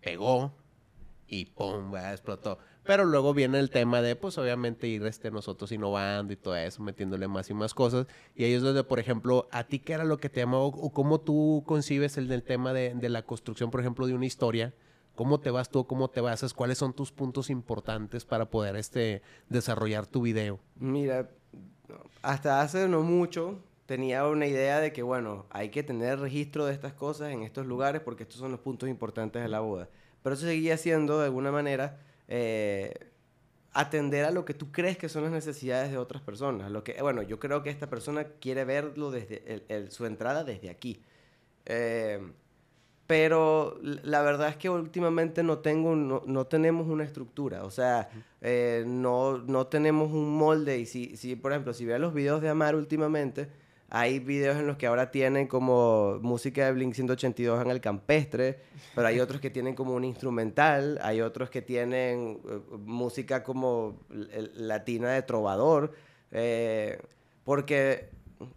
pegó, 0.00 0.52
y 1.32 1.46
¡pum! 1.46 1.96
explotó. 1.96 2.58
Pero 2.84 3.06
luego 3.06 3.32
viene 3.32 3.58
el 3.58 3.70
tema 3.70 4.02
de, 4.02 4.16
pues 4.16 4.36
obviamente 4.36 4.86
ir 4.86 5.06
este, 5.06 5.30
nosotros 5.30 5.72
innovando 5.72 6.34
y 6.34 6.36
todo 6.36 6.54
eso, 6.56 6.82
metiéndole 6.82 7.26
más 7.26 7.48
y 7.48 7.54
más 7.54 7.72
cosas. 7.72 8.06
Y 8.34 8.44
ahí 8.44 8.52
es 8.52 8.60
donde, 8.60 8.84
por 8.84 8.98
ejemplo, 8.98 9.48
a 9.50 9.64
ti 9.64 9.78
qué 9.78 9.94
era 9.94 10.04
lo 10.04 10.18
que 10.18 10.28
te 10.28 10.40
llamaba 10.40 10.64
o 10.64 10.92
cómo 10.92 11.20
tú 11.20 11.64
concibes 11.66 12.18
el 12.18 12.28
del 12.28 12.42
tema 12.42 12.74
de, 12.74 12.94
de, 12.94 13.08
la 13.08 13.22
construcción, 13.22 13.70
por 13.70 13.80
ejemplo, 13.80 14.06
de 14.06 14.14
una 14.14 14.26
historia. 14.26 14.74
¿Cómo 15.14 15.40
te 15.40 15.50
vas 15.50 15.70
tú? 15.70 15.86
¿Cómo 15.86 16.10
te 16.10 16.20
basas? 16.20 16.52
¿Cuáles 16.52 16.76
son 16.76 16.92
tus 16.92 17.12
puntos 17.12 17.48
importantes 17.48 18.26
para 18.26 18.50
poder 18.50 18.76
este, 18.76 19.22
desarrollar 19.48 20.06
tu 20.06 20.20
video? 20.20 20.60
Mira, 20.76 21.30
hasta 22.20 22.60
hace 22.60 22.88
no 22.88 23.02
mucho 23.02 23.58
tenía 23.86 24.26
una 24.26 24.46
idea 24.46 24.80
de 24.80 24.92
que, 24.92 25.02
bueno, 25.02 25.46
hay 25.48 25.70
que 25.70 25.82
tener 25.82 26.18
registro 26.18 26.66
de 26.66 26.74
estas 26.74 26.92
cosas 26.92 27.30
en 27.30 27.42
estos 27.42 27.66
lugares 27.66 28.02
porque 28.02 28.24
estos 28.24 28.38
son 28.38 28.50
los 28.50 28.60
puntos 28.60 28.90
importantes 28.90 29.42
de 29.42 29.48
la 29.48 29.60
boda. 29.60 29.88
Pero 30.22 30.34
eso 30.34 30.46
seguía 30.46 30.76
siendo, 30.76 31.18
de 31.18 31.26
alguna 31.26 31.50
manera, 31.50 31.98
eh, 32.28 32.94
atender 33.72 34.24
a 34.24 34.30
lo 34.30 34.44
que 34.44 34.54
tú 34.54 34.70
crees 34.70 34.96
que 34.96 35.08
son 35.08 35.24
las 35.24 35.32
necesidades 35.32 35.90
de 35.90 35.98
otras 35.98 36.22
personas. 36.22 36.70
Lo 36.70 36.84
que, 36.84 37.00
bueno, 37.02 37.22
yo 37.22 37.38
creo 37.38 37.62
que 37.62 37.70
esta 37.70 37.88
persona 37.88 38.24
quiere 38.40 38.64
verlo 38.64 39.10
desde 39.10 39.42
el, 39.52 39.64
el, 39.68 39.90
su 39.90 40.06
entrada 40.06 40.44
desde 40.44 40.70
aquí. 40.70 41.02
Eh, 41.66 42.20
pero 43.06 43.78
la 43.82 44.22
verdad 44.22 44.48
es 44.48 44.56
que 44.56 44.70
últimamente 44.70 45.42
no, 45.42 45.58
tengo, 45.58 45.94
no, 45.96 46.22
no 46.24 46.46
tenemos 46.46 46.86
una 46.86 47.04
estructura. 47.04 47.64
O 47.64 47.70
sea, 47.70 48.08
eh, 48.40 48.84
no, 48.86 49.38
no 49.38 49.66
tenemos 49.66 50.12
un 50.12 50.36
molde. 50.36 50.78
Y 50.78 50.86
si, 50.86 51.16
si, 51.16 51.36
por 51.36 51.52
ejemplo, 51.52 51.74
si 51.74 51.84
veas 51.84 52.00
los 52.00 52.14
videos 52.14 52.40
de 52.40 52.48
Amar 52.48 52.74
últimamente 52.74 53.48
hay 53.94 54.20
videos 54.20 54.56
en 54.56 54.66
los 54.66 54.78
que 54.78 54.86
ahora 54.86 55.10
tienen 55.10 55.46
como 55.46 56.18
música 56.22 56.64
de 56.64 56.72
Blink 56.72 56.94
182 56.94 57.60
en 57.60 57.70
el 57.70 57.82
campestre, 57.82 58.58
pero 58.94 59.06
hay 59.06 59.20
otros 59.20 59.38
que 59.38 59.50
tienen 59.50 59.74
como 59.74 59.92
un 59.94 60.02
instrumental, 60.02 60.98
hay 61.02 61.20
otros 61.20 61.50
que 61.50 61.60
tienen 61.60 62.40
uh, 62.42 62.78
música 62.78 63.42
como 63.42 64.00
latina 64.08 65.10
de 65.10 65.20
trovador, 65.20 65.92
eh, 66.30 67.02
porque 67.44 68.08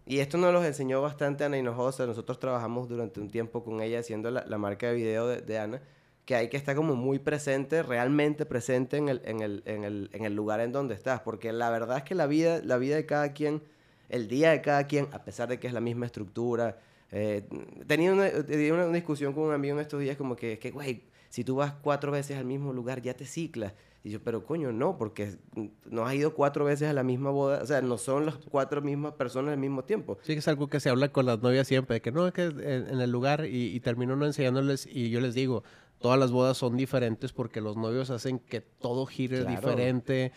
y 0.06 0.20
esto 0.20 0.38
nos 0.38 0.54
lo 0.54 0.64
enseñó 0.64 1.02
bastante 1.02 1.44
Ana 1.44 1.58
Hinojosa, 1.58 2.06
nosotros 2.06 2.38
trabajamos 2.38 2.88
durante 2.88 3.20
un 3.20 3.28
tiempo 3.28 3.62
con 3.62 3.82
ella 3.82 3.98
haciendo 3.98 4.30
la, 4.30 4.42
la 4.46 4.56
marca 4.56 4.86
de 4.86 4.94
video 4.94 5.26
de, 5.26 5.42
de, 5.42 5.58
Ana, 5.58 5.82
que 6.24 6.34
hay 6.34 6.48
que 6.48 6.56
estar 6.56 6.74
como 6.74 6.96
muy 6.96 7.18
presente, 7.18 7.82
realmente 7.82 8.46
presente 8.46 8.96
en 8.96 9.10
el, 9.10 9.20
en, 9.26 9.42
el, 9.42 9.62
en, 9.66 9.84
el, 9.84 10.08
en 10.14 10.24
el 10.24 10.34
lugar 10.34 10.60
en 10.60 10.72
donde 10.72 10.94
estás, 10.94 11.20
porque 11.20 11.52
la 11.52 11.68
verdad 11.68 11.98
es 11.98 12.04
que 12.04 12.14
la 12.14 12.26
vida, 12.26 12.62
la 12.64 12.78
vida 12.78 12.96
de 12.96 13.04
cada 13.04 13.34
quien, 13.34 13.60
el 14.08 14.28
día 14.28 14.50
de 14.50 14.60
cada 14.60 14.86
quien, 14.86 15.08
a 15.12 15.24
pesar 15.24 15.48
de 15.48 15.58
que 15.58 15.66
es 15.66 15.72
la 15.72 15.80
misma 15.80 16.06
estructura, 16.06 16.78
eh, 17.12 17.44
tenía, 17.86 18.12
una, 18.12 18.30
tenía 18.44 18.74
una, 18.74 18.86
discusión 18.88 19.32
con 19.32 19.44
un 19.44 19.54
amigo 19.54 19.74
en 19.74 19.80
estos 19.80 20.00
días 20.00 20.16
como 20.16 20.36
que, 20.36 20.58
que, 20.58 20.70
güey, 20.70 21.04
si 21.28 21.44
tú 21.44 21.56
vas 21.56 21.74
cuatro 21.82 22.12
veces 22.12 22.36
al 22.36 22.44
mismo 22.44 22.72
lugar 22.72 23.02
ya 23.02 23.14
te 23.14 23.24
ciclas. 23.24 23.72
Y 24.02 24.10
yo, 24.10 24.22
pero 24.22 24.44
coño, 24.44 24.70
no, 24.70 24.96
porque 24.96 25.36
no 25.84 26.06
has 26.06 26.14
ido 26.14 26.32
cuatro 26.32 26.64
veces 26.64 26.88
a 26.88 26.92
la 26.92 27.02
misma 27.02 27.30
boda. 27.30 27.60
O 27.62 27.66
sea, 27.66 27.80
no 27.82 27.98
son 27.98 28.26
las 28.26 28.36
cuatro 28.36 28.80
mismas 28.80 29.14
personas 29.14 29.52
al 29.52 29.58
mismo 29.58 29.82
tiempo. 29.84 30.16
Sí, 30.22 30.34
que 30.34 30.38
es 30.38 30.46
algo 30.46 30.68
que 30.68 30.78
se 30.78 30.90
habla 30.90 31.08
con 31.08 31.26
las 31.26 31.42
novias 31.42 31.66
siempre, 31.66 31.94
de 31.94 32.00
que 32.00 32.12
no, 32.12 32.26
es 32.28 32.32
que 32.32 32.44
en, 32.44 33.00
el 33.00 33.10
lugar 33.10 33.46
y, 33.46 33.74
y 33.74 33.80
termino 33.80 34.14
no 34.14 34.24
enseñándoles 34.24 34.86
y 34.86 35.10
yo 35.10 35.20
les 35.20 35.34
digo, 35.34 35.64
todas 35.98 36.18
las 36.18 36.30
bodas 36.30 36.56
son 36.56 36.76
diferentes 36.76 37.32
porque 37.32 37.60
los 37.60 37.76
novios 37.76 38.10
hacen 38.10 38.38
que 38.38 38.60
todo 38.60 39.06
gire 39.06 39.40
claro. 39.40 39.50
diferente 39.50 40.32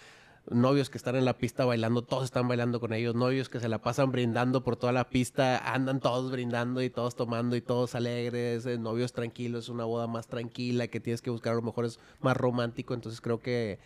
novios 0.49 0.89
que 0.89 0.97
están 0.97 1.15
en 1.15 1.25
la 1.25 1.37
pista 1.37 1.65
bailando, 1.65 2.01
todos 2.01 2.25
están 2.25 2.47
bailando 2.47 2.79
con 2.79 2.93
ellos, 2.93 3.15
novios 3.15 3.49
que 3.49 3.59
se 3.59 3.69
la 3.69 3.81
pasan 3.81 4.11
brindando 4.11 4.63
por 4.63 4.75
toda 4.75 4.91
la 4.91 5.09
pista, 5.09 5.73
andan 5.73 5.99
todos 5.99 6.31
brindando 6.31 6.81
y 6.81 6.89
todos 6.89 7.15
tomando 7.15 7.55
y 7.55 7.61
todos 7.61 7.95
alegres, 7.95 8.65
eh, 8.65 8.77
novios 8.77 9.13
tranquilos, 9.13 9.69
una 9.69 9.85
boda 9.85 10.07
más 10.07 10.27
tranquila 10.27 10.87
que 10.87 10.99
tienes 10.99 11.21
que 11.21 11.29
buscar 11.29 11.53
a 11.53 11.55
lo 11.55 11.61
mejor 11.61 11.85
es 11.85 11.99
más 12.21 12.35
romántico, 12.35 12.93
entonces 12.93 13.21
creo 13.21 13.39
que 13.39 13.79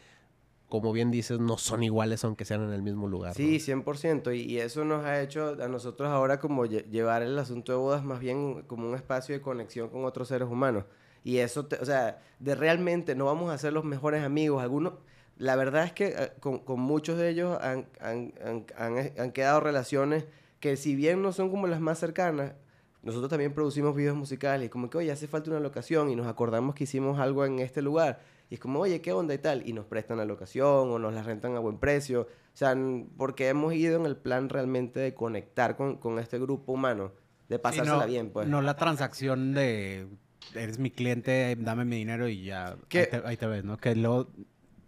como 0.69 0.91
bien 0.91 1.12
dices, 1.12 1.39
no 1.39 1.60
son 1.60 1.84
iguales 1.84 2.23
aunque 2.23 2.45
sean 2.45 2.63
en 2.63 2.73
el 2.73 2.82
mismo 2.82 3.08
lugar. 3.08 3.36
Sí, 3.36 3.62
¿no? 3.67 3.84
100%. 3.84 4.36
Y, 4.36 4.54
y, 4.54 4.58
eso 4.58 4.84
nos 4.84 5.06
ha 5.06 5.21
hecho 5.21 5.56
a 5.62 5.67
nosotros 5.67 6.10
ahora 6.10 6.39
como 6.39 6.65
lle 6.65 6.88
llevar 6.89 7.21
el 7.21 7.38
asunto 7.38 7.73
de 7.73 7.78
bodas 7.78 8.04
más 8.04 8.19
bien 8.19 8.63
como 8.63 8.89
un 8.89 8.95
espacio 8.95 9.36
de 9.36 9.41
conexión 9.41 9.89
con 9.89 10.04
otros 10.04 10.30
seres 10.30 10.47
humanos. 10.47 10.86
Y 11.23 11.38
eso, 11.38 11.67
te, 11.67 11.76
o 11.76 11.86
sea, 11.86 12.19
de 12.39 12.56
realmente 12.56 13.13
no 13.13 13.26
vamos 13.26 13.52
a 13.52 13.58
ser 13.60 13.71
los 13.71 13.86
mejores 13.86 14.23
amigos. 14.23 14.63
Algunos, 14.63 14.93
la 15.37 15.55
verdad 15.55 15.85
es 15.85 15.93
que 15.93 16.07
eh, 16.07 16.31
con, 16.39 16.59
con, 16.59 16.79
muchos 16.79 17.17
de 17.17 17.29
ellos 17.29 17.57
han, 17.61 17.87
han, 17.99 18.33
han, 18.77 19.11
han, 19.17 19.31
quedado 19.31 19.59
relaciones 19.59 20.25
que 20.59 20.77
si 20.77 20.95
bien 20.95 21.21
no 21.21 21.31
son 21.31 21.49
como 21.49 21.67
las 21.67 21.81
más 21.81 21.99
cercanas, 21.99 22.53
nosotros 23.01 23.29
también 23.29 23.53
producimos 23.53 23.95
videos 23.95 24.15
musicales 24.15 24.67
y 24.67 24.69
como 24.69 24.89
que, 24.89 24.97
oye, 24.97 25.11
hace 25.11 25.27
falta 25.27 25.49
una 25.49 25.59
locación 25.59 26.09
y 26.09 26.15
nos 26.15 26.27
acordamos 26.27 26.75
que 26.75 26.85
hicimos 26.85 27.19
algo 27.19 27.45
en 27.45 27.59
este 27.59 27.81
lugar. 27.81 28.21
Y 28.49 28.55
es 28.55 28.59
como, 28.59 28.79
oye, 28.79 29.01
¿qué 29.01 29.11
onda 29.11 29.33
y 29.33 29.39
tal? 29.39 29.67
Y 29.67 29.73
nos 29.73 29.85
prestan 29.85 30.17
la 30.17 30.25
locación 30.25 30.91
o 30.91 30.99
nos 30.99 31.13
la 31.13 31.23
rentan 31.23 31.55
a 31.55 31.59
buen 31.59 31.79
precio. 31.79 32.21
O 32.21 32.55
sea, 32.57 32.77
porque 33.17 33.49
hemos 33.49 33.73
ido 33.73 33.99
en 33.99 34.05
el 34.05 34.15
plan 34.15 34.47
realmente 34.47 34.99
de 34.99 35.13
conectar 35.13 35.75
con, 35.75 35.97
con 35.97 36.19
este 36.19 36.39
grupo 36.39 36.73
humano, 36.73 37.11
de 37.49 37.59
pasársela 37.59 37.95
sí, 37.97 38.01
no, 38.01 38.07
bien, 38.07 38.29
pues. 38.29 38.47
No 38.47 38.61
la 38.61 38.75
transacción 38.75 39.53
de 39.53 40.07
eres 40.55 40.79
mi 40.79 40.91
cliente, 40.91 41.57
dame 41.59 41.85
mi 41.85 41.97
dinero 41.97 42.27
y 42.27 42.43
ya 42.43 42.73
ahí 42.73 42.77
te, 42.89 43.21
ahí 43.25 43.37
te, 43.37 43.47
ves, 43.47 43.63
¿no? 43.63 43.77
Que 43.77 43.95
luego... 43.95 44.29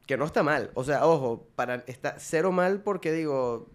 Que 0.05 0.17
no 0.17 0.25
está 0.25 0.43
mal. 0.43 0.71
O 0.75 0.83
sea, 0.83 1.05
ojo, 1.05 1.47
para 1.55 1.83
está 1.87 2.15
cero 2.19 2.51
mal 2.51 2.81
porque 2.81 3.11
digo, 3.11 3.69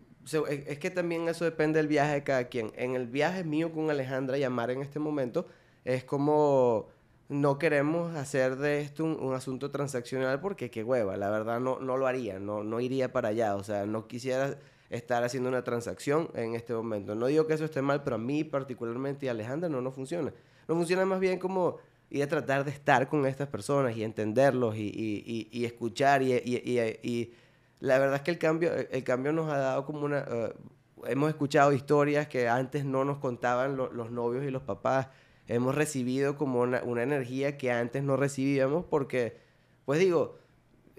es 0.49 0.79
que 0.79 0.91
también 0.91 1.29
eso 1.29 1.45
depende 1.45 1.79
del 1.79 1.89
viaje 1.89 2.15
de 2.15 2.23
cada 2.23 2.45
quien. 2.45 2.73
En 2.77 2.95
el 2.95 3.07
viaje 3.07 3.45
mío 3.45 3.73
con 3.73 3.91
Alejandra 3.91 4.39
y 4.39 4.45
Amar 4.45 4.71
en 4.71 4.83
este 4.83 4.99
momento, 4.99 5.47
es 5.85 6.05
como 6.05 6.89
no 7.29 7.59
queremos 7.59 8.17
hacer 8.17 8.57
de 8.57 8.81
esto 8.81 9.05
un, 9.05 9.17
un, 9.21 9.35
asunto 9.35 9.71
transaccional 9.71 10.41
porque 10.41 10.69
qué 10.69 10.83
hueva, 10.83 11.17
la 11.17 11.31
verdad 11.31 11.61
no, 11.61 11.79
no 11.79 11.97
lo 11.97 12.09
haría, 12.09 12.41
no, 12.41 12.65
no 12.65 12.81
iría 12.81 13.13
para 13.13 13.29
allá, 13.29 13.55
o 13.55 13.63
sea, 13.63 13.87
no 13.87 14.09
quisiera 14.09 14.59
estar 14.91 15.23
haciendo 15.23 15.49
una 15.49 15.63
transacción 15.63 16.29
en 16.35 16.57
este 16.57 16.75
momento. 16.75 17.15
No 17.15 17.27
digo 17.27 17.47
que 17.47 17.55
eso 17.55 17.65
esté 17.65 17.81
mal, 17.81 18.03
pero 18.03 18.17
a 18.17 18.19
mí 18.19 18.43
particularmente 18.43 19.27
y 19.27 19.29
a 19.29 19.33
Alejandra 19.33 19.69
no 19.69 19.81
nos 19.81 19.95
funciona. 19.95 20.35
No 20.67 20.75
funciona 20.75 21.05
más 21.05 21.21
bien 21.21 21.39
como 21.39 21.79
ir 22.11 22.23
a 22.23 22.27
tratar 22.27 22.65
de 22.65 22.71
estar 22.73 23.09
con 23.09 23.25
estas 23.27 23.49
personas 23.49 23.97
y 23.97 24.03
entenderlos 24.03 24.77
y, 24.77 24.89
y, 24.89 25.49
y, 25.53 25.61
y 25.61 25.65
escuchar 25.65 26.23
y, 26.23 26.33
y, 26.35 27.33
la 27.79 27.99
verdad 27.99 28.17
es 28.17 28.23
que 28.23 28.31
el 28.31 28.39
cambio, 28.39 28.73
el 28.75 29.05
cambio 29.05 29.33
nos 29.33 29.51
ha 29.51 29.57
dado 29.57 29.87
como 29.87 30.05
una... 30.05 30.27
Uh, 30.29 31.07
hemos 31.07 31.31
escuchado 31.31 31.73
historias 31.73 32.29
que 32.29 32.47
antes 32.47 32.85
no 32.85 33.07
nos 33.07 33.17
contaban 33.19 33.75
lo, 33.75 33.91
los 33.91 34.11
novios 34.11 34.45
y 34.45 34.51
los 34.51 34.63
papás. 34.63 35.09
Hemos 35.47 35.75
recibido 35.75 36.37
como 36.37 36.61
una, 36.61 36.83
una 36.83 37.03
energía 37.03 37.57
que 37.57 37.73
antes 37.73 38.03
no 38.03 38.17
recibíamos 38.19 38.85
porque, 38.85 39.39
pues 39.87 39.99
digo, 39.99 40.37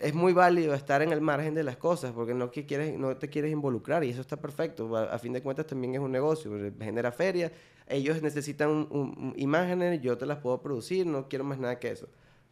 es 0.01 0.13
muy 0.13 0.33
válido 0.33 0.73
estar 0.73 1.01
en 1.01 1.11
el 1.11 1.21
margen 1.21 1.53
de 1.53 1.63
las 1.63 1.77
cosas 1.77 2.11
porque 2.11 2.33
no, 2.33 2.49
que 2.49 2.65
quieres, 2.65 2.97
no 2.97 3.15
te 3.17 3.29
quieres 3.29 3.51
involucrar 3.51 4.03
y 4.03 4.09
eso 4.09 4.21
está 4.21 4.37
perfecto. 4.37 4.95
A, 4.97 5.17
fin 5.19 5.33
de 5.33 5.43
cuentas 5.43 5.67
también 5.67 5.95
es 5.95 6.01
un 6.01 6.11
negocio, 6.11 6.51
genera 6.79 7.11
feria. 7.11 7.51
Ellos 7.91 8.21
necesitan 8.21 8.69
un, 8.69 8.87
un, 8.89 9.33
imágenes, 9.37 10.01
yo 10.01 10.17
te 10.17 10.25
las 10.25 10.39
puedo 10.39 10.61
producir, 10.61 11.05
no 11.05 11.27
quiero 11.27 11.43
más 11.43 11.59
nada 11.59 11.79
que 11.79 11.91
eso. 11.91 12.07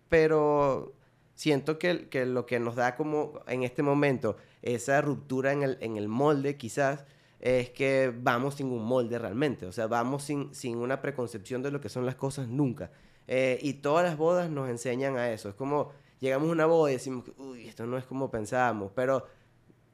Pero 0.09 0.93
siento 1.35 1.79
que, 1.79 2.09
que 2.09 2.25
lo 2.25 2.45
que 2.45 2.59
nos 2.59 2.75
da 2.75 2.95
como 2.95 3.39
en 3.47 3.63
este 3.63 3.81
momento 3.81 4.37
esa 4.61 5.01
ruptura 5.01 5.53
en 5.53 5.63
el, 5.63 5.77
en 5.81 5.97
el 5.97 6.07
molde 6.09 6.57
quizás 6.57 7.05
es 7.39 7.69
que 7.69 8.13
vamos 8.15 8.55
sin 8.55 8.67
un 8.67 8.83
molde 8.83 9.17
realmente, 9.17 9.65
o 9.65 9.71
sea, 9.71 9.87
vamos 9.87 10.23
sin, 10.23 10.53
sin 10.53 10.77
una 10.77 11.01
preconcepción 11.01 11.63
de 11.63 11.71
lo 11.71 11.79
que 11.79 11.89
son 11.89 12.05
las 12.05 12.15
cosas 12.15 12.47
nunca. 12.47 12.91
Eh, 13.27 13.59
y 13.61 13.75
todas 13.75 14.03
las 14.03 14.17
bodas 14.17 14.49
nos 14.49 14.69
enseñan 14.69 15.17
a 15.17 15.31
eso. 15.31 15.49
Es 15.49 15.55
como 15.55 15.91
llegamos 16.19 16.49
a 16.49 16.51
una 16.51 16.65
boda 16.65 16.91
y 16.91 16.95
decimos, 16.95 17.25
uy, 17.37 17.67
esto 17.67 17.85
no 17.85 17.97
es 17.97 18.05
como 18.05 18.29
pensábamos, 18.29 18.91
pero 18.93 19.25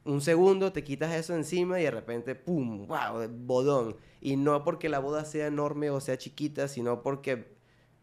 un 0.06 0.22
segundo 0.22 0.72
te 0.72 0.84
quitas 0.84 1.13
eso 1.13 1.36
encima 1.36 1.80
y 1.80 1.84
de 1.84 1.91
repente, 1.91 2.36
¡pum! 2.36 2.88
¡Wow! 2.88 3.28
Bodón. 3.30 3.98
Y 4.22 4.38
no 4.38 4.63
porque 4.63 4.88
la 4.88 5.00
boda 5.00 5.26
sea 5.26 5.48
enorme 5.48 5.89
o 5.89 6.00
sea 6.00 6.18
chiquita, 6.18 6.68
sino 6.68 7.02
porque 7.02 7.56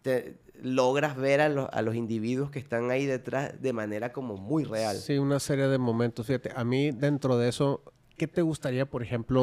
te 0.02 0.38
logras 0.60 1.16
ver 1.16 1.40
a 1.40 1.48
los, 1.48 1.68
a 1.72 1.80
los 1.80 1.94
individuos 1.94 2.50
que 2.50 2.58
están 2.58 2.90
ahí 2.90 3.06
detrás 3.06 3.60
de 3.62 3.72
manera 3.72 4.12
como 4.12 4.36
muy 4.36 4.64
real. 4.64 4.96
Sí, 4.96 5.18
una 5.18 5.40
serie 5.40 5.68
de 5.68 5.78
momentos. 5.78 6.26
Fíjate, 6.26 6.50
a 6.54 6.64
mí 6.64 6.90
dentro 6.90 7.38
de 7.38 7.48
eso, 7.48 7.82
¿qué 8.16 8.26
te 8.26 8.42
gustaría, 8.42 8.84
por 8.88 9.02
ejemplo, 9.02 9.42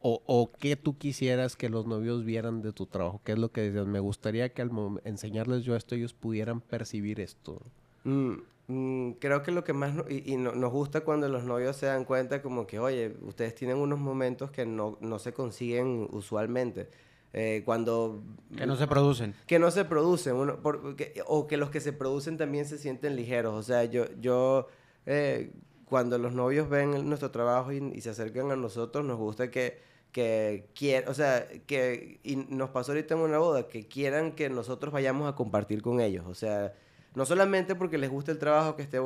o, 0.00 0.22
o 0.26 0.52
qué 0.58 0.76
tú 0.76 0.96
quisieras 0.96 1.54
que 1.54 1.68
los 1.68 1.86
novios 1.86 2.24
vieran 2.24 2.62
de 2.62 2.72
tu 2.72 2.86
trabajo? 2.86 3.20
¿Qué 3.24 3.32
es 3.32 3.38
lo 3.38 3.52
que 3.52 3.60
decías? 3.60 3.86
Me 3.86 4.00
gustaría 4.00 4.48
que 4.48 4.62
al 4.62 4.70
enseñarles 5.04 5.64
yo 5.64 5.76
esto, 5.76 5.94
ellos 5.94 6.14
pudieran 6.14 6.60
percibir 6.62 7.20
esto. 7.20 7.60
Mm, 8.04 8.34
mm, 8.68 9.12
creo 9.12 9.42
que 9.42 9.52
lo 9.52 9.64
que 9.64 9.72
más 9.72 9.94
no, 9.94 10.04
y, 10.08 10.32
y 10.32 10.36
no, 10.36 10.52
nos 10.52 10.72
gusta 10.72 11.02
cuando 11.02 11.28
los 11.28 11.44
novios 11.44 11.76
se 11.76 11.86
dan 11.86 12.04
cuenta 12.04 12.42
como 12.42 12.66
que, 12.66 12.78
oye, 12.78 13.16
ustedes 13.22 13.54
tienen 13.54 13.76
unos 13.78 13.98
momentos 13.98 14.50
que 14.50 14.66
no, 14.66 14.98
no 15.00 15.18
se 15.18 15.32
consiguen 15.32 16.08
usualmente. 16.12 16.88
Eh, 17.36 17.62
cuando... 17.64 18.22
Que 18.56 18.64
no 18.64 18.76
se 18.76 18.86
producen. 18.86 19.34
Que 19.48 19.58
no 19.58 19.72
se 19.72 19.84
producen, 19.84 20.36
uno, 20.36 20.60
porque, 20.62 21.20
o 21.26 21.48
que 21.48 21.56
los 21.56 21.68
que 21.68 21.80
se 21.80 21.92
producen 21.92 22.36
también 22.38 22.64
se 22.64 22.78
sienten 22.78 23.16
ligeros. 23.16 23.54
O 23.54 23.62
sea, 23.64 23.84
yo, 23.84 24.04
yo 24.20 24.68
eh, 25.04 25.50
cuando 25.84 26.16
los 26.16 26.32
novios 26.32 26.68
ven 26.68 27.08
nuestro 27.08 27.32
trabajo 27.32 27.72
y, 27.72 27.78
y, 27.92 28.00
se 28.02 28.10
acercan 28.10 28.52
a 28.52 28.56
nosotros, 28.56 29.04
nos 29.04 29.18
gusta 29.18 29.50
que, 29.50 29.80
que 30.12 30.68
quieran, 30.76 31.10
o 31.10 31.14
sea, 31.14 31.48
que, 31.66 32.20
y 32.22 32.36
nos 32.36 32.70
pasó 32.70 32.92
ahorita 32.92 33.14
en 33.14 33.20
una 33.20 33.38
boda, 33.38 33.66
que 33.66 33.88
quieran 33.88 34.32
que 34.36 34.48
nosotros 34.48 34.92
vayamos 34.92 35.28
a 35.28 35.34
compartir 35.34 35.82
con 35.82 36.00
ellos. 36.00 36.24
O 36.28 36.34
sea, 36.34 36.72
no 37.14 37.24
solamente 37.24 37.74
porque 37.74 37.98
les 37.98 38.10
guste 38.10 38.32
el 38.32 38.38
trabajo, 38.38 38.76
que 38.76 38.82
esté, 38.82 38.98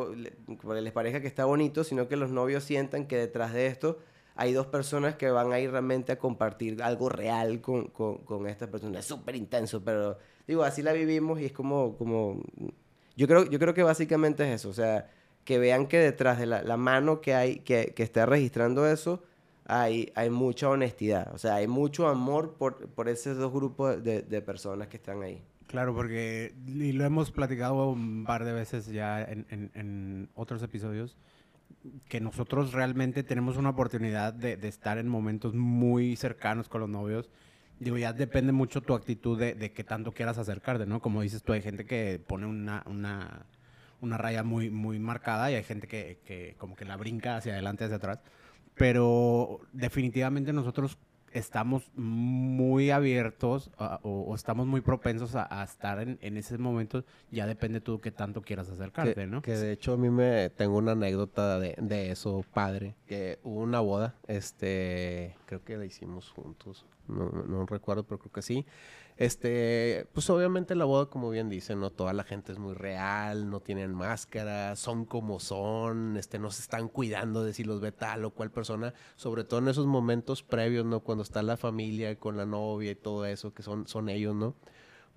porque 0.63 0.81
les 0.81 0.93
parezca 0.93 1.21
que 1.21 1.27
está 1.27 1.45
bonito, 1.45 1.85
sino 1.85 2.09
que 2.09 2.17
los 2.17 2.31
novios 2.31 2.65
sientan 2.65 3.07
que 3.07 3.17
detrás 3.17 3.53
de 3.53 3.67
esto 3.67 3.99
hay 4.35 4.53
dos 4.53 4.67
personas 4.67 5.17
que 5.17 5.31
van 5.31 5.53
a 5.53 5.59
ir 5.59 5.71
realmente 5.71 6.13
a 6.13 6.19
compartir 6.19 6.83
algo 6.83 7.09
real 7.09 7.61
con, 7.61 7.89
con, 7.89 8.47
esta 8.47 8.71
persona. 8.71 9.01
Es 9.01 9.05
súper 9.05 9.35
intenso, 9.35 9.83
pero 9.83 10.17
digo, 10.47 10.63
así 10.63 10.81
la 10.81 10.93
vivimos 10.93 11.41
y 11.41 11.47
es 11.47 11.53
como, 11.53 11.97
como... 11.97 12.41
Yo 13.17 13.27
creo, 13.27 13.45
yo 13.51 13.59
creo 13.59 13.75
que 13.75 13.83
básicamente 13.83 14.45
es 14.45 14.61
eso, 14.61 14.69
o 14.69 14.75
sea, 14.75 15.11
que 15.45 15.59
vean 15.59 15.89
que 15.89 15.99
detrás 15.99 16.39
de 16.39 16.47
la, 16.47 16.63
la 16.63 16.77
mano 16.77 17.21
que 17.21 17.35
hay, 17.35 17.57
que, 17.57 17.93
que 17.97 18.05
está 18.05 18.27
registrando 18.27 18.87
eso, 18.87 19.25
hay, 19.65 20.13
hay 20.15 20.31
mucha 20.31 20.71
honestidad, 20.71 21.35
o 21.35 21.39
sea, 21.39 21.57
hay 21.57 21.67
mucho 21.67 22.07
amor 22.07 22.55
por, 22.55 22.89
por 22.91 23.09
esos 23.09 23.37
dos 23.37 23.53
grupos 23.53 24.03
de, 24.05 24.23
de 24.23 24.41
personas 24.41 24.87
que 24.87 24.99
están 24.99 25.23
ahí. 25.23 25.43
Claro, 25.69 25.95
porque, 25.95 26.55
y 26.67 26.93
lo 26.93 27.05
hemos 27.05 27.31
platicado 27.31 27.91
un 27.91 28.25
par 28.25 28.47
de 28.47 28.55
veces 28.55 28.87
ya 28.87 29.23
en, 29.23 29.47
en, 29.51 29.71
en 29.75 30.31
otros 30.35 30.63
episodios, 30.63 31.19
que 32.09 32.21
nosotros 32.21 32.73
realmente 32.73 33.23
tenemos 33.23 33.59
una 33.59 33.69
oportunidad 33.69 34.33
de, 34.33 34.57
de, 34.57 34.67
estar 34.67 34.97
en 34.97 35.09
momentos 35.09 35.55
muy 35.55 36.17
cercanos 36.17 36.71
con 36.71 36.81
los 36.81 36.89
novios. 36.89 37.29
Digo, 37.81 37.99
ya 37.99 38.15
depende 38.15 38.51
mucho 38.51 38.81
tu 38.81 38.95
actitud 38.95 39.39
de, 39.39 39.55
de 39.55 39.73
qué 39.73 39.85
tanto 39.85 40.13
quieras 40.13 40.39
acercarte, 40.39 40.87
¿no? 40.87 41.01
Como 41.03 41.21
dices 41.21 41.43
tú, 41.43 41.53
hay 41.53 41.61
gente 41.61 41.85
que 41.85 42.19
pone 42.27 42.47
una, 42.47 42.83
una, 42.87 43.45
una 44.01 44.17
raya 44.17 44.43
muy, 44.45 44.71
muy 44.71 44.99
marcada 44.99 45.51
y 45.51 45.55
hay 45.55 45.65
gente 45.65 45.87
que, 45.87 46.21
que 46.25 46.55
como 46.57 46.77
que 46.77 46.87
la 46.87 46.97
brinca 46.97 47.37
hacia 47.37 47.53
adelante, 47.53 47.85
hacia 47.85 47.97
atrás. 47.97 48.21
Pero 48.75 49.61
definitivamente 49.75 50.55
nosotros 50.55 50.97
estamos 51.33 51.91
muy 51.95 52.91
abiertos 52.91 53.71
o, 54.03 54.35
estamos 54.35 54.67
muy 54.67 54.81
propensos 54.81 55.35
a, 55.35 55.63
estar 55.63 56.01
en, 56.01 56.19
en, 56.21 56.37
esos 56.37 56.59
momentos, 56.59 57.05
ya 57.31 57.47
depende 57.47 57.81
tú 57.81 58.01
qué 58.01 58.11
tanto 58.11 58.43
quieras 58.43 58.69
acercarte, 58.69 59.27
¿no? 59.27 59.43
Que 59.43 59.57
de 59.57 59.73
hecho 59.73 59.95
a 59.95 59.97
mí 59.97 60.11
me 60.11 60.51
tengo 60.51 60.79
una 60.79 60.93
anécdota 60.93 61.59
de, 61.59 61.75
de, 61.79 62.11
eso, 62.11 62.45
padre, 62.53 62.95
que 63.07 63.39
hubo 63.43 63.61
una 63.61 63.81
boda, 63.81 64.15
este, 64.27 65.37
creo 65.47 65.65
que 65.65 65.77
la 65.77 65.85
hicimos 65.85 66.31
juntos, 66.31 66.87
no, 67.09 67.31
no 67.31 67.67
recuerdo, 67.67 68.05
pero 68.05 68.19
creo 68.19 68.33
que 68.33 68.43
sí. 68.43 68.67
Este, 69.19 70.07
pues 70.13 70.31
obviamente 70.31 70.77
la 70.77 70.85
boda, 70.85 71.07
como 71.07 71.29
bien 71.31 71.49
dicen, 71.49 71.81
no 71.81 71.91
toda 71.91 72.13
la 72.13 72.23
gente 72.23 72.53
es 72.53 72.61
muy 72.61 72.75
real, 72.75 73.51
no 73.51 73.59
tienen 73.59 73.93
máscaras, 73.93 74.79
son 74.79 75.05
como 75.07 75.41
son, 75.41 76.17
este, 76.17 76.39
no 76.39 76.53
se 76.53 76.63
están 76.63 76.89
cuidando 76.89 77.43
de 77.43 77.53
si 77.53 77.65
los 77.65 77.81
ve 77.81 77.91
tal 77.91 78.25
o 78.25 78.31
cual 78.31 78.53
persona, 78.53 78.95
sobre 79.17 79.43
todo 79.43 79.59
en 79.59 79.67
esos 79.67 79.87
momentos 79.87 80.45
previos, 80.45 80.87
¿no? 80.87 81.01
Cuando 81.01 81.25
está 81.25 81.43
la 81.43 81.57
familia 81.57 82.17
con 82.17 82.37
la 82.37 82.47
novia 82.47 82.93
y 82.93 82.95
todo 82.95 83.27
eso, 83.27 83.53
que 83.53 83.65
son, 83.65 83.89
son 83.89 84.09
ellos, 84.09 84.37
¿no? 84.37 84.55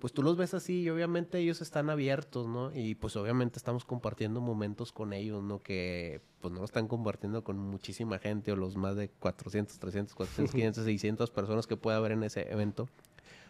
Pues 0.00 0.12
tú 0.12 0.24
los 0.24 0.36
ves 0.36 0.52
así 0.52 0.80
y 0.80 0.90
obviamente 0.90 1.38
ellos 1.38 1.60
están 1.62 1.88
abiertos, 1.88 2.48
¿no? 2.48 2.74
Y 2.74 2.96
pues 2.96 3.14
obviamente 3.14 3.58
estamos 3.58 3.84
compartiendo 3.84 4.40
momentos 4.40 4.90
con 4.90 5.12
ellos, 5.12 5.44
¿no? 5.44 5.62
Que 5.62 6.20
pues 6.40 6.52
no 6.52 6.58
lo 6.58 6.64
están 6.64 6.88
compartiendo 6.88 7.44
con 7.44 7.56
muchísima 7.56 8.18
gente 8.18 8.50
o 8.50 8.56
los 8.56 8.76
más 8.76 8.96
de 8.96 9.10
400, 9.10 9.78
300, 9.78 10.16
400, 10.16 10.52
500, 10.52 10.84
600 10.86 11.30
personas 11.30 11.68
que 11.68 11.76
puede 11.76 11.96
haber 11.98 12.10
en 12.10 12.24
ese 12.24 12.50
evento 12.50 12.88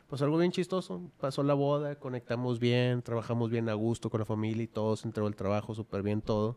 pues 0.09 0.23
algo 0.23 0.39
bien 0.39 0.53
chistoso. 0.53 1.11
Pasó 1.19 1.43
la 1.43 1.55
boda, 1.55 1.97
conectamos 1.97 2.59
bien, 2.59 3.03
trabajamos 3.03 3.51
bien 3.51 3.69
a 3.69 3.75
gusto 3.75 4.11
con 4.11 4.21
la 4.21 4.27
familia 4.27 4.65
y 4.65 4.69
todo, 4.69 4.97
se 4.97 5.09
entregó 5.09 5.29
el 5.29 5.37
trabajo 5.37 5.75
súper 5.75 6.03
bien 6.03 6.21
todo. 6.21 6.57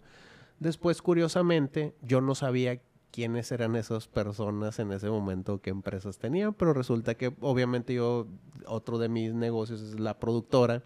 Después, 0.60 1.01
curiosamente, 1.01 1.95
yo 2.01 2.21
no 2.21 2.36
sabía 2.36 2.81
quiénes 3.12 3.51
eran 3.53 3.77
esas 3.77 4.08
personas 4.10 4.77
en 4.79 4.91
ese 4.91 5.10
momento, 5.10 5.62
qué 5.62 5.69
empresas 5.69 6.17
tenían, 6.17 6.53
pero 6.53 6.73
resulta 6.73 7.15
que 7.15 7.34
obviamente 7.39 7.93
yo, 7.93 8.27
otro 8.67 8.97
de 8.97 9.08
mis 9.08 9.34
negocios 9.34 9.81
es 9.81 9.99
la 9.99 10.19
productora, 10.19 10.84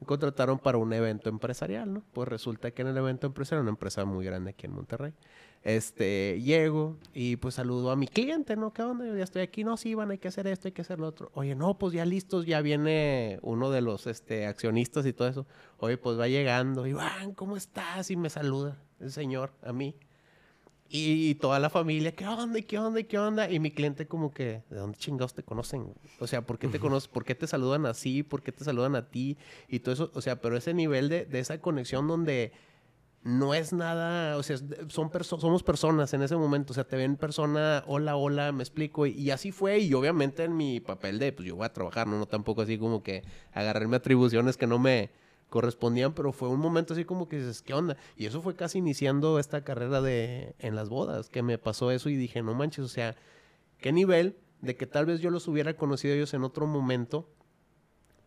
me 0.00 0.06
contrataron 0.06 0.58
para 0.58 0.78
un 0.78 0.92
evento 0.94 1.28
empresarial, 1.28 1.92
¿no? 1.92 2.02
Pues 2.12 2.26
resulta 2.28 2.70
que 2.70 2.82
en 2.82 2.88
el 2.88 2.96
evento 2.96 3.26
empresarial, 3.26 3.62
una 3.62 3.70
empresa 3.70 4.04
muy 4.04 4.24
grande 4.24 4.50
aquí 4.50 4.66
en 4.66 4.72
Monterrey, 4.72 5.12
este, 5.64 6.40
llego 6.42 6.96
y 7.14 7.36
pues 7.36 7.54
saludo 7.54 7.90
a 7.90 7.96
mi 7.96 8.08
cliente, 8.08 8.56
¿no? 8.56 8.72
¿Qué 8.72 8.82
onda? 8.82 9.06
Yo 9.06 9.16
ya 9.16 9.24
estoy 9.24 9.42
aquí, 9.42 9.62
no, 9.62 9.76
sí, 9.76 9.94
van, 9.94 10.10
hay 10.10 10.18
que 10.18 10.28
hacer 10.28 10.46
esto, 10.46 10.68
hay 10.68 10.72
que 10.72 10.82
hacer 10.82 10.98
lo 10.98 11.06
otro. 11.06 11.30
Oye, 11.34 11.54
no, 11.54 11.78
pues 11.78 11.92
ya 11.92 12.04
listos, 12.04 12.46
ya 12.46 12.60
viene 12.60 13.38
uno 13.42 13.70
de 13.70 13.80
los 13.80 14.06
este, 14.06 14.46
accionistas 14.46 15.06
y 15.06 15.12
todo 15.12 15.28
eso. 15.28 15.46
Oye, 15.78 15.96
pues 15.98 16.18
va 16.18 16.26
llegando, 16.28 16.86
Iván, 16.86 17.32
¿cómo 17.34 17.56
estás? 17.56 18.10
Y 18.10 18.16
me 18.16 18.30
saluda 18.30 18.82
el 18.98 19.12
señor 19.12 19.52
a 19.62 19.72
mí. 19.72 19.94
Y, 20.94 21.36
toda 21.36 21.58
la 21.58 21.70
familia, 21.70 22.14
¿qué 22.14 22.26
onda? 22.26 22.60
¿Qué 22.60 22.78
onda? 22.78 23.02
¿Qué 23.02 23.18
onda? 23.18 23.50
Y 23.50 23.58
mi 23.60 23.70
cliente 23.70 24.06
como 24.06 24.34
que, 24.34 24.62
¿de 24.68 24.76
dónde 24.76 24.98
chingados 24.98 25.32
te 25.32 25.42
conocen? 25.42 25.94
O 26.20 26.26
sea, 26.26 26.42
¿por 26.42 26.58
qué 26.58 26.68
te 26.68 26.78
conocen? 26.78 27.10
¿Por 27.12 27.24
qué 27.24 27.34
te 27.34 27.46
saludan 27.46 27.86
así? 27.86 28.22
¿Por 28.22 28.42
qué 28.42 28.52
te 28.52 28.62
saludan 28.62 28.94
a 28.94 29.08
ti? 29.08 29.38
Y 29.68 29.78
todo 29.78 29.94
eso, 29.94 30.10
o 30.12 30.20
sea, 30.20 30.42
pero 30.42 30.54
ese 30.54 30.74
nivel 30.74 31.08
de, 31.08 31.24
de 31.24 31.38
esa 31.38 31.62
conexión 31.62 32.06
donde 32.08 32.52
no 33.24 33.54
es 33.54 33.72
nada, 33.72 34.36
o 34.36 34.42
sea, 34.42 34.56
son 34.88 35.10
somos 35.24 35.62
personas 35.62 36.12
en 36.12 36.22
ese 36.22 36.36
momento, 36.36 36.72
o 36.72 36.74
sea, 36.74 36.84
te 36.84 36.96
ven 36.96 37.16
persona, 37.16 37.84
hola, 37.86 38.16
hola, 38.16 38.50
me 38.50 38.62
explico, 38.62 39.06
y, 39.06 39.30
así 39.30 39.52
fue, 39.52 39.78
y 39.78 39.94
obviamente 39.94 40.42
en 40.44 40.56
mi 40.56 40.80
papel 40.80 41.20
de, 41.20 41.32
pues 41.32 41.46
yo 41.46 41.54
voy 41.54 41.66
a 41.66 41.72
trabajar, 41.72 42.08
¿no? 42.08 42.18
No 42.18 42.26
tampoco 42.26 42.62
así 42.62 42.78
como 42.78 43.02
que 43.02 43.22
agarrarme 43.52 43.96
atribuciones 43.96 44.56
que 44.56 44.66
no 44.66 44.78
me 44.80 45.10
correspondían, 45.50 46.14
pero 46.14 46.32
fue 46.32 46.48
un 46.48 46.58
momento 46.58 46.94
así 46.94 47.04
como 47.04 47.28
que 47.28 47.38
dices, 47.38 47.62
¿qué 47.62 47.74
onda? 47.74 47.96
Y 48.16 48.26
eso 48.26 48.42
fue 48.42 48.56
casi 48.56 48.78
iniciando 48.78 49.38
esta 49.38 49.62
carrera 49.62 50.00
de, 50.00 50.56
en 50.58 50.74
las 50.74 50.88
bodas, 50.88 51.28
que 51.28 51.42
me 51.42 51.58
pasó 51.58 51.92
eso 51.92 52.08
y 52.08 52.16
dije, 52.16 52.42
no 52.42 52.54
manches, 52.54 52.84
o 52.84 52.88
sea, 52.88 53.14
¿qué 53.78 53.92
nivel 53.92 54.36
de 54.62 54.76
que 54.76 54.86
tal 54.86 55.06
vez 55.06 55.20
yo 55.20 55.30
los 55.30 55.46
hubiera 55.46 55.74
conocido 55.76 56.14
ellos 56.14 56.34
en 56.34 56.42
otro 56.42 56.66
momento? 56.66 57.28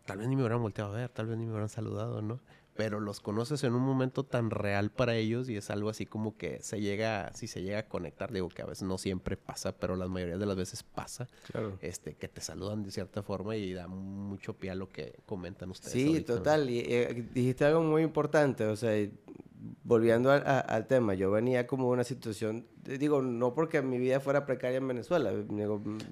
Tal 0.06 0.20
vez 0.20 0.28
ni 0.28 0.36
me 0.36 0.44
hubieran 0.44 0.62
volteado 0.62 0.94
a 0.94 0.96
ver, 0.96 1.10
tal 1.10 1.28
vez 1.28 1.38
ni 1.38 1.46
me 1.46 1.52
hubieran 1.52 1.70
saludado, 1.70 2.22
¿no? 2.22 2.40
Pero 2.76 3.00
los 3.00 3.22
conoces 3.22 3.64
en 3.64 3.74
un 3.74 3.82
momento 3.82 4.24
tan 4.24 4.50
real 4.50 4.92
para 4.92 5.16
ellos 5.16 5.50
y 5.50 5.56
es 5.56 5.70
algo 5.70 5.90
así 5.90 6.06
como 6.06 6.38
que 6.38 6.62
se 6.62 6.82
llega, 6.82 7.32
si 7.34 7.48
se 7.48 7.62
llega 7.62 7.80
a 7.80 7.88
conectar, 7.88 8.34
digo 8.34 8.50
que 8.50 8.62
a 8.62 8.66
veces 8.66 8.84
no 8.84 8.98
siempre 8.98 9.38
pasa, 9.38 9.78
pero 9.78 9.96
la 9.96 10.08
mayoría 10.08 10.38
de 10.38 10.46
las 10.46 10.58
veces 10.58 10.84
pasa, 10.84 11.28
este, 11.82 12.16
que 12.16 12.28
te 12.28 12.42
saludan 12.42 12.84
de 12.84 12.92
cierta 12.92 13.24
forma 13.24 13.56
y 13.56 13.74
da 13.74 13.88
mucho 13.88 14.54
pie 14.54 14.72
a 14.72 14.76
lo 14.76 14.92
que 14.92 15.20
comentan 15.26 15.70
ustedes. 15.70 15.94
Sí, 15.94 16.22
total, 16.22 16.70
y 16.70 16.80
eh, 16.80 17.28
dijiste 17.34 17.64
algo 17.64 17.82
muy 17.82 18.02
importante, 18.02 18.66
o 18.66 18.76
sea, 18.76 18.92
volviendo 19.84 20.32
al 20.32 20.88
tema, 20.88 21.14
yo 21.14 21.30
venía 21.30 21.68
como 21.68 21.90
una 21.90 22.04
situación, 22.04 22.66
digo, 22.84 23.22
no 23.22 23.54
porque 23.54 23.82
mi 23.82 24.00
vida 24.00 24.20
fuera 24.20 24.46
precaria 24.46 24.78
en 24.78 24.88
Venezuela. 24.88 25.32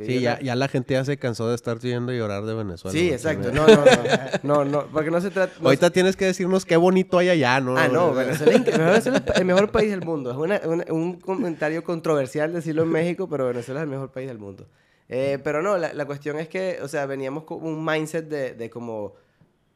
sí, 0.06 0.22
ya, 0.22 0.40
ya, 0.40 0.56
la 0.56 0.68
gente 0.68 0.94
ya 0.94 1.04
se 1.04 1.18
cansó 1.18 1.50
de 1.50 1.56
estar 1.56 1.80
yendo 1.80 2.14
y 2.14 2.18
llorar 2.18 2.46
de 2.46 2.54
Venezuela. 2.54 2.98
Sí, 2.98 3.10
exacto. 3.10 3.52
No, 3.52 3.66
no, 3.66 3.84
no, 4.44 4.66
no, 4.66 4.86
porque 4.88 5.10
no 5.10 5.20
se 5.22 5.32
trata... 5.32 5.54
Ahorita 5.64 5.90
tienes 5.90 6.16
que 6.16 6.26
decirnos 6.26 6.66
qué 6.66 6.78
bonito 6.78 7.18
hay 7.18 7.30
allá, 7.30 7.60
¿no? 7.60 7.76
Ah, 7.76 7.88
no, 7.88 8.14
Venezuela 8.14 8.98
es 8.98 9.06
el 9.08 9.46
mejor 9.46 9.72
país 9.72 9.90
del 9.90 10.02
mundo. 10.02 10.46
Es 10.54 10.92
un 10.92 11.20
comentario 11.20 11.84
controversial 11.84 12.54
decirlo 12.54 12.84
en 12.84 12.90
México, 12.90 13.28
pero 13.28 13.48
Venezuela 13.48 13.82
es 13.82 13.86
el 13.86 13.90
mejor 13.90 14.12
país 14.12 14.28
del 14.28 14.38
mundo. 14.38 14.68
Eh, 15.10 15.40
pero 15.44 15.62
no, 15.62 15.78
la, 15.78 15.94
la, 15.94 16.06
cuestión 16.06 16.40
es 16.40 16.48
que, 16.48 16.80
o 16.82 16.88
sea, 16.88 17.06
veníamos 17.06 17.44
con 17.44 17.64
un 17.64 17.84
mindset 17.84 18.28
de, 18.28 18.54
de 18.54 18.70
como 18.70 19.14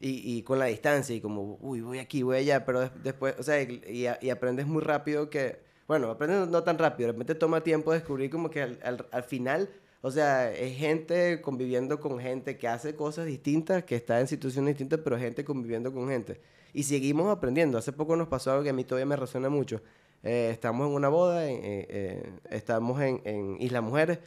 y, 0.00 0.38
y, 0.38 0.42
con 0.42 0.58
la 0.58 0.66
distancia 0.66 1.14
y 1.14 1.20
como, 1.20 1.58
uy, 1.60 1.80
voy 1.80 1.98
aquí, 1.98 2.22
voy 2.22 2.36
allá, 2.38 2.64
pero 2.64 2.88
después, 3.02 3.34
o 3.38 3.42
sea, 3.42 3.60
y, 3.60 4.06
y, 4.20 4.30
aprendes 4.30 4.66
muy 4.66 4.82
rápido 4.82 5.28
que, 5.28 5.58
bueno, 5.88 6.10
aprendes 6.10 6.48
no 6.48 6.62
tan 6.62 6.78
rápido, 6.78 7.08
de 7.08 7.12
repente 7.12 7.34
toma 7.34 7.62
tiempo 7.62 7.92
descubrir 7.92 8.30
como 8.30 8.50
que 8.50 8.62
al, 8.62 8.78
al, 8.84 9.06
al, 9.10 9.22
final, 9.24 9.68
o 10.00 10.10
sea, 10.10 10.52
es 10.52 10.76
gente 10.76 11.40
conviviendo 11.40 12.00
con 12.00 12.20
gente 12.20 12.56
que 12.58 12.68
hace 12.68 12.94
cosas 12.94 13.26
distintas, 13.26 13.82
que 13.84 13.96
está 13.96 14.20
en 14.20 14.28
situaciones 14.28 14.74
distintas, 14.74 15.00
pero 15.02 15.18
gente 15.18 15.44
conviviendo 15.44 15.92
con 15.92 16.08
gente. 16.08 16.40
Y 16.72 16.84
seguimos 16.84 17.34
aprendiendo. 17.34 17.78
Hace 17.78 17.92
poco 17.92 18.14
nos 18.14 18.28
pasó 18.28 18.52
algo 18.52 18.62
que 18.62 18.70
a 18.70 18.74
mí 18.74 18.84
todavía 18.84 19.06
me 19.06 19.16
resuena 19.16 19.48
mucho. 19.48 19.80
Eh, 20.22 20.50
estamos 20.52 20.86
en 20.88 20.94
una 20.94 21.08
boda, 21.08 21.46
eh, 21.46 22.32
estamos 22.50 23.00
en, 23.00 23.20
en 23.24 23.56
Isla 23.60 23.80
Mujeres, 23.80 24.18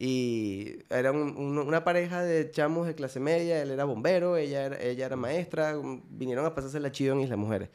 y 0.00 0.78
era 0.90 1.10
una 1.10 1.82
pareja 1.82 2.22
de 2.22 2.52
chamos 2.52 2.86
de 2.86 2.94
clase 2.94 3.18
media, 3.18 3.60
él 3.60 3.72
era 3.72 3.82
bombero, 3.82 4.36
ella 4.36 4.66
era, 4.66 4.80
ella 4.80 5.06
era 5.06 5.16
maestra, 5.16 5.74
vinieron 6.08 6.46
a 6.46 6.54
pasarse 6.54 6.78
la 6.78 6.92
chido 6.92 7.14
en 7.14 7.22
Islas 7.22 7.38
Mujeres. 7.38 7.68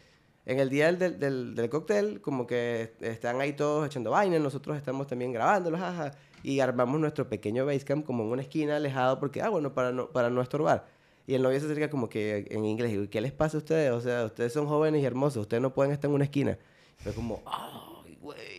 En 0.46 0.60
el 0.60 0.70
día 0.70 0.90
del, 0.94 1.20
del, 1.20 1.54
del, 1.54 1.70
cóctel, 1.70 2.22
como 2.22 2.48
que 2.48 2.94
están 3.02 3.42
ahí 3.42 3.52
todos 3.54 3.86
echando 3.86 4.12
vaina, 4.12 4.40
nosotros 4.40 4.78
estamos 4.78 5.08
también 5.08 5.34
grabándolos, 5.34 5.82
jaja, 5.82 6.12
y 6.44 6.62
armamos 6.62 6.98
nuestro 7.02 7.28
pequeño 7.28 7.66
basecamp 7.66 8.06
como 8.06 8.24
en 8.24 8.30
una 8.30 8.42
esquina 8.42 8.78
alejado 8.78 9.20
porque, 9.20 9.42
ah, 9.42 9.50
bueno, 9.50 9.74
para 9.74 9.92
no, 9.92 10.10
para 10.10 10.30
no 10.30 10.42
estorbar. 10.42 10.86
Y 11.28 11.34
el 11.34 11.42
novio 11.42 11.60
se 11.60 11.66
acerca 11.66 11.90
como 11.90 12.08
que 12.08 12.48
en 12.52 12.64
inglés, 12.64 12.94
y 12.94 13.08
¿qué 13.10 13.20
les 13.20 13.34
pasa 13.34 13.58
a 13.58 13.60
ustedes? 13.60 13.92
O 13.92 14.00
sea, 14.00 14.26
ustedes 14.26 14.54
son 14.54 14.66
jóvenes 14.66 15.02
y 15.02 15.06
hermosos, 15.06 15.42
ustedes 15.42 15.62
no 15.62 15.74
pueden 15.74 15.92
estar 15.92 16.10
en 16.10 16.16
una 16.16 16.24
esquina. 16.24 16.58
Fue 17.00 17.12
como, 17.14 17.42
ay, 17.46 18.18
güey 18.22 18.53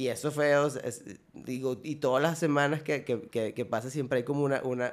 y 0.00 0.08
eso 0.08 0.30
fue, 0.30 0.54
digo, 1.34 1.78
y 1.82 1.96
todas 1.96 2.22
las 2.22 2.38
semanas 2.38 2.82
que, 2.82 3.04
que, 3.04 3.52
que, 3.52 3.64
pasa 3.66 3.90
siempre 3.90 4.20
hay 4.20 4.24
como 4.24 4.44
una, 4.44 4.62
una 4.62 4.90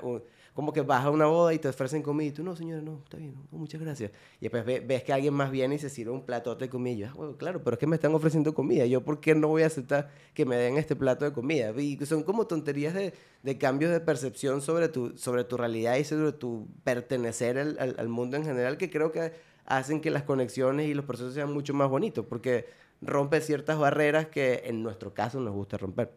como 0.53 0.73
que 0.73 0.81
vas 0.81 1.05
a 1.05 1.09
una 1.09 1.27
boda 1.27 1.53
y 1.53 1.59
te 1.59 1.69
ofrecen 1.69 2.01
comida 2.01 2.27
y 2.27 2.31
tú, 2.33 2.43
no, 2.43 2.57
señora, 2.57 2.81
no, 2.81 2.99
está 3.05 3.15
bien, 3.15 3.35
muchas 3.51 3.79
gracias. 3.79 4.11
Y 4.41 4.49
después 4.49 4.65
ves, 4.65 5.03
que 5.03 5.13
alguien 5.13 5.33
más 5.33 5.49
viene 5.49 5.75
y 5.75 5.79
se 5.79 5.89
sirve 5.89 6.11
un 6.11 6.25
platote 6.25 6.65
de 6.65 6.69
comida. 6.69 6.93
Y 6.93 6.97
yo, 6.97 7.07
ah, 7.07 7.13
bueno, 7.15 7.37
claro, 7.37 7.63
pero 7.63 7.75
es 7.75 7.79
que 7.79 7.87
me 7.87 7.95
están 7.95 8.13
ofreciendo 8.15 8.53
comida. 8.53 8.85
Yo, 8.85 9.01
¿por 9.01 9.21
qué 9.21 9.33
no 9.33 9.47
voy 9.47 9.61
a 9.61 9.67
aceptar 9.67 10.09
que 10.33 10.45
me 10.45 10.57
den 10.57 10.75
este 10.75 10.97
plato 10.97 11.23
de 11.23 11.31
comida? 11.31 11.71
Y 11.79 11.97
son 12.05 12.23
como 12.23 12.47
tonterías 12.47 12.93
de, 12.93 13.13
de 13.43 13.57
cambios 13.57 13.93
de 13.93 14.01
percepción 14.01 14.61
sobre 14.61 14.89
tu, 14.89 15.17
sobre 15.17 15.45
tu 15.45 15.55
realidad 15.55 15.95
y 15.95 16.03
sobre 16.03 16.33
tu 16.33 16.67
pertenecer 16.83 17.57
al, 17.57 17.77
al, 17.79 17.95
al 17.97 18.09
mundo 18.09 18.35
en 18.35 18.43
general 18.43 18.77
que 18.77 18.89
creo 18.89 19.13
que 19.13 19.31
hacen 19.67 20.01
que 20.01 20.09
las 20.09 20.23
conexiones 20.23 20.87
y 20.89 20.93
los 20.93 21.05
procesos 21.05 21.33
sean 21.33 21.53
mucho 21.53 21.73
más 21.73 21.87
bonitos. 21.87 22.25
Porque 22.25 22.65
rompe 23.01 23.41
ciertas 23.41 23.77
barreras 23.77 24.27
que 24.27 24.63
en 24.65 24.83
nuestro 24.83 25.13
caso 25.13 25.39
nos 25.39 25.53
gusta 25.53 25.77
romper. 25.77 26.13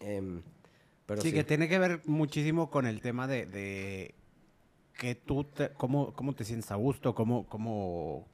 Em, 0.00 0.42
pero 1.06 1.22
sí, 1.22 1.32
que 1.32 1.44
tiene 1.44 1.68
que 1.68 1.78
ver 1.78 2.02
muchísimo 2.06 2.70
con 2.70 2.86
el 2.86 3.00
tema 3.00 3.26
de, 3.26 4.14
que 4.94 5.14
tú, 5.14 5.44
te, 5.44 5.70
cómo, 5.70 6.12
cómo 6.14 6.34
te 6.34 6.44
sientes 6.44 6.70
a 6.70 6.76
gusto, 6.76 7.14
cómo, 7.14 7.46
cómo, 7.46 8.26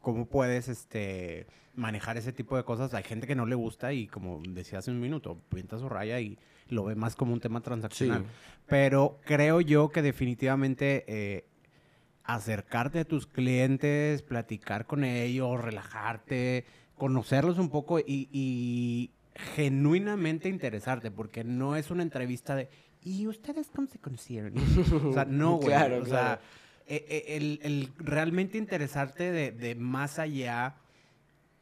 cómo 0.00 0.26
puedes 0.26 0.68
este, 0.68 1.46
manejar 1.74 2.16
ese 2.16 2.32
tipo 2.32 2.56
de 2.56 2.64
cosas. 2.64 2.94
Hay 2.94 3.04
gente 3.04 3.26
que 3.26 3.34
no 3.34 3.46
le 3.46 3.54
gusta 3.54 3.92
y 3.92 4.06
como 4.06 4.42
decía 4.48 4.80
hace 4.80 4.90
un 4.90 5.00
minuto, 5.00 5.38
pinta 5.48 5.78
su 5.78 5.88
raya 5.88 6.20
y 6.20 6.38
lo 6.68 6.84
ve 6.84 6.94
más 6.94 7.14
como 7.14 7.32
un 7.32 7.40
tema 7.40 7.60
transaccional. 7.60 8.24
Pero 8.66 9.20
creo 9.24 9.60
yo 9.60 9.90
que 9.90 10.02
definitivamente 10.02 11.04
eh, 11.06 11.44
acercarte 12.24 13.00
a 13.00 13.04
tus 13.04 13.26
clientes, 13.26 14.22
platicar 14.22 14.86
con 14.86 15.04
ellos, 15.04 15.60
relajarte, 15.60 16.64
conocerlos 16.96 17.58
un 17.58 17.70
poco 17.70 17.98
y, 17.98 19.10
genuinamente 19.56 20.48
interesarte, 20.48 21.10
porque 21.10 21.42
no 21.42 21.74
es 21.74 21.90
una 21.90 22.04
entrevista 22.04 22.54
de, 22.54 22.68
¿y 23.02 23.26
ustedes 23.26 23.68
cómo 23.74 23.88
se 23.88 23.98
conocieron? 23.98 24.54
o 24.56 25.12
sea, 25.12 25.24
no, 25.24 25.56
güey. 25.56 25.68
Claro, 25.68 26.02
o 26.02 26.06
sea, 26.06 26.40
e, 26.86 27.04
e, 27.08 27.36
el, 27.36 27.60
el, 27.62 27.92
realmente 27.98 28.58
interesarte 28.58 29.32
de, 29.32 29.50
de, 29.50 29.74
más 29.74 30.20
allá 30.20 30.76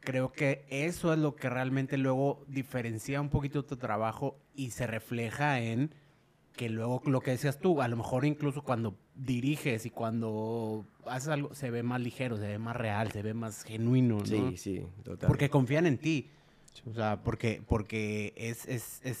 creo 0.01 0.31
que 0.31 0.65
eso 0.69 1.13
es 1.13 1.19
lo 1.19 1.35
que 1.35 1.49
realmente 1.49 1.97
luego 1.97 2.43
diferencia 2.47 3.21
un 3.21 3.29
poquito 3.29 3.65
tu 3.65 3.77
trabajo 3.77 4.37
y 4.53 4.71
se 4.71 4.85
refleja 4.85 5.59
en 5.61 5.95
que 6.55 6.69
luego 6.69 7.01
lo 7.05 7.21
que 7.21 7.31
decías 7.31 7.59
tú, 7.59 7.81
a 7.81 7.87
lo 7.87 7.97
mejor 7.97 8.25
incluso 8.25 8.63
cuando 8.63 8.95
diriges 9.15 9.85
y 9.85 9.89
cuando 9.89 10.85
haces 11.05 11.29
algo, 11.29 11.53
se 11.53 11.71
ve 11.71 11.83
más 11.83 12.01
ligero, 12.01 12.37
se 12.37 12.47
ve 12.47 12.57
más 12.57 12.75
real, 12.75 13.11
se 13.11 13.21
ve 13.21 13.33
más 13.33 13.63
genuino, 13.63 14.19
¿no? 14.19 14.25
Sí, 14.25 14.57
sí, 14.57 14.85
total. 15.03 15.27
Porque 15.27 15.49
confían 15.49 15.85
en 15.85 15.97
ti. 15.97 16.29
O 16.89 16.93
sea, 16.93 17.21
porque, 17.21 17.61
porque 17.67 18.33
es, 18.35 18.67
es, 18.67 19.01
es, 19.03 19.17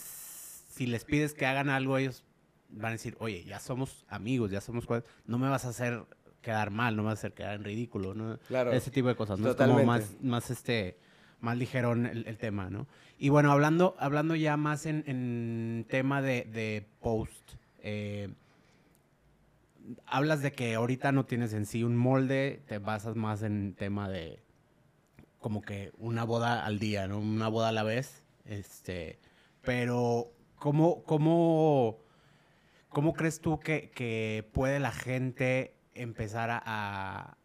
si 0.69 0.87
les 0.87 1.05
pides 1.05 1.33
que 1.33 1.45
hagan 1.45 1.69
algo, 1.69 1.97
ellos 1.97 2.23
van 2.69 2.89
a 2.89 2.91
decir, 2.93 3.15
oye, 3.19 3.43
ya 3.43 3.59
somos 3.59 4.05
amigos, 4.09 4.49
ya 4.49 4.59
somos 4.59 4.87
no 5.25 5.37
me 5.37 5.47
vas 5.47 5.65
a 5.65 5.69
hacer 5.69 6.03
quedar 6.41 6.71
mal, 6.71 6.95
no 6.95 7.03
me 7.03 7.09
vas 7.09 7.19
a 7.19 7.21
hacer 7.21 7.33
quedar 7.33 7.55
en 7.55 7.63
ridículo, 7.63 8.15
¿no? 8.15 8.39
Claro. 8.47 8.71
Ese 8.71 8.89
tipo 8.89 9.07
de 9.07 9.15
cosas, 9.15 9.39
¿no? 9.39 9.49
Es 9.49 9.53
Totalmente. 9.53 9.83
como 9.83 9.93
más, 9.93 10.15
más 10.21 10.49
este, 10.49 10.97
más 11.39 11.57
ligero 11.57 11.93
el, 11.93 12.25
el 12.27 12.37
tema, 12.37 12.69
¿no? 12.69 12.87
Y 13.19 13.29
bueno, 13.29 13.51
hablando, 13.51 13.95
hablando 13.99 14.35
ya 14.35 14.57
más 14.57 14.85
en, 14.85 15.03
en 15.07 15.85
tema 15.87 16.21
de, 16.21 16.43
de 16.45 16.85
post, 16.99 17.53
eh, 17.79 18.29
hablas 20.05 20.41
de 20.41 20.51
que 20.51 20.75
ahorita 20.75 21.11
no 21.11 21.25
tienes 21.25 21.53
en 21.53 21.65
sí 21.65 21.83
un 21.83 21.95
molde, 21.95 22.63
te 22.67 22.79
basas 22.79 23.15
más 23.15 23.43
en 23.43 23.73
tema 23.75 24.09
de 24.09 24.43
como 25.39 25.61
que 25.61 25.91
una 25.97 26.23
boda 26.23 26.65
al 26.65 26.79
día, 26.79 27.07
¿no? 27.07 27.19
Una 27.19 27.49
boda 27.49 27.69
a 27.69 27.73
la 27.73 27.83
vez. 27.83 28.23
Este, 28.45 29.19
pero 29.61 30.31
¿cómo, 30.55 31.03
cómo, 31.03 31.99
cómo 32.89 33.13
crees 33.13 33.41
tú 33.41 33.59
que, 33.59 33.91
que 33.91 34.49
puede 34.53 34.79
la 34.79 34.91
gente 34.91 35.75
empezar 35.93 36.49
a, 36.51 37.37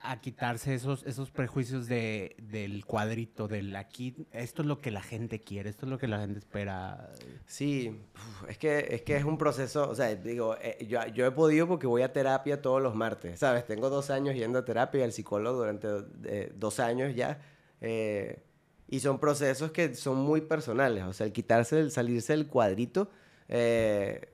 a, 0.00 0.20
quitarse 0.20 0.74
esos, 0.74 1.04
esos 1.04 1.30
prejuicios 1.30 1.86
de, 1.86 2.36
del 2.38 2.84
cuadrito, 2.84 3.48
del 3.48 3.74
aquí, 3.76 4.14
esto 4.32 4.62
es 4.62 4.68
lo 4.68 4.78
que 4.80 4.90
la 4.90 5.02
gente 5.02 5.40
quiere, 5.40 5.70
esto 5.70 5.86
es 5.86 5.90
lo 5.90 5.98
que 5.98 6.08
la 6.08 6.20
gente 6.20 6.38
espera? 6.38 7.10
Sí, 7.46 8.00
es 8.48 8.58
que, 8.58 8.86
es 8.90 9.02
que 9.02 9.16
es 9.16 9.24
un 9.24 9.38
proceso, 9.38 9.88
o 9.88 9.94
sea, 9.94 10.14
digo, 10.14 10.56
eh, 10.60 10.86
yo, 10.88 11.06
yo 11.08 11.26
he 11.26 11.30
podido 11.30 11.68
porque 11.68 11.86
voy 11.86 12.02
a 12.02 12.12
terapia 12.12 12.60
todos 12.62 12.82
los 12.82 12.94
martes, 12.94 13.40
¿sabes? 13.40 13.66
Tengo 13.66 13.90
dos 13.90 14.10
años 14.10 14.34
yendo 14.34 14.58
a 14.58 14.64
terapia, 14.64 15.04
al 15.04 15.12
psicólogo 15.12 15.58
durante 15.58 15.88
eh, 16.24 16.52
dos 16.56 16.80
años 16.80 17.14
ya, 17.14 17.40
eh, 17.80 18.42
y 18.88 19.00
son 19.00 19.20
procesos 19.20 19.70
que 19.70 19.94
son 19.94 20.18
muy 20.18 20.40
personales, 20.40 21.04
o 21.04 21.12
sea, 21.12 21.26
el 21.26 21.32
quitarse, 21.32 21.78
el 21.78 21.90
salirse 21.92 22.32
del 22.32 22.48
cuadrito, 22.48 23.10
eh, 23.48 24.29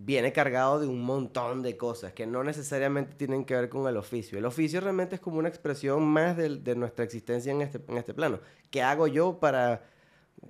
viene 0.00 0.32
cargado 0.32 0.78
de 0.80 0.86
un 0.86 1.02
montón 1.02 1.62
de 1.62 1.76
cosas 1.76 2.12
que 2.12 2.26
no 2.26 2.44
necesariamente 2.44 3.14
tienen 3.16 3.44
que 3.44 3.54
ver 3.54 3.68
con 3.68 3.88
el 3.88 3.96
oficio. 3.96 4.38
El 4.38 4.44
oficio 4.44 4.80
realmente 4.80 5.16
es 5.16 5.20
como 5.20 5.38
una 5.38 5.48
expresión 5.48 6.02
más 6.06 6.36
del- 6.36 6.62
de, 6.62 6.76
nuestra 6.76 7.04
existencia 7.04 7.50
en 7.52 7.60
este, 7.62 7.80
en 7.88 7.98
este 7.98 8.14
plano. 8.14 8.38
¿Qué 8.70 8.80
hago 8.82 9.06
yo 9.08 9.38
para 9.40 9.82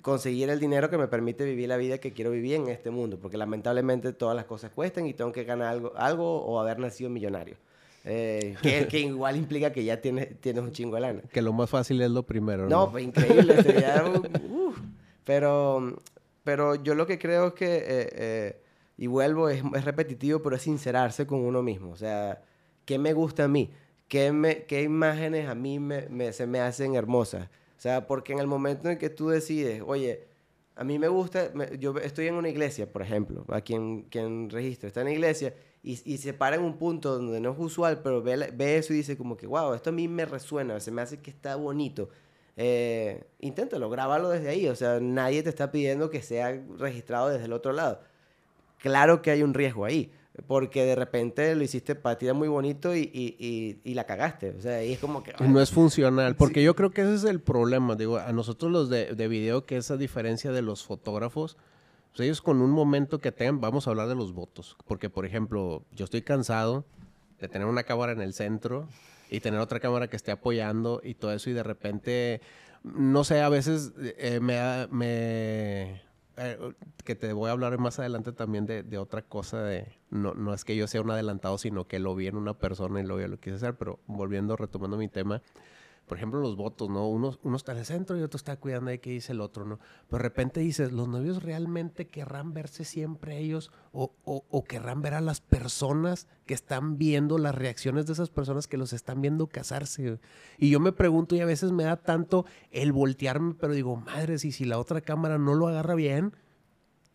conseguir 0.03 0.51
el 0.51 0.61
dinero 0.61 0.91
que 0.91 0.99
me 0.99 1.09
permite 1.09 1.45
vivir 1.45 1.69
la 1.69 1.77
vida 1.79 1.99
que 1.99 2.13
quiero 2.13 2.31
vivir 2.31 2.55
en 2.57 2.69
este 2.69 2.91
mundo? 2.91 3.19
Porque 3.19 3.37
lamentablemente 3.39 4.13
todas 4.13 4.37
las 4.37 4.45
cosas 4.45 4.71
cuestan 4.71 5.07
y 5.07 5.15
tengo 5.15 5.33
que 5.33 5.45
ganar 5.45 5.69
algo, 5.69 5.93
algo 5.97 6.45
o 6.45 6.61
haber 6.61 6.79
nacido 6.79 7.09
millonario. 7.11 7.57
Eh, 8.05 8.55
que, 8.63 8.87
que 8.91 9.01
igual 9.01 9.37
implica 9.37 9.73
que 9.73 9.83
ya 9.85 10.01
tienes, 10.01 10.41
tienes 10.41 10.63
un 10.63 10.73
chingo 10.73 10.97
de 10.97 11.01
lana. 11.01 11.23
Que 11.33 11.41
lo 11.43 11.53
más 11.53 11.71
fácil 11.71 12.01
es 12.03 12.11
lo 12.11 12.23
primero. 12.25 12.65
No, 12.69 12.87
No, 12.87 12.91
pues 12.93 13.05
increíble. 13.05 13.63
sería 13.63 14.05
uf. 14.51 14.79
pero, 15.25 15.97
pero 16.45 16.75
yo 16.75 16.95
lo 16.95 17.07
que 17.07 17.19
creo 17.19 17.49
es 17.49 17.53
que, 17.55 17.77
eh, 17.77 18.09
eh, 18.13 18.61
y 18.99 19.07
vuelvo, 19.07 19.49
es, 19.49 19.63
es 19.75 19.85
repetitivo, 19.85 20.43
pero 20.43 20.57
es 20.57 20.63
sincerarse 20.63 21.27
con 21.27 21.41
uno 21.41 21.63
mismo. 21.63 21.93
O 21.93 21.97
sea, 21.97 22.43
¿qué 22.85 22.99
me 22.99 23.13
gusta 23.15 23.45
a 23.45 23.49
mí? 23.49 23.71
¿Qué, 24.09 24.33
me, 24.33 24.65
qué 24.65 24.83
imágenes 24.83 25.49
a 25.49 25.55
mí 25.55 25.79
me, 25.79 26.09
me- 26.09 26.33
se 26.33 26.47
me 26.47 26.61
hacen 26.61 26.95
hermosas? 26.97 27.49
O 27.79 27.81
sea, 27.81 28.07
porque 28.07 28.33
en 28.33 28.41
el 28.41 28.47
momento 28.49 28.91
en 28.91 28.99
que 28.99 29.11
tú 29.11 29.29
decides, 29.31 29.83
oye, 29.87 30.27
a 30.77 30.85
mí 30.85 30.99
me 30.99 31.09
gusta, 31.09 31.53
yo 31.79 31.97
estoy 31.99 32.29
en 32.29 32.35
una 32.35 32.49
iglesia, 32.49 32.91
por 32.93 33.03
ejemplo, 33.03 33.45
a 33.49 33.61
quien, 33.61 34.03
quien 34.05 34.49
registra, 34.51 34.87
está 34.89 35.01
en 35.01 35.07
la 35.09 35.13
iglesia 35.13 35.55
y, 35.83 36.01
y 36.13 36.19
se 36.19 36.33
para 36.35 36.57
en 36.57 36.63
un 36.63 36.79
punto 36.79 37.15
donde 37.17 37.41
no 37.41 37.53
es 37.53 37.59
usual, 37.59 38.01
pero 38.03 38.23
ve, 38.23 38.51
ve 38.55 38.77
eso 38.79 38.93
y 38.93 38.97
dice 38.99 39.17
como 39.17 39.37
que, 39.37 39.47
wow, 39.47 39.75
esto 39.75 39.91
a 39.91 39.93
mí 39.93 40.07
me 40.09 40.25
resuena, 40.25 40.79
se 40.81 40.91
me 40.93 41.03
hace 41.03 41.19
que 41.21 41.31
está 41.31 41.57
bonito. 41.57 42.09
Eh, 42.57 43.25
inténtalo, 43.41 43.89
grábalo 43.91 44.31
desde 44.31 44.49
ahí, 44.49 44.67
o 44.69 44.75
sea, 44.77 44.99
nadie 45.01 45.43
te 45.43 45.49
está 45.49 45.71
pidiendo 45.71 46.11
que 46.11 46.23
sea 46.23 46.61
registrado 46.79 47.29
desde 47.29 47.45
el 47.47 47.53
otro 47.53 47.73
lado. 47.73 48.01
Claro 48.79 49.23
que 49.23 49.31
hay 49.31 49.43
un 49.43 49.55
riesgo 49.55 49.85
ahí, 49.85 50.11
porque 50.47 50.85
de 50.85 50.95
repente 50.95 51.55
lo 51.55 51.65
hiciste 51.65 51.95
para 51.95 52.17
ti 52.17 52.27
era 52.27 52.35
muy 52.35 52.49
bonito 52.49 52.95
y, 52.95 53.01
y, 53.01 53.37
y, 53.39 53.81
y 53.83 53.95
la 53.95 54.05
cagaste, 54.05 54.51
o 54.51 54.61
sea, 54.61 54.85
y 54.85 54.93
es 54.93 54.99
como 54.99 55.23
que... 55.23 55.35
Y 55.41 55.49
no 55.49 55.61
es 55.61 55.71
funcional, 55.71 56.37
porque 56.37 56.63
yo 56.63 56.77
creo 56.77 56.91
que 56.91 57.03
ese 57.03 57.15
es 57.15 57.25
el 57.25 57.41
problema. 57.41 57.97
Digo, 57.97 58.19
a 58.19 58.33
nosotros 58.33 58.71
los 58.71 58.89
de, 58.89 59.15
de 59.15 59.29
video, 59.29 59.67
que 59.67 59.77
esa 59.77 59.97
diferencia 59.97 60.53
de 60.53 60.63
los 60.63 60.85
fotógrafos, 60.85 61.57
pues 62.11 62.21
ellos 62.21 62.41
con 62.41 62.63
un 62.63 62.71
momento 62.71 63.19
que 63.19 63.33
tengan, 63.33 63.61
vamos 63.61 63.87
a 63.87 63.91
hablar 63.91 64.09
de 64.09 64.15
los 64.15 64.33
votos. 64.33 64.77
Porque, 64.87 65.11
por 65.11 65.27
ejemplo, 65.27 65.85
yo 65.93 66.05
estoy 66.05 66.23
cansado 66.23 66.85
de 67.41 67.49
tener 67.49 67.67
una 67.67 67.83
cámara 67.83 68.13
en 68.13 68.21
el 68.21 68.33
centro 68.33 68.89
y 69.31 69.41
tener 69.41 69.61
otra 69.61 69.81
cámara 69.81 70.09
que 70.09 70.17
esté 70.17 70.31
apoyando 70.31 71.01
y 71.05 71.15
todo 71.15 71.33
eso, 71.33 71.51
y 71.51 71.53
de 71.53 71.63
repente, 71.63 72.41
no 72.83 73.25
sé, 73.25 73.41
a 73.41 73.49
veces 73.49 73.93
eh, 73.99 74.41
me, 74.41 74.87
me 74.91 76.01
eh, 76.39 76.59
que 77.05 77.15
te 77.15 77.33
voy 77.33 77.49
a 77.49 77.53
hablar 77.53 77.77
más 77.79 77.99
adelante 77.99 78.33
también 78.33 78.67
de, 78.67 78.83
de 78.83 78.99
otra 78.99 79.23
cosa 79.23 79.63
de 79.63 79.99
no, 80.11 80.35
no 80.35 80.55
es 80.55 80.65
que 80.65 80.77
yo 80.77 80.87
sea 80.87 81.01
un 81.01 81.11
adelantado 81.11 81.59
sino 81.59 81.87
que 81.87 81.99
lo 81.99 82.15
vi 82.15 82.27
en 82.27 82.37
una 82.37 82.55
persona 82.55 83.01
y 83.01 83.05
luego 83.05 83.21
yo 83.21 83.29
lo 83.29 83.39
quise 83.39 83.57
hacer 83.57 83.77
pero 83.77 83.99
volviendo 84.07 84.57
retomando 84.57 84.97
mi 84.97 85.09
tema 85.09 85.43
por 86.09 86.19
ejemplo 86.19 86.41
los 86.41 86.57
votos 86.57 86.91
no 86.91 87.07
uno, 87.09 87.39
uno 87.43 87.57
está 87.57 87.73
en 87.73 87.79
el 87.79 87.85
centro 87.85 88.19
y 88.19 88.23
otro 88.23 88.37
está 88.37 88.57
cuidando 88.57 88.91
de 88.91 89.01
qué 89.01 89.11
dice 89.11 89.33
el 89.33 89.41
otro 89.41 89.65
no 89.65 89.79
pero 90.09 90.19
de 90.19 90.29
repente 90.29 90.61
dices 90.61 90.93
los 90.93 91.07
novios 91.07 91.43
realmente 91.43 92.09
querrán 92.09 92.55
verse 92.55 92.85
siempre 92.85 93.39
ellos 93.39 93.71
o, 93.93 94.13
o, 94.25 94.45
o 94.51 94.65
querrán 94.65 95.03
ver 95.03 95.15
a 95.15 95.21
las 95.21 95.41
personas 95.41 96.27
que 96.47 96.55
están 96.55 96.99
viendo 96.99 97.39
las 97.39 97.55
reacciones 97.55 98.07
de 98.07 98.15
esas 98.15 98.31
personas 98.31 98.67
que 98.67 98.77
los 98.77 98.93
están 98.93 99.21
viendo 99.21 99.47
casarse 99.47 99.99
y 100.59 100.71
yo 100.71 100.81
me 100.81 100.93
pregunto 100.93 101.35
y 101.35 101.41
a 101.41 101.47
veces 101.47 101.73
me 101.73 101.85
da 101.85 101.97
tanto 101.97 102.47
el 102.71 102.93
voltearme, 102.93 103.55
pero 103.55 103.73
digo, 103.73 103.97
madre, 103.97 104.39
si, 104.39 104.53
si 104.53 104.65
la 104.65 104.79
otra 104.79 105.01
cámara 105.01 105.39
no 105.39 105.55
lo 105.55 105.69
agarra 105.69 105.95
bien. 105.95 106.33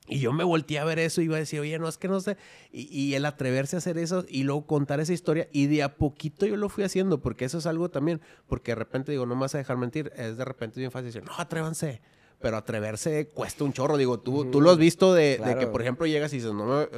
Y 0.07 0.19
yo 0.19 0.33
me 0.33 0.43
volteé 0.43 0.79
a 0.79 0.83
ver 0.83 0.99
eso 0.99 1.21
y 1.21 1.25
iba 1.25 1.37
a 1.37 1.39
decir, 1.39 1.61
oye, 1.61 1.79
no, 1.79 1.87
es 1.87 1.97
que 1.97 2.09
no 2.09 2.19
sé. 2.19 2.35
Y, 2.71 2.81
y 2.93 3.15
el 3.15 3.25
atreverse 3.25 3.77
a 3.77 3.79
hacer 3.79 3.97
eso 3.97 4.25
y 4.27 4.43
luego 4.43 4.65
contar 4.67 4.99
esa 4.99 5.13
historia. 5.13 5.47
Y 5.53 5.67
de 5.67 5.81
a 5.83 5.95
poquito 5.95 6.45
yo 6.45 6.57
lo 6.57 6.67
fui 6.67 6.83
haciendo, 6.83 7.21
porque 7.21 7.45
eso 7.45 7.57
es 7.59 7.65
algo 7.65 7.89
también. 7.89 8.19
Porque 8.47 8.71
de 8.71 8.75
repente 8.75 9.11
digo, 9.13 9.25
no 9.25 9.35
me 9.35 9.41
vas 9.41 9.55
a 9.55 9.59
dejar 9.59 9.77
mentir. 9.77 10.11
Es 10.17 10.35
de 10.35 10.43
repente 10.43 10.79
bien 10.79 10.91
fácil 10.91 11.05
decir, 11.07 11.23
no, 11.23 11.31
atrévanse. 11.37 12.01
Pero 12.41 12.57
atreverse 12.57 13.29
cuesta 13.29 13.63
un 13.63 13.71
chorro. 13.71 13.95
Digo, 13.95 14.19
tú, 14.19 14.51
tú 14.51 14.59
lo 14.59 14.71
has 14.71 14.77
visto 14.77 15.13
de, 15.13 15.37
de 15.37 15.55
que, 15.57 15.67
por 15.67 15.81
ejemplo, 15.81 16.05
llegas 16.05 16.33
y 16.33 16.37
dices, 16.37 16.51
no, 16.51 16.81
eh, 16.81 16.89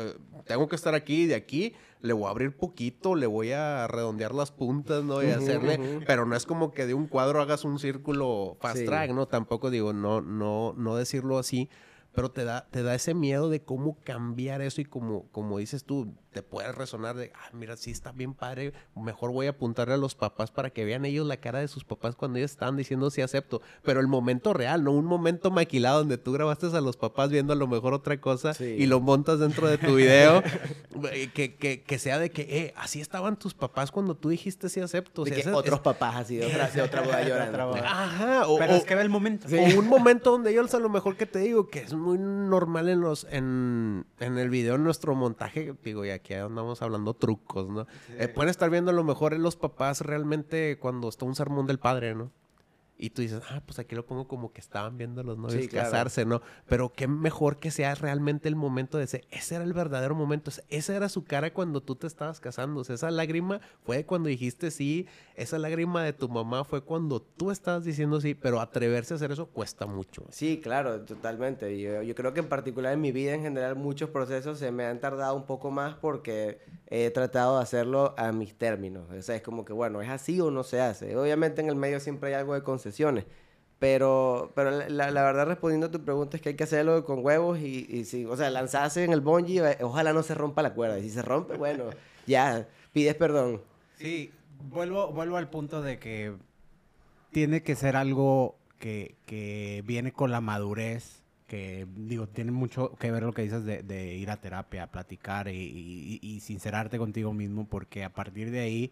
tengo 0.47 0.67
que 0.67 0.75
estar 0.75 0.95
aquí, 0.95 1.27
de 1.27 1.35
aquí 1.35 1.73
le 2.01 2.13
voy 2.13 2.25
a 2.25 2.29
abrir 2.31 2.57
poquito, 2.57 3.13
le 3.13 3.27
voy 3.27 3.51
a 3.51 3.85
redondear 3.87 4.33
las 4.33 4.51
puntas, 4.51 5.03
¿no? 5.03 5.21
Y 5.21 5.27
hacerle, 5.27 5.99
pero 6.07 6.25
no 6.25 6.35
es 6.35 6.47
como 6.47 6.71
que 6.71 6.87
de 6.87 6.95
un 6.95 7.05
cuadro 7.07 7.41
hagas 7.41 7.63
un 7.63 7.77
círculo 7.77 8.57
fast 8.59 8.77
Sí. 8.79 8.85
track, 8.85 9.11
¿no? 9.11 9.27
Tampoco 9.27 9.69
digo, 9.69 9.93
no, 9.93 10.21
no, 10.21 10.73
no 10.77 10.95
decirlo 10.95 11.37
así, 11.37 11.69
pero 12.15 12.31
te 12.31 12.43
da, 12.45 12.67
te 12.71 12.81
da 12.81 12.95
ese 12.95 13.13
miedo 13.13 13.49
de 13.49 13.63
cómo 13.63 13.99
cambiar 14.03 14.61
eso 14.61 14.81
y 14.81 14.85
como, 14.85 15.29
como 15.31 15.59
dices 15.59 15.83
tú, 15.83 16.15
te 16.35 16.43
puede 16.43 16.69
resonar 16.73 17.15
de, 17.15 17.31
ah, 17.33 17.49
mira, 17.53 17.77
sí 17.77 17.91
está 17.91 18.11
bien 18.11 18.33
padre, 18.33 18.73
mejor 18.93 19.31
voy 19.31 19.47
a 19.47 19.51
apuntarle 19.51 19.93
a 19.93 19.97
los 19.97 20.15
papás 20.15 20.51
para 20.51 20.69
que 20.69 20.83
vean 20.83 21.05
ellos 21.05 21.25
la 21.25 21.37
cara 21.37 21.59
de 21.59 21.69
sus 21.69 21.85
papás 21.85 22.17
cuando 22.17 22.39
ellos 22.39 22.51
están 22.51 22.75
diciendo 22.75 23.09
sí 23.09 23.21
acepto, 23.21 23.61
pero 23.83 24.01
el 24.01 24.07
momento 24.07 24.53
real, 24.53 24.83
no 24.83 24.91
un 24.91 25.05
momento 25.05 25.49
maquilado 25.49 25.99
donde 25.99 26.17
tú 26.17 26.33
grabaste 26.33 26.65
a 26.67 26.81
los 26.81 26.97
papás 26.97 27.29
viendo 27.29 27.53
a 27.53 27.55
lo 27.55 27.67
mejor 27.67 27.93
otra 27.93 28.19
cosa 28.19 28.53
Sí. 28.53 28.65
y 28.65 28.85
lo 28.85 28.99
montas 28.99 29.39
dentro 29.39 29.69
de 29.69 29.77
tu 29.77 29.95
video, 29.95 30.43
que, 31.33 31.55
que, 31.55 31.83
que 31.83 31.99
sea 31.99 32.19
de 32.19 32.31
que, 32.31 32.41
eh, 32.41 32.73
así 32.75 32.99
estaban 32.99 33.37
tus 33.39 33.53
papás 33.53 33.91
cuando 33.91 34.15
tú 34.15 34.27
dijiste 34.27 34.67
sí 34.67 34.81
acepto. 34.81 35.21
O 35.21 35.25
de 35.25 35.29
sea, 35.31 35.35
que 35.35 35.41
ese- 35.41 35.53
otros 35.53 35.77
es- 35.79 35.83
papás 35.83 36.15
así 36.17 36.35
de 36.35 36.47
otra, 36.47 36.69
de 36.69 36.81
otra 36.81 37.01
boda 37.01 37.23
llorando. 37.27 37.75
Ajá, 37.75 38.47
o, 38.47 38.57
Pero 38.57 38.73
o- 38.73 38.75
es 38.75 38.83
que 38.83 38.95
ve 38.95 39.01
el 39.03 39.09
momento. 39.09 39.47
o 39.47 39.79
un 39.79 39.87
momento 39.87 40.31
donde 40.31 40.51
ellos 40.51 40.73
a 40.73 40.79
lo 40.79 40.89
mejor 40.89 41.15
que 41.15 41.25
te 41.25 41.39
digo 41.39 41.67
que 41.69 41.79
es 41.79 41.93
muy 41.93 42.17
normal 42.17 42.89
en 42.89 42.99
los 42.99 43.25
en, 43.29 44.05
en 44.19 44.37
el 44.37 44.49
video 44.49 44.75
en 44.75 44.83
nuestro 44.83 45.15
montaje 45.15 45.73
digo 45.83 46.03
y 46.05 46.09
aquí 46.25 46.33
andamos 46.33 46.81
hablando 46.81 47.13
trucos 47.13 47.69
no 47.69 47.87
Eh, 48.09 48.27
pueden 48.27 48.49
estar 48.49 48.69
viendo 48.69 48.91
a 48.91 48.93
lo 48.93 49.03
mejor 49.03 49.33
en 49.33 49.43
los 49.43 49.55
papás 49.55 50.01
realmente 50.01 50.77
cuando 50.79 51.07
está 51.07 51.25
un 51.25 51.35
sermón 51.35 51.67
del 51.67 51.79
padre 51.79 52.15
no 52.15 52.31
y 52.97 53.09
tú 53.09 53.21
dices, 53.21 53.41
ah, 53.49 53.61
pues 53.65 53.77
aquí 53.79 53.93
lo 53.93 54.05
pongo 54.05 54.27
como 54.27 54.53
que 54.53 54.61
estaban 54.61 54.97
viendo 54.97 55.19
a 55.21 55.23
los 55.23 55.37
novios 55.37 55.61
Sí, 55.61 55.67
claro. 55.67 55.89
casarse, 55.91 56.25
¿no? 56.25 56.41
Pero 56.67 56.93
qué 56.93 57.07
mejor 57.07 57.57
que 57.57 57.69
sea 57.69 57.93
realmente 57.95 58.47
el 58.47 58.55
momento 58.55 58.97
de 58.97 59.03
ese. 59.03 59.25
Ese 59.31 59.55
era 59.55 59.65
el 59.65 59.73
verdadero 59.73 60.15
momento. 60.15 60.49
Esa 60.69 60.95
era 60.95 61.09
su 61.09 61.25
cara 61.25 61.51
cuando 61.53 61.81
tú 61.81 61.95
te 61.95 62.07
estabas 62.07 62.39
casando. 62.39 62.79
O 62.79 62.83
sea, 62.85 62.95
esa 62.95 63.11
lágrima 63.11 63.59
fue 63.83 64.05
cuando 64.05 64.29
dijiste 64.29 64.71
sí. 64.71 65.07
Esa 65.35 65.59
lágrima 65.59 66.03
de 66.03 66.13
tu 66.13 66.29
mamá 66.29 66.63
fue 66.63 66.81
cuando 66.81 67.21
tú 67.21 67.51
estabas 67.51 67.83
diciendo 67.83 68.21
sí. 68.21 68.33
Pero 68.33 68.61
atreverse 68.61 69.13
a 69.13 69.17
hacer 69.17 69.31
eso 69.31 69.47
cuesta 69.47 69.85
mucho. 69.85 70.23
Sí, 70.29 70.61
claro, 70.63 71.01
totalmente. 71.01 71.77
Yo, 71.79 72.01
yo 72.01 72.15
creo 72.15 72.33
que 72.33 72.39
en 72.39 72.47
particular 72.47 72.93
en 72.93 73.01
mi 73.01 73.11
vida 73.11 73.33
en 73.33 73.41
general 73.41 73.75
muchos 73.75 74.09
procesos 74.09 74.57
se 74.57 74.71
me 74.71 74.85
han 74.85 74.99
tardado 75.01 75.35
un 75.35 75.45
poco 75.45 75.69
más 75.69 75.95
porque 75.95 76.59
he 76.87 77.09
tratado 77.11 77.57
de 77.57 77.63
hacerlo 77.63 78.13
a 78.17 78.31
mis 78.31 78.55
términos. 78.55 79.09
O 79.09 79.21
sea, 79.21 79.35
es 79.35 79.41
como 79.41 79.65
que, 79.65 79.73
bueno, 79.73 80.01
es 80.01 80.09
así 80.09 80.39
o 80.39 80.51
no 80.51 80.63
se 80.63 80.81
hace. 80.81 81.15
Obviamente 81.15 81.61
en 81.61 81.69
el 81.69 81.75
medio 81.75 81.99
siempre 81.99 82.29
hay 82.29 82.35
algo 82.35 82.53
de 82.53 82.61
consecuencia 82.61 82.85
sesiones. 82.85 83.25
Pero, 83.79 84.51
pero 84.55 84.71
la, 84.71 85.11
la, 85.11 85.23
verdad, 85.23 85.47
respondiendo 85.47 85.87
a 85.87 85.91
tu 85.91 86.03
pregunta, 86.03 86.37
es 86.37 86.43
que 86.43 86.49
hay 86.49 86.55
que 86.55 86.63
hacerlo 86.63 87.03
con 87.03 87.23
huevos 87.25 87.59
y, 87.59 87.85
y 87.89 88.05
si, 88.05 88.25
o 88.25 88.37
sea, 88.37 88.49
lanzarse 88.49 89.03
en 89.03 89.11
el 89.11 89.19
bungee, 89.21 89.59
eh, 89.59 89.77
ojalá 89.81 90.13
no 90.13 90.23
se 90.23 90.33
rompa 90.33 90.61
la 90.61 90.73
cuerda. 90.73 90.97
Y 90.97 91.03
si 91.03 91.09
se 91.09 91.21
rompe, 91.21 91.57
bueno, 91.57 91.85
ya, 92.27 92.67
pides 92.93 93.15
perdón. 93.15 93.61
Sí, 93.97 94.31
vuelvo, 94.69 95.11
vuelvo 95.11 95.37
al 95.37 95.49
punto 95.49 95.81
de 95.81 95.99
que 95.99 96.33
tiene 97.31 97.63
que 97.63 97.75
ser 97.75 97.97
algo 97.97 98.55
que, 98.79 99.15
que 99.25 99.83
viene 99.85 100.13
con 100.13 100.31
la 100.31 100.39
madurez 100.39 101.24
que 101.47 101.87
digo, 101.95 102.27
tiene 102.27 102.51
mucho 102.51 102.95
que 102.95 103.11
ver 103.11 103.23
lo 103.23 103.33
que 103.33 103.43
dices 103.43 103.65
de, 103.65 103.83
de 103.83 104.15
ir 104.15 104.29
a 104.31 104.37
terapia, 104.37 104.87
platicar 104.87 105.47
y, 105.47 106.19
y, 106.21 106.39
sincerarte 106.39 106.97
contigo 106.97 107.33
mismo, 107.33 107.67
porque 107.67 108.03
a 108.03 108.13
partir 108.13 108.51
de 108.51 108.59
ahí 108.61 108.91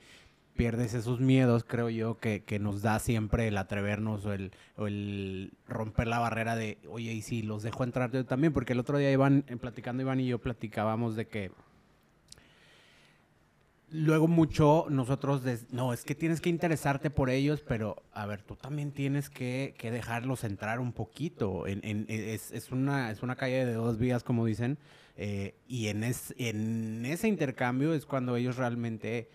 pierdes 0.56 0.94
esos 0.94 1.20
miedos, 1.20 1.64
creo 1.64 1.90
yo, 1.90 2.20
que, 2.20 2.44
que 2.44 2.60
nos 2.60 2.82
da 2.82 3.00
siempre 3.00 3.48
el 3.48 3.58
atrevernos 3.58 4.26
o 4.26 4.34
el, 4.34 4.52
o 4.78 4.88
el, 4.88 5.52
romper 5.68 6.08
la 6.08 6.20
barrera 6.20 6.56
de, 6.56 6.78
oye, 6.90 7.12
y 7.14 7.22
si 7.22 7.42
los 7.42 7.64
dejo 7.64 7.84
entrar 7.84 8.12
yo 8.12 8.26
también, 8.26 8.54
porque 8.54 8.74
el 8.74 8.80
otro 8.80 8.98
día 8.98 9.12
iban 9.12 9.46
eh, 9.48 9.58
platicando 9.58 10.04
Iván 10.04 10.20
y 10.20 10.28
yo 10.28 10.40
platicábamos 10.40 11.16
de 11.16 11.28
que 11.28 11.52
luego 13.94 14.28
mucho 14.28 14.88
nosotros, 14.90 15.44
no, 15.70 15.94
es 15.94 16.04
que 16.04 16.16
tienes 16.16 16.42
que 16.42 16.50
interesarte 16.50 17.12
por 17.12 17.30
ellos, 17.30 17.62
pero 17.62 18.02
a 18.12 18.26
ver, 18.26 18.42
tú 18.42 18.56
también 18.56 18.92
tienes 18.92 19.30
que, 19.30 19.76
que 19.78 19.92
dejarlos 19.92 20.44
entrar 20.44 20.80
un 20.80 20.94
poquito. 20.94 21.68
En, 21.68 22.06
es, 22.10 22.72
una, 22.72 23.12
es 23.12 23.22
una 23.22 23.36
calle 23.36 23.66
de 23.66 23.74
dos 23.74 24.00
vías, 24.00 24.24
como 24.24 24.46
dicen, 24.46 24.80
eh, 25.16 25.56
y 25.68 25.88
en, 25.88 26.04
es, 26.04 26.34
en 26.40 27.06
ese 27.06 27.28
intercambio 27.28 27.94
es 27.94 28.06
cuando 28.06 28.36
ellos 28.36 28.58
realmente... 28.58 29.30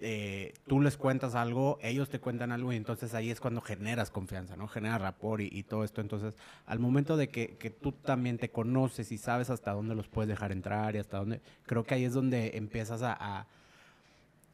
Eh, 0.00 0.54
tú 0.68 0.80
les 0.80 0.96
cuentas 0.96 1.34
algo, 1.34 1.80
ellos 1.82 2.08
te 2.08 2.20
cuentan 2.20 2.52
algo 2.52 2.72
y 2.72 2.76
entonces 2.76 3.14
ahí 3.14 3.32
es 3.32 3.40
cuando 3.40 3.60
generas 3.60 4.12
confianza, 4.12 4.54
¿no? 4.54 4.68
Generas 4.68 5.00
rapport 5.00 5.42
y, 5.42 5.64
todo 5.64 5.82
esto. 5.82 6.00
Entonces, 6.00 6.36
al 6.66 6.78
momento 6.78 7.16
de 7.16 7.30
que, 7.30 7.56
que, 7.56 7.70
tú 7.70 7.90
también 7.90 8.38
te 8.38 8.48
conoces 8.48 9.10
y 9.10 9.18
sabes 9.18 9.50
hasta 9.50 9.72
dónde 9.72 9.96
los 9.96 10.06
puedes 10.06 10.28
dejar 10.28 10.52
entrar 10.52 10.94
y 10.94 10.98
hasta 10.98 11.18
dónde, 11.18 11.40
creo 11.64 11.82
que 11.82 11.94
ahí 11.94 12.04
es 12.04 12.12
donde 12.12 12.52
empiezas 12.54 13.02
a 13.02 13.48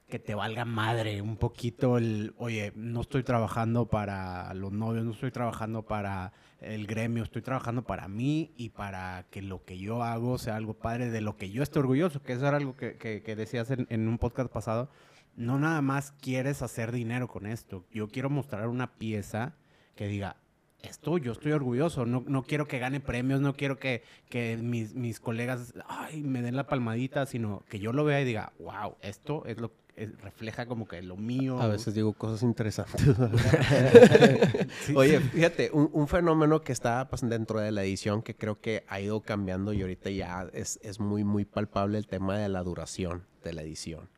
que 0.08 0.18
te 0.18 0.34
valga 0.34 0.64
madre 0.64 1.22
un 1.22 1.36
poquito 1.36 1.96
el, 1.96 2.34
oye, 2.36 2.72
no 2.76 3.00
estoy 3.00 3.22
trabajando 3.22 3.86
para 3.86 4.52
los 4.54 4.70
novios, 4.70 5.04
no 5.04 5.12
estoy 5.12 5.30
trabajando 5.30 5.82
para 5.82 6.32
el 6.60 6.86
gremio, 6.86 7.22
estoy 7.22 7.42
trabajando 7.42 7.82
para 7.84 8.06
mí 8.08 8.52
y 8.56 8.70
para 8.70 9.26
que 9.30 9.42
lo 9.42 9.64
que 9.64 9.78
yo 9.78 10.02
hago 10.02 10.38
sea 10.38 10.56
algo 10.56 10.74
padre 10.74 11.10
de 11.10 11.20
lo 11.20 11.36
que 11.36 11.50
yo 11.50 11.62
estoy 11.62 11.80
orgulloso, 11.80 12.22
que 12.22 12.34
eso 12.34 12.46
era 12.46 12.58
algo 12.58 12.76
que, 12.76 12.96
que, 12.96 13.22
que 13.22 13.36
decías 13.36 13.70
en, 13.70 13.86
en, 13.90 14.08
un 14.08 14.18
podcast 14.18 14.52
pasado. 14.52 14.90
No 15.36 15.58
nada 15.58 15.80
más 15.82 16.12
quieres 16.12 16.62
hacer 16.62 16.92
dinero 16.92 17.26
con 17.26 17.46
esto, 17.46 17.84
yo 17.90 18.08
quiero 18.08 18.30
mostrar 18.30 18.68
una 18.68 18.94
pieza 18.94 19.54
que 19.96 20.06
diga, 20.06 20.36
esto 20.82 21.18
yo 21.18 21.32
estoy 21.32 21.52
orgulloso, 21.52 22.04
no, 22.06 22.22
no 22.26 22.42
quiero 22.42 22.68
que 22.68 22.78
gane 22.78 23.00
premios, 23.00 23.40
no 23.40 23.54
quiero 23.54 23.78
que, 23.78 24.02
que 24.28 24.58
mis, 24.58 24.94
mis 24.94 25.18
colegas 25.18 25.74
ay, 25.88 26.22
me 26.22 26.42
den 26.42 26.56
la 26.56 26.66
palmadita, 26.66 27.26
sino 27.26 27.64
que 27.68 27.78
yo 27.78 27.92
lo 27.92 28.04
vea 28.04 28.20
y 28.20 28.24
diga, 28.24 28.52
wow, 28.58 28.96
esto 29.00 29.44
es 29.46 29.58
lo 29.58 29.70
que 29.70 29.83
refleja 29.96 30.66
como 30.66 30.86
que 30.86 31.00
lo 31.02 31.16
mío. 31.16 31.60
A 31.60 31.68
veces 31.68 31.94
digo 31.94 32.12
cosas 32.12 32.42
interesantes. 32.42 33.02
sí. 34.86 34.94
Oye, 34.96 35.20
fíjate, 35.20 35.70
un, 35.72 35.90
un, 35.92 36.08
fenómeno 36.08 36.62
que 36.62 36.72
está 36.72 37.08
pues, 37.08 37.22
dentro 37.28 37.60
de 37.60 37.70
la 37.72 37.84
edición 37.84 38.22
que 38.22 38.34
creo 38.34 38.60
que 38.60 38.84
ha 38.88 39.00
ido 39.00 39.20
cambiando 39.20 39.72
y 39.72 39.82
ahorita 39.82 40.10
ya 40.10 40.48
es, 40.52 40.80
es 40.82 41.00
muy, 41.00 41.24
muy 41.24 41.44
palpable 41.44 41.98
el 41.98 42.06
tema 42.06 42.38
de 42.38 42.48
la 42.48 42.62
duración 42.62 43.24
de 43.42 43.52
la 43.52 43.62
edición. 43.62 44.08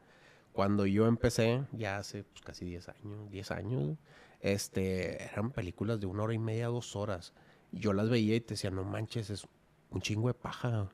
Cuando 0.52 0.86
yo 0.86 1.06
empecé, 1.06 1.64
ya 1.72 1.98
hace 1.98 2.24
pues, 2.24 2.40
casi 2.40 2.64
10 2.64 2.88
años, 2.88 3.30
10 3.30 3.50
años, 3.50 3.98
este, 4.40 5.24
eran 5.24 5.50
películas 5.50 6.00
de 6.00 6.06
una 6.06 6.22
hora 6.22 6.34
y 6.34 6.38
media, 6.38 6.68
dos 6.68 6.96
horas. 6.96 7.34
Yo 7.72 7.92
las 7.92 8.08
veía 8.08 8.36
y 8.36 8.40
te 8.40 8.54
decía, 8.54 8.70
no 8.70 8.82
manches, 8.84 9.28
es 9.28 9.46
un 9.90 10.00
chingo 10.00 10.28
de 10.28 10.34
paja 10.34 10.88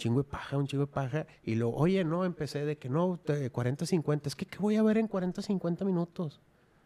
chingo 0.00 0.22
de 0.22 0.28
paja, 0.28 0.56
un 0.56 0.66
chingo 0.66 0.86
de 0.86 0.92
paja. 0.92 1.26
Y 1.44 1.54
luego, 1.54 1.76
oye, 1.76 2.02
no, 2.02 2.24
empecé 2.24 2.64
de 2.64 2.76
que 2.76 2.88
no, 2.88 3.20
40, 3.52 3.86
50. 3.86 4.28
Es 4.28 4.34
que, 4.34 4.46
¿qué 4.46 4.58
voy 4.58 4.76
a 4.76 4.82
ver 4.82 4.98
en 4.98 5.06
40, 5.06 5.42
50 5.42 5.84
minutos? 5.84 6.40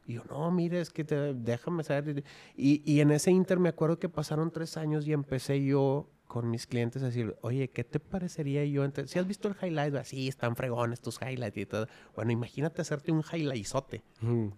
Y 0.07 0.15
yo, 0.15 0.25
no, 0.29 0.51
mire, 0.51 0.81
es 0.81 0.91
que 0.91 1.05
te, 1.05 1.33
déjame 1.33 1.83
saber. 1.83 2.25
Y, 2.57 2.83
y 2.85 3.01
en 3.01 3.11
ese 3.11 3.31
inter 3.31 3.59
me 3.59 3.71
acuerdo 3.71 3.99
que 3.99 4.11
pasaron 4.11 4.51
tres 4.51 4.77
años 4.77 5.07
y 5.07 5.13
empecé 5.13 5.65
yo 5.65 6.11
con 6.27 6.51
mis 6.51 6.67
clientes 6.67 7.03
a 7.03 7.07
decir, 7.07 7.37
oye, 7.41 7.71
¿qué 7.71 7.85
te 7.85 8.01
parecería 8.01 8.65
yo? 8.65 8.85
Si 9.07 9.19
has 9.19 9.27
visto 9.27 9.49
el 9.49 9.57
highlight, 9.63 9.95
así 9.95 10.29
están 10.29 10.57
fregones 10.57 11.01
tus 11.01 11.19
highlights 11.23 11.57
y 11.57 11.67
todo. 11.67 11.87
Bueno, 12.15 12.33
imagínate 12.33 12.83
hacerte 12.83 13.13
un 13.13 13.23
highlightzote. 13.23 14.03
Mm 14.21 14.49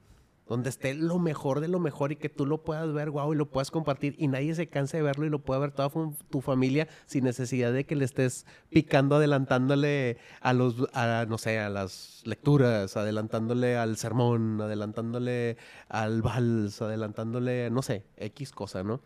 donde 0.49 0.71
esté 0.71 0.95
lo 0.95 1.19
mejor 1.19 1.61
de 1.61 1.69
lo 1.69 1.81
mejor 1.81 2.13
y 2.13 2.17
que 2.17 2.29
tú 2.29 2.47
lo 2.47 2.63
puedas 2.63 2.93
ver, 2.93 3.11
wow, 3.11 3.33
y 3.33 3.37
lo 3.37 3.51
puedas 3.51 3.71
compartir 3.71 4.15
y 4.19 4.29
nadie 4.29 4.55
se 4.55 4.69
canse 4.69 4.99
de 4.99 5.03
verlo 5.03 5.27
y 5.27 5.31
lo 5.31 5.41
pueda 5.41 5.61
ver 5.61 5.73
toda 5.73 5.91
tu 6.31 6.41
familia 6.41 6.87
sin 7.07 7.25
necesidad 7.25 7.73
de 7.73 7.85
que 7.85 7.97
le 7.97 8.05
estés 8.05 8.47
picando, 8.69 9.17
adelantándole 9.17 10.19
a 10.41 10.53
los, 10.53 10.87
a, 10.95 11.27
no 11.29 11.39
sé, 11.39 11.59
a 11.59 11.69
las 11.69 12.23
lecturas, 12.25 12.97
adelantándole 12.97 13.77
al 13.77 13.97
sermón, 13.97 14.61
adelantándole 14.61 15.57
al 15.89 16.23
vals, 16.23 16.81
adelantándole, 16.81 17.71
no 17.71 17.83
sé, 17.83 18.05
X 18.17 18.53
cosa, 18.53 18.85
¿no? 18.85 19.01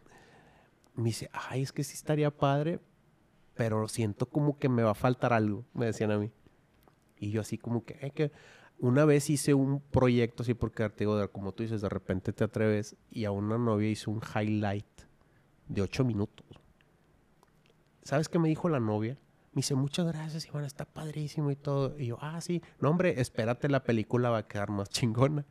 Me 0.94 1.04
dice, 1.04 1.30
ay, 1.32 1.62
es 1.62 1.72
que 1.72 1.84
sí 1.84 1.94
estaría 1.94 2.30
padre, 2.30 2.80
pero 3.54 3.88
siento 3.88 4.26
como 4.26 4.58
que 4.58 4.68
me 4.68 4.82
va 4.82 4.90
a 4.90 4.94
faltar 4.94 5.32
algo, 5.32 5.64
me 5.72 5.86
decían 5.86 6.10
a 6.10 6.18
mí. 6.18 6.30
Y 7.18 7.30
yo 7.30 7.40
así 7.40 7.56
como 7.56 7.84
que, 7.84 7.98
eh, 8.00 8.10
que 8.10 8.32
una 8.80 9.04
vez 9.04 9.30
hice 9.30 9.54
un 9.54 9.80
proyecto 9.80 10.42
así 10.42 10.54
porque 10.54 10.88
te 10.88 11.04
digo, 11.04 11.30
como 11.30 11.52
tú 11.52 11.62
dices, 11.62 11.82
de 11.82 11.88
repente 11.88 12.32
te 12.32 12.44
atreves 12.44 12.96
y 13.10 13.24
a 13.24 13.30
una 13.30 13.58
novia 13.58 13.88
hice 13.88 14.10
un 14.10 14.20
highlight 14.34 14.86
de 15.68 15.82
ocho 15.82 16.04
minutos. 16.04 16.46
¿Sabes 18.02 18.28
qué 18.28 18.38
me 18.38 18.48
dijo 18.48 18.68
la 18.68 18.80
novia? 18.80 19.18
Me 19.52 19.60
dice, 19.60 19.74
muchas 19.74 20.06
gracias, 20.06 20.46
Iván, 20.46 20.64
está 20.64 20.84
padrísimo 20.84 21.50
y 21.50 21.56
todo. 21.56 21.98
Y 21.98 22.06
yo, 22.06 22.18
ah, 22.20 22.40
sí. 22.40 22.62
No, 22.80 22.90
hombre, 22.90 23.20
espérate, 23.20 23.68
la 23.68 23.84
película 23.84 24.30
va 24.30 24.38
a 24.38 24.48
quedar 24.48 24.70
más 24.70 24.88
chingona. 24.90 25.44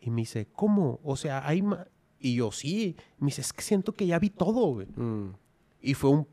Y 0.00 0.10
me 0.10 0.22
dice, 0.22 0.48
¿cómo? 0.52 1.00
O 1.04 1.16
sea, 1.16 1.46
hay 1.46 1.62
más... 1.62 1.86
Y 2.18 2.36
yo, 2.36 2.52
sí. 2.52 2.96
Me 3.18 3.26
dice, 3.26 3.40
es 3.40 3.52
que 3.52 3.62
siento 3.62 3.92
que 3.92 4.06
ya 4.06 4.18
vi 4.18 4.30
todo, 4.30 4.66
güey. 4.74 4.86
Mm. 4.96 5.34
Y 5.80 5.94
fue 5.94 6.10
un... 6.10 6.28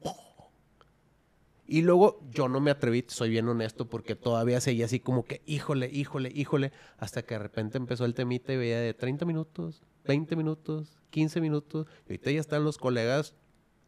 Y 1.72 1.84
luego 1.84 2.20
yo 2.32 2.50
no 2.50 2.60
me 2.60 2.72
atreví, 2.72 3.06
soy 3.08 3.30
bien 3.30 3.48
honesto, 3.48 3.88
porque 3.88 4.16
todavía 4.16 4.60
seguía 4.60 4.86
así 4.86 5.00
como 5.00 5.24
que, 5.24 5.44
híjole, 5.46 5.88
híjole, 5.94 6.32
híjole, 6.34 6.72
hasta 6.98 7.22
que 7.22 7.36
de 7.36 7.40
repente 7.40 7.78
empezó 7.78 8.06
el 8.06 8.16
temita 8.16 8.52
y 8.52 8.58
veía 8.58 8.80
de 8.80 8.96
30 8.96 9.24
minutos, 9.26 9.84
20 10.06 10.36
minutos, 10.36 10.98
15 11.12 11.40
minutos. 11.42 11.86
Y 12.08 12.14
ahorita 12.14 12.32
ya 12.32 12.40
están 12.40 12.64
los 12.64 12.80
colegas 12.80 13.36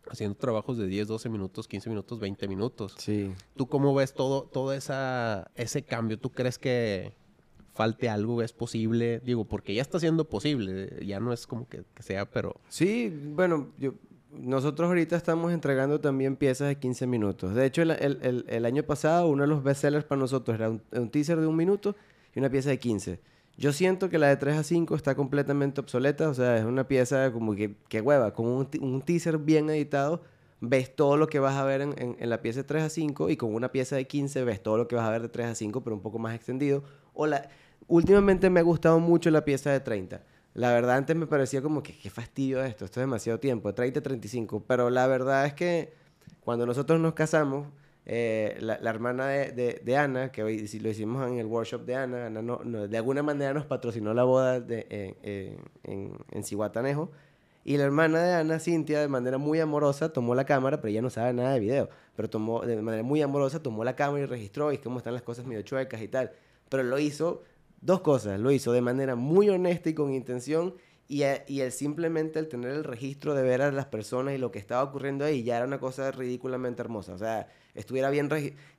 haciendo 0.07 0.38
trabajos 0.38 0.77
de 0.77 0.86
10, 0.86 1.07
12 1.07 1.29
minutos, 1.29 1.67
15 1.67 1.89
minutos, 1.89 2.19
20 2.19 2.47
minutos. 2.47 2.93
Sí. 2.99 3.32
¿Tú 3.55 3.65
cómo 3.65 3.95
ves 3.95 4.13
todo, 4.13 4.43
todo 4.43 4.73
esa, 4.73 5.49
ese 5.55 5.82
cambio? 5.82 6.19
¿Tú 6.19 6.29
crees 6.29 6.59
que 6.59 7.13
falte 7.73 8.09
algo? 8.09 8.43
¿Es 8.43 8.53
posible? 8.53 9.21
Digo, 9.21 9.45
porque 9.45 9.73
ya 9.73 9.82
está 9.82 9.99
siendo 9.99 10.29
posible, 10.29 11.03
ya 11.03 11.19
no 11.19 11.34
es 11.34 11.47
como 11.47 11.67
que, 11.67 11.84
que 11.95 12.03
sea, 12.03 12.29
pero... 12.29 12.61
Sí, 12.69 13.09
bueno, 13.34 13.71
yo 13.79 13.95
nosotros 14.34 14.88
ahorita 14.88 15.15
estamos 15.15 15.51
entregando 15.51 15.99
también 15.99 16.36
piezas 16.36 16.69
de 16.69 16.77
15 16.77 17.07
minutos. 17.07 17.53
De 17.53 17.65
hecho, 17.65 17.82
el, 17.82 18.65
año 18.65 18.84
pasado 18.84 19.27
uno 19.27 19.43
de 19.43 19.47
los 19.47 19.63
bestsellers 19.63 20.05
para 20.05 20.19
nosotros 20.19 20.55
era 20.55 20.69
un, 20.69 20.82
un, 20.91 21.09
teaser 21.09 21.39
de 21.39 21.47
un 21.47 21.55
minuto 21.55 21.95
y 22.34 22.39
una 22.39 22.49
pieza 22.49 22.69
de 22.69 22.79
15. 22.79 23.19
Yo 23.57 23.73
siento 23.73 24.09
que 24.09 24.17
la 24.17 24.27
de 24.27 24.38
3 24.38 24.57
a 24.57 24.63
5 24.63 24.95
está 24.95 25.15
completamente 25.15 25.82
obsoleta, 25.82 26.29
o 26.29 26.34
sea, 26.34 26.57
es 26.57 26.65
una 26.65 26.88
pieza 26.88 27.32
como 27.32 27.53
que, 27.55 28.01
hueva, 28.01 28.34
con 28.34 28.47
un, 28.47 28.69
un, 28.79 29.01
teaser 29.01 29.38
bien 29.38 29.69
editado, 29.69 30.21
ves 30.61 30.95
todo 30.95 31.17
lo 31.17 31.27
que 31.27 31.39
vas 31.39 31.55
a 31.55 31.65
ver 31.65 31.82
en, 31.82 32.17
la 32.29 32.41
pieza 32.41 32.61
de 32.61 32.63
3 32.63 32.84
a 32.84 32.89
5 32.89 33.29
y 33.29 33.38
con 33.38 33.53
una 33.53 33.71
pieza 33.71 33.95
de 33.97 34.05
15 34.07 34.43
ves 34.45 34.63
todo 34.63 34.77
lo 34.77 34.88
que 34.88 34.95
vas 34.95 35.05
a 35.05 35.11
ver 35.11 35.21
de 35.21 35.29
3 35.29 35.47
a 35.47 35.55
5, 35.55 35.84
pero 35.84 35.95
un 35.95 36.01
poco 36.01 36.19
más 36.19 36.36
extendido. 36.36 36.84
O 37.13 37.27
la... 37.27 37.49
Últimamente 37.88 38.49
me 38.49 38.61
ha 38.61 38.63
gustado 38.63 38.99
mucho 38.99 39.29
la 39.32 39.43
pieza 39.43 39.71
de 39.71 39.82
30 39.82 40.21
la 40.54 40.74
verdad 40.74 40.97
antes 40.97 41.16
me 41.16 41.28
parecía 41.28 41.62
como 41.62 41.82
que 41.82 41.97
qué 41.97 42.10
fastidio 42.10 42.64
esto, 42.64 42.86
esto 42.86 42.99
es 42.99 43.04
demasiado 43.04 43.39
tiempo, 43.39 43.74
30, 43.74 44.02
35. 44.02 44.64
Pero 44.68 44.89
la 44.89 45.08
verdad 45.08 45.45
es 45.45 45.54
que 45.54 45.93
cuando 46.41 46.66
nosotros 46.66 46.99
nos 46.99 47.14
casamos, 47.14 47.68
eh, 48.06 48.58
la, 48.60 48.76
hermana 48.89 49.28
de, 49.28 49.82
de, 49.84 49.97
Ana, 49.97 50.32
que 50.32 50.43
hoy 50.43 50.68
lo 50.68 50.89
hicimos 50.89 51.28
en 51.30 51.38
el 51.38 51.45
workshop 51.45 51.86
de 51.86 51.95
Ana, 51.95 52.26
Ana 52.28 52.41
no, 52.41 52.62
no, 52.64 52.88
de 52.88 52.97
alguna 52.97 53.24
manera 53.24 53.54
nos 53.54 53.66
patrocinó 53.66 54.14
la 54.14 54.24
boda 54.24 54.60
de, 54.60 54.88
eh, 54.89 55.16
eh, 55.24 55.58
en, 55.84 56.18
en 56.32 56.43
Cihuatanejo. 56.43 57.12
Y 57.64 57.78
la 57.78 57.84
hermana 57.84 58.24
de 58.24 58.34
Ana, 58.34 58.60
Cintia, 58.60 58.99
de 59.02 59.08
manera 59.08 59.38
muy 59.38 59.60
amorosa, 59.60 60.12
tomó 60.12 60.34
la 60.34 60.45
cámara, 60.45 60.82
pero 60.82 60.89
ella 60.89 61.02
no 61.04 61.12
sabe 61.12 61.32
nada 61.34 61.54
de 61.54 61.60
video. 61.60 61.89
Pero 62.16 62.30
tomó, 62.30 62.62
de 62.62 62.82
manera 62.82 63.04
muy 63.04 63.22
amorosa, 63.22 63.62
tomó 63.62 63.84
la 63.84 63.95
cámara 63.95 64.24
y 64.24 64.26
registró 64.26 64.72
y 64.72 64.80
cómo 64.80 64.97
están 64.97 65.14
las 65.14 65.22
cosas 65.22 65.45
medio 65.45 65.62
chuecas 65.62 66.02
y 66.02 66.08
tal. 66.08 66.32
Pero 66.70 66.84
lo 66.84 66.97
hizo 66.97 67.43
dos 67.82 68.01
cosas. 68.01 68.39
Lo 68.39 68.51
hizo 68.51 68.71
de 68.71 68.82
manera 68.82 69.15
muy 69.15 69.49
honesta 69.49 69.89
y 69.89 69.93
con 69.93 70.13
intención. 70.13 70.75
Y, 71.07 71.23
y 71.47 71.59
el 71.59 71.73
simplemente 71.73 72.39
el 72.39 72.47
tener 72.47 72.71
el 72.71 72.84
registro 72.86 73.34
de 73.36 73.43
ver 73.43 73.61
a 73.61 73.71
las 73.71 73.86
personas 73.88 74.34
y 74.34 74.38
lo 74.38 74.51
que 74.51 74.59
estaba 74.59 74.82
ocurriendo 74.84 75.25
ahí 75.25 75.43
ya 75.43 75.57
era 75.57 75.65
una 75.65 75.79
cosa 75.79 76.09
ridículamente 76.11 76.82
hermosa. 76.82 77.13
O 77.13 77.17
sea, 77.17 77.49
estuviera 77.75 78.09
bien 78.09 78.29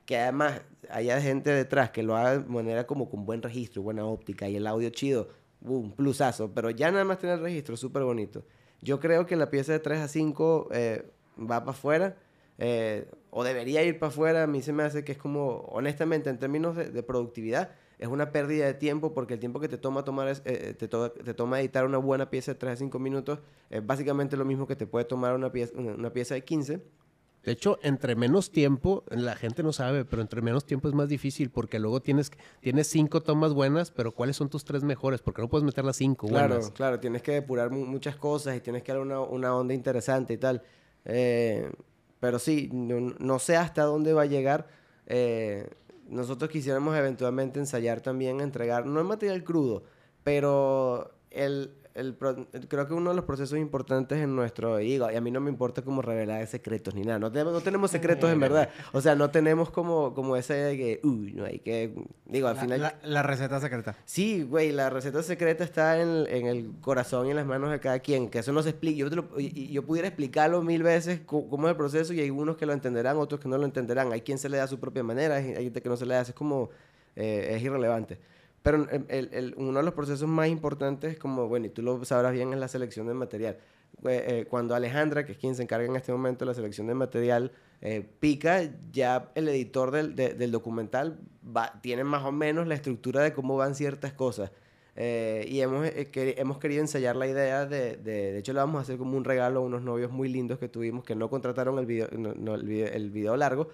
que 0.05 0.17
además 0.17 0.61
haya 0.89 1.21
gente 1.21 1.51
detrás 1.51 1.91
que 1.91 2.01
lo 2.03 2.15
haga 2.17 2.39
de 2.39 2.45
manera 2.45 2.87
como 2.87 3.09
con 3.09 3.25
buen 3.25 3.41
registro, 3.43 3.83
buena 3.83 4.05
óptica 4.05 4.49
y 4.49 4.55
el 4.55 4.65
audio 4.67 4.89
chido. 4.89 5.29
uh, 5.61 5.75
un 5.75 5.91
plusazo, 5.95 6.53
pero 6.53 6.69
ya 6.71 6.91
nada 6.91 7.05
más 7.05 7.19
tener 7.19 7.37
el 7.37 7.43
registro, 7.43 7.77
súper 7.77 8.03
bonito. 8.03 8.43
Yo 8.81 8.99
creo 8.99 9.25
que 9.25 9.35
la 9.35 9.49
pieza 9.49 9.71
de 9.71 9.79
3 9.79 9.99
a 9.99 10.07
5 10.07 10.69
eh, 10.73 11.05
va 11.39 11.59
para 11.61 11.71
afuera, 11.71 12.17
eh, 12.57 13.09
o 13.31 13.43
debería 13.43 13.83
ir 13.83 13.99
para 13.99 14.09
afuera. 14.11 14.43
A 14.43 14.47
mí 14.47 14.61
se 14.61 14.73
me 14.73 14.83
hace 14.83 15.03
que 15.03 15.13
es 15.13 15.17
como, 15.17 15.59
honestamente, 15.71 16.29
en 16.29 16.39
términos 16.39 16.75
de, 16.75 16.89
de 16.91 17.03
productividad, 17.03 17.71
es 18.03 18.09
una 18.09 18.31
pérdida 18.33 18.65
de 18.65 18.73
tiempo 18.73 19.13
porque 19.13 19.35
el 19.35 19.39
tiempo 19.39 19.61
que 19.61 19.69
te 19.69 19.77
toma 19.77 20.03
tomar 20.03 20.27
es- 20.27 20.39
eh, 20.45 20.69
eh, 20.69 20.73
te, 20.73 20.89
to- 20.89 21.09
te 21.11 21.33
toma 21.33 21.61
editar 21.61 21.85
una 21.85 21.97
buena 21.97 22.29
pieza 22.29 22.51
de 22.51 22.59
3 22.59 22.73
a 22.73 22.75
5 22.75 22.99
minutos 22.99 23.39
es 23.69 23.85
básicamente 23.85 24.35
lo 24.35 24.43
mismo 24.43 24.67
que 24.67 24.75
te 24.75 24.85
puede 24.85 25.05
tomar 25.05 25.33
una 25.33 25.51
pieza, 25.53 25.71
una, 25.77 25.93
una 25.93 26.09
pieza 26.11 26.35
de 26.35 26.43
15. 26.43 26.81
De 27.43 27.51
hecho, 27.51 27.77
entre 27.81 28.15
menos 28.15 28.51
tiempo, 28.51 29.03
la 29.09 29.35
gente 29.35 29.63
no 29.63 29.71
sabe, 29.73 30.03
pero 30.05 30.21
entre 30.21 30.41
menos 30.41 30.65
tiempo 30.65 30.87
es 30.89 30.93
más 30.93 31.07
difícil 31.07 31.49
porque 31.49 31.79
luego 31.79 32.01
tienes, 32.01 32.31
tienes 32.59 32.87
cinco 32.87 33.21
tomas 33.21 33.53
buenas, 33.53 33.89
pero 33.91 34.11
¿cuáles 34.11 34.35
son 34.35 34.49
tus 34.49 34.63
tres 34.65 34.83
mejores? 34.83 35.21
Porque 35.21 35.41
no 35.41 35.47
puedes 35.49 35.63
meter 35.65 35.83
las 35.85 35.95
cinco 35.95 36.27
Claro, 36.27 36.55
buenas. 36.55 36.71
claro, 36.71 36.99
tienes 36.99 37.21
que 37.21 37.31
depurar 37.33 37.69
mu- 37.69 37.85
muchas 37.85 38.15
cosas 38.17 38.55
y 38.57 38.59
tienes 38.61 38.83
que 38.83 38.91
dar 38.91 39.01
una, 39.01 39.19
una 39.21 39.55
onda 39.55 39.73
interesante 39.73 40.33
y 40.33 40.37
tal. 40.37 40.61
Eh, 41.05 41.69
pero 42.19 42.37
sí, 42.39 42.69
no, 42.73 43.13
no 43.19 43.39
sé 43.39 43.55
hasta 43.57 43.83
dónde 43.83 44.11
va 44.13 44.21
a 44.23 44.25
llegar. 44.25 44.67
Eh, 45.05 45.69
nosotros 46.13 46.49
quisiéramos 46.49 46.95
eventualmente 46.95 47.59
ensayar 47.59 48.01
también, 48.01 48.39
entregar, 48.39 48.85
no 48.85 48.99
el 48.99 49.05
material 49.05 49.43
crudo, 49.43 49.83
pero 50.23 51.11
el, 51.31 51.71
el 51.95 52.15
creo 52.67 52.87
que 52.87 52.93
uno 52.93 53.11
de 53.11 53.15
los 53.15 53.25
procesos 53.25 53.59
importantes 53.59 54.17
en 54.17 54.35
nuestro, 54.35 54.77
digo, 54.77 55.11
y 55.11 55.15
a 55.15 55.21
mí 55.21 55.29
no 55.29 55.39
me 55.39 55.49
importa 55.51 55.83
como 55.83 56.01
revelar 56.01 56.45
secretos 56.47 56.95
ni 56.95 57.03
nada, 57.03 57.19
no 57.19 57.31
tenemos, 57.31 57.53
no 57.53 57.61
tenemos 57.61 57.91
secretos 57.91 58.31
en 58.31 58.39
verdad, 58.39 58.69
o 58.93 59.01
sea, 59.01 59.15
no 59.15 59.29
tenemos 59.29 59.69
como, 59.69 60.13
como 60.15 60.35
ese 60.35 60.53
de 60.55 60.77
que, 60.77 60.99
uy, 61.03 61.33
no 61.33 61.45
hay 61.45 61.59
que, 61.59 61.93
digo, 62.25 62.47
al 62.47 62.55
La, 62.55 62.61
final... 62.61 62.81
la- 62.81 62.95
la 63.03 63.21
receta 63.23 63.59
secreta. 63.59 63.95
Sí, 64.05 64.43
güey, 64.43 64.71
la 64.71 64.89
receta 64.89 65.21
secreta 65.21 65.63
está 65.63 66.01
en, 66.01 66.25
en 66.27 66.47
el 66.47 66.71
corazón 66.81 67.27
y 67.27 67.29
en 67.29 67.35
las 67.35 67.45
manos 67.45 67.69
de 67.69 67.79
cada 67.79 67.99
quien, 67.99 68.29
que 68.29 68.39
eso 68.39 68.51
no 68.53 68.63
se 68.63 68.69
explica. 68.69 68.97
Yo, 68.97 69.09
te 69.09 69.15
lo- 69.17 69.29
y- 69.39 69.71
yo 69.71 69.83
pudiera 69.85 70.07
explicarlo 70.07 70.61
mil 70.63 70.81
veces 70.83 71.21
cómo 71.25 71.67
es 71.67 71.71
el 71.71 71.77
proceso 71.77 72.11
y 72.13 72.19
hay 72.21 72.29
unos 72.31 72.57
que 72.57 72.65
lo 72.65 72.73
entenderán, 72.73 73.17
otros 73.17 73.39
que 73.39 73.47
no 73.47 73.57
lo 73.57 73.65
entenderán. 73.65 74.11
Hay 74.13 74.21
quien 74.21 74.37
se 74.39 74.49
le 74.49 74.57
da 74.57 74.63
a 74.63 74.67
su 74.67 74.79
propia 74.79 75.03
manera, 75.03 75.35
hay 75.35 75.53
hay 75.53 75.63
gente 75.65 75.81
que 75.81 75.89
no 75.89 75.97
se 75.97 76.05
le 76.07 76.15
da, 76.15 76.21
es 76.21 76.33
como, 76.33 76.69
eh, 77.15 77.49
es 77.55 77.61
irrelevante. 77.61 78.17
Pero 78.63 78.87
el- 79.09 79.29
el- 79.33 79.53
uno 79.57 79.79
de 79.79 79.85
los 79.85 79.93
procesos 79.93 80.27
más 80.27 80.47
importantes, 80.47 81.19
como, 81.19 81.47
bueno, 81.47 81.65
y 81.67 81.69
tú 81.69 81.81
lo 81.81 82.03
sabrás 82.05 82.33
bien, 82.33 82.53
es 82.53 82.59
la 82.59 82.67
selección 82.69 83.05
del 83.07 83.15
material. 83.15 83.57
Güey, 84.01 84.17
eh, 84.25 84.45
cuando 84.49 84.73
Alejandra, 84.73 85.25
que 85.25 85.33
es 85.33 85.37
quien 85.37 85.53
se 85.55 85.63
encarga 85.63 85.85
en 85.85 85.95
este 85.95 86.11
momento 86.11 86.45
de 86.45 86.49
la 86.49 86.55
selección 86.55 86.87
del 86.87 86.95
material, 86.95 87.51
eh, 87.81 88.03
pica, 88.19 88.61
ya 88.91 89.29
el 89.35 89.47
editor 89.49 89.91
del, 89.91 90.15
de- 90.15 90.33
del 90.33 90.51
documental 90.51 91.19
tiene 91.81 92.03
más 92.05 92.23
o 92.23 92.31
menos 92.31 92.65
la 92.65 92.75
estructura 92.75 93.21
de 93.21 93.33
cómo 93.33 93.57
van 93.57 93.75
ciertas 93.75 94.13
cosas. 94.13 94.51
Eh, 94.95 95.45
y 95.49 95.59
hemos, 95.61 95.85
eh, 95.87 96.09
que- 96.11 96.35
hemos 96.37 96.59
querido 96.59 96.79
ensayar 96.81 97.15
la 97.15 97.27
idea 97.27 97.65
de, 97.65 97.97
de, 97.97 98.31
de 98.31 98.37
hecho 98.37 98.53
le 98.53 98.59
vamos 98.59 98.79
a 98.79 98.81
hacer 98.83 98.97
como 98.97 99.17
un 99.17 99.23
regalo 99.25 99.59
a 99.59 99.63
unos 99.63 99.81
novios 99.81 100.11
muy 100.11 100.29
lindos 100.29 100.59
que 100.59 100.69
tuvimos 100.69 101.03
que 101.03 101.15
no 101.15 101.29
contrataron 101.29 101.77
el 101.79 101.85
video, 101.85 102.07
no- 102.17 102.33
no, 102.35 102.55
el 102.55 102.63
video, 102.63 102.87
el 102.93 103.09
video 103.09 103.35
largo, 103.35 103.69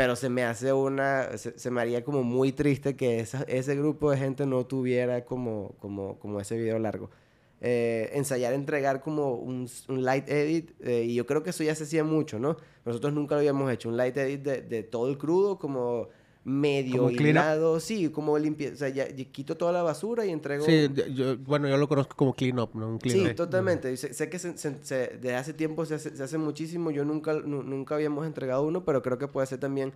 pero 0.00 0.16
se 0.16 0.30
me 0.30 0.44
hace 0.44 0.72
una, 0.72 1.36
se, 1.36 1.58
se 1.58 1.70
me 1.70 1.82
haría 1.82 2.02
como 2.02 2.22
muy 2.22 2.52
triste 2.52 2.96
que 2.96 3.20
esa- 3.20 3.42
ese 3.42 3.76
grupo 3.76 4.10
de 4.10 4.16
gente 4.16 4.46
no 4.46 4.64
tuviera 4.64 5.26
como, 5.26 5.74
como, 5.78 6.18
como 6.18 6.40
ese 6.40 6.56
video 6.56 6.78
largo. 6.78 7.10
Eh, 7.60 8.08
ensayar, 8.14 8.54
entregar 8.54 9.02
como 9.02 9.34
un, 9.34 9.68
un 9.88 10.02
light 10.02 10.26
edit, 10.30 10.70
eh, 10.80 11.02
y 11.04 11.14
yo 11.14 11.26
creo 11.26 11.42
que 11.42 11.50
eso 11.50 11.62
ya 11.64 11.74
se 11.74 11.84
hacía 11.84 12.02
mucho, 12.02 12.38
¿no? 12.38 12.56
Nosotros 12.86 13.12
nunca 13.12 13.34
lo 13.34 13.40
habíamos 13.40 13.70
hecho, 13.70 13.90
un 13.90 13.98
light 13.98 14.16
edit 14.16 14.40
de, 14.40 14.62
de 14.62 14.82
todo 14.84 15.06
el 15.10 15.18
crudo, 15.18 15.58
como 15.58 16.08
medio 16.44 17.02
Como 17.02 17.08
clean 17.08 17.36
up. 17.36 17.42
hilado, 17.42 17.80
sí, 17.80 18.08
como 18.08 18.38
limpia, 18.38 18.70
o 18.72 18.76
sea, 18.76 18.88
ya, 18.88 19.08
ya 19.08 19.24
quito 19.26 19.56
toda 19.56 19.72
la 19.72 19.82
basura 19.82 20.24
y 20.24 20.30
entrego... 20.30 20.64
Sí, 20.64 20.88
yo, 21.14 21.36
bueno, 21.38 21.68
yo 21.68 21.76
lo 21.76 21.86
conozco 21.86 22.16
como 22.16 22.34
clean 22.34 22.58
up, 22.58 22.70
¿no? 22.74 22.88
Un 22.88 22.98
clean 22.98 23.18
Sí, 23.18 23.26
up. 23.30 23.34
totalmente. 23.36 23.94
Sé, 23.96 24.14
sé 24.14 24.30
que 24.30 24.38
se- 24.38 24.56
se- 24.56 24.82
se- 24.82 25.08
desde 25.20 25.36
hace 25.36 25.52
tiempo 25.52 25.84
se 25.84 25.96
hace, 25.96 26.16
se 26.16 26.22
hace 26.22 26.38
muchísimo. 26.38 26.90
Yo 26.90 27.04
nunca, 27.04 27.34
nu- 27.34 27.62
nunca 27.62 27.94
habíamos 27.94 28.26
entregado 28.26 28.62
uno, 28.62 28.84
pero 28.84 29.02
creo 29.02 29.18
que 29.18 29.28
puede 29.28 29.46
ser 29.46 29.58
también... 29.60 29.92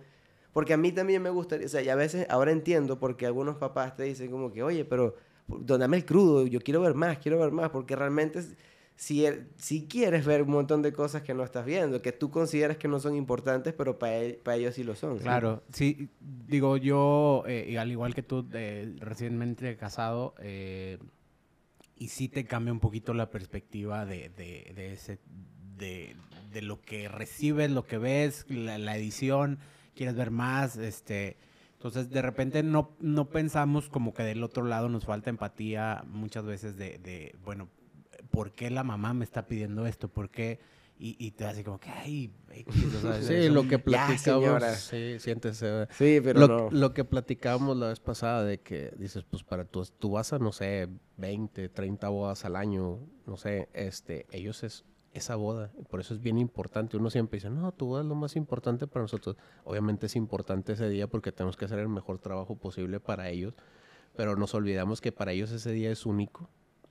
Porque 0.53 0.73
a 0.73 0.77
mí 0.77 0.91
también 0.91 1.21
me 1.21 1.31
gustaría... 1.31 1.65
O 1.65 1.69
sea, 1.69 1.81
y 1.81 1.89
a 1.89 1.95
veces 1.95 2.27
ahora 2.29 2.51
entiendo 2.51 2.99
porque 2.99 3.25
algunos 3.25 3.57
papás 3.57 3.95
te 3.95 4.03
dicen 4.03 4.29
como 4.29 4.53
que, 4.53 4.61
oye, 4.63 4.85
pero 4.85 5.15
dóname 5.47 5.97
el 5.97 6.05
crudo, 6.05 6.45
yo 6.47 6.59
quiero 6.61 6.81
ver 6.81 6.93
más, 6.93 7.17
quiero 7.17 7.39
ver 7.39 7.51
más, 7.51 7.71
porque 7.71 7.95
realmente 7.95 8.39
si, 8.95 9.25
er- 9.25 9.47
si 9.57 9.87
quieres 9.87 10.25
ver 10.25 10.41
un 10.43 10.51
montón 10.51 10.81
de 10.81 10.93
cosas 10.93 11.21
que 11.21 11.33
no 11.33 11.43
estás 11.43 11.65
viendo, 11.65 12.01
que 12.01 12.11
tú 12.11 12.29
consideras 12.31 12.77
que 12.77 12.87
no 12.87 12.99
son 12.99 13.15
importantes, 13.15 13.73
pero 13.73 13.99
para 13.99 14.55
ellos 14.55 14.75
sí 14.75 14.83
lo 14.83 14.95
son. 14.95 15.17
Claro, 15.19 15.63
sí, 15.73 16.09
digo 16.47 16.77
yo, 16.77 17.43
eh, 17.45 17.67
y 17.69 17.75
al 17.75 17.91
igual 17.91 18.15
que 18.15 18.23
tú, 18.23 18.47
recientemente 18.99 19.75
casado, 19.75 20.33
eh, 20.39 20.97
y 21.97 22.07
sí 22.09 22.29
te 22.29 22.45
cambia 22.45 22.71
un 22.73 22.79
poquito 22.79 23.13
la 23.13 23.29
perspectiva 23.29 24.05
de, 24.05 24.29
de, 24.29 26.15
de 26.53 26.61
lo 26.61 26.81
que 26.81 27.09
recibes, 27.09 27.69
lo 27.71 27.85
que 27.85 27.97
ves, 27.97 28.45
la, 28.49 28.77
la 28.77 28.97
edición, 28.97 29.59
quieres 29.93 30.15
ver 30.15 30.31
más, 30.31 30.77
este, 30.77 31.35
entonces 31.73 32.09
de 32.09 32.21
repente 32.21 32.63
no, 32.63 32.91
no 32.99 33.29
pensamos 33.29 33.89
como 33.89 34.13
que 34.13 34.23
del 34.23 34.41
otro 34.41 34.63
lado 34.63 34.87
nos 34.87 35.05
falta 35.05 35.29
empatía 35.29 36.03
muchas 36.07 36.45
veces 36.45 36.77
de 36.77 37.35
bueno, 37.43 37.67
¿por 38.31 38.51
qué 38.53 38.69
la 38.69 38.83
mamá 38.83 39.13
me 39.13 39.23
está 39.25 39.47
pidiendo 39.47 39.85
esto? 39.87 40.07
¿Por 40.09 40.29
qué? 40.29 40.59
Y, 40.97 41.17
y 41.19 41.31
te 41.31 41.43
hace 41.45 41.63
como 41.63 41.77
que, 41.77 41.89
ay, 41.89 42.31
X", 42.51 42.95
o 42.95 43.01
sea, 43.01 43.21
Sí, 43.21 43.33
eso- 43.33 43.53
lo 43.53 43.63
que 43.63 43.71
Ya, 43.77 43.83
platicamos. 43.83 44.19
señora. 44.21 44.73
Sí, 44.75 45.17
siéntese. 45.19 45.87
Sí, 45.91 46.21
pero 46.23 46.39
lo, 46.39 46.47
no. 46.47 46.69
lo 46.71 46.93
que 46.93 47.03
platicábamos 47.03 47.75
la 47.75 47.87
vez 47.89 47.99
pasada 47.99 48.45
de 48.45 48.61
que 48.61 48.93
dices, 48.97 49.25
pues 49.29 49.43
para 49.43 49.65
tú, 49.65 49.85
tú 49.99 50.11
vas 50.11 50.31
a, 50.31 50.39
no 50.39 50.53
sé, 50.53 50.87
20, 51.17 51.67
30 51.67 52.07
bodas 52.07 52.45
al 52.45 52.55
año, 52.55 52.99
no 53.25 53.35
sé, 53.35 53.67
este, 53.73 54.25
ellos 54.31 54.63
es 54.63 54.85
esa 55.11 55.35
boda, 55.35 55.71
y 55.79 55.83
por 55.83 55.99
eso 56.01 56.13
es 56.13 56.21
bien 56.21 56.37
importante. 56.37 56.95
Uno 56.97 57.09
siempre 57.09 57.37
dice, 57.37 57.49
no, 57.49 57.73
tu 57.73 57.87
boda 57.87 58.01
es 58.01 58.07
lo 58.07 58.15
más 58.15 58.35
importante 58.37 58.85
para 58.87 59.03
nosotros. 59.03 59.35
Obviamente 59.65 60.05
es 60.05 60.15
importante 60.15 60.73
ese 60.73 60.87
día 60.89 61.07
porque 61.07 61.31
tenemos 61.33 61.57
que 61.57 61.65
hacer 61.65 61.79
el 61.79 61.89
mejor 61.89 62.19
trabajo 62.19 62.57
posible 62.57 62.99
para 63.01 63.29
ellos, 63.29 63.53
pero 64.15 64.35
nos 64.37 64.53
olvidamos 64.55 65.01
que 65.01 65.11
para 65.11 65.33
ellos 65.33 65.51
ese 65.51 65.71
día 65.71 65.91
es 65.91 66.05
único, 66.05 66.49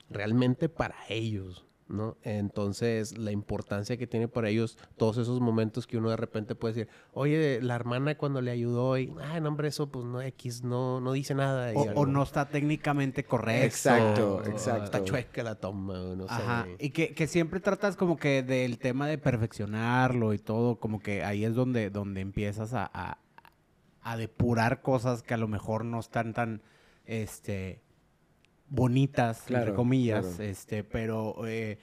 realmente 0.09 0.69
para 0.69 0.95
ellos. 1.09 1.65
¿No? 1.87 2.17
Entonces, 2.23 3.15
la 3.15 3.31
importancia 3.31 3.95
que 3.95 4.07
tiene 4.07 4.27
para 4.27 4.49
ellos 4.49 4.75
todos 4.97 5.19
esos 5.19 5.39
momentos 5.39 5.85
que 5.85 5.97
uno 5.99 6.09
de 6.09 6.17
repente 6.17 6.55
puede 6.55 6.73
decir, 6.73 6.89
oye, 7.13 7.59
la 7.61 7.75
hermana 7.75 8.17
cuando 8.17 8.41
le 8.41 8.49
ayudó 8.49 8.97
y, 8.97 9.13
ay, 9.21 9.39
no, 9.39 9.49
hombre, 9.49 9.67
eso 9.67 9.91
pues 9.91 10.03
no 10.03 10.19
X, 10.19 10.63
no, 10.63 10.99
no 10.99 11.11
dice 11.11 11.35
nada. 11.35 11.71
y 11.71 11.75
O, 11.75 11.83
algo. 11.83 12.01
o 12.01 12.05
no 12.07 12.23
está 12.23 12.49
técnicamente 12.49 13.23
correcto. 13.23 13.65
Exacto, 13.67 14.37
O 14.37 14.49
exacto. 14.49 14.83
Está 14.85 15.03
chueca 15.03 15.43
la 15.43 15.53
toma, 15.59 16.15
no 16.15 16.27
sé. 16.27 16.33
Ajá. 16.33 16.65
Y 16.79 16.89
que, 16.89 17.13
que 17.13 17.27
siempre 17.27 17.59
tratas 17.59 17.95
como 17.95 18.17
que 18.17 18.41
del 18.41 18.79
tema 18.79 19.05
de 19.05 19.19
perfeccionarlo 19.19 20.33
y 20.33 20.39
todo, 20.39 20.79
como 20.79 20.99
que 20.99 21.23
ahí 21.23 21.45
es 21.45 21.53
donde, 21.53 21.91
donde 21.91 22.21
empiezas 22.21 22.73
a, 22.73 22.89
a, 22.91 23.19
a 24.01 24.17
depurar 24.17 24.81
cosas 24.81 25.21
que 25.21 25.35
a 25.35 25.37
lo 25.37 25.47
mejor 25.47 25.85
no 25.85 25.99
están 25.99 26.33
tan, 26.33 26.63
este, 27.05 27.83
bonitas, 28.75 29.43
Claro, 29.47 29.63
entre 29.63 29.75
comillas, 29.75 30.25
claro. 30.25 30.43
este, 30.43 30.83
pero 30.83 31.35
eh, 31.47 31.77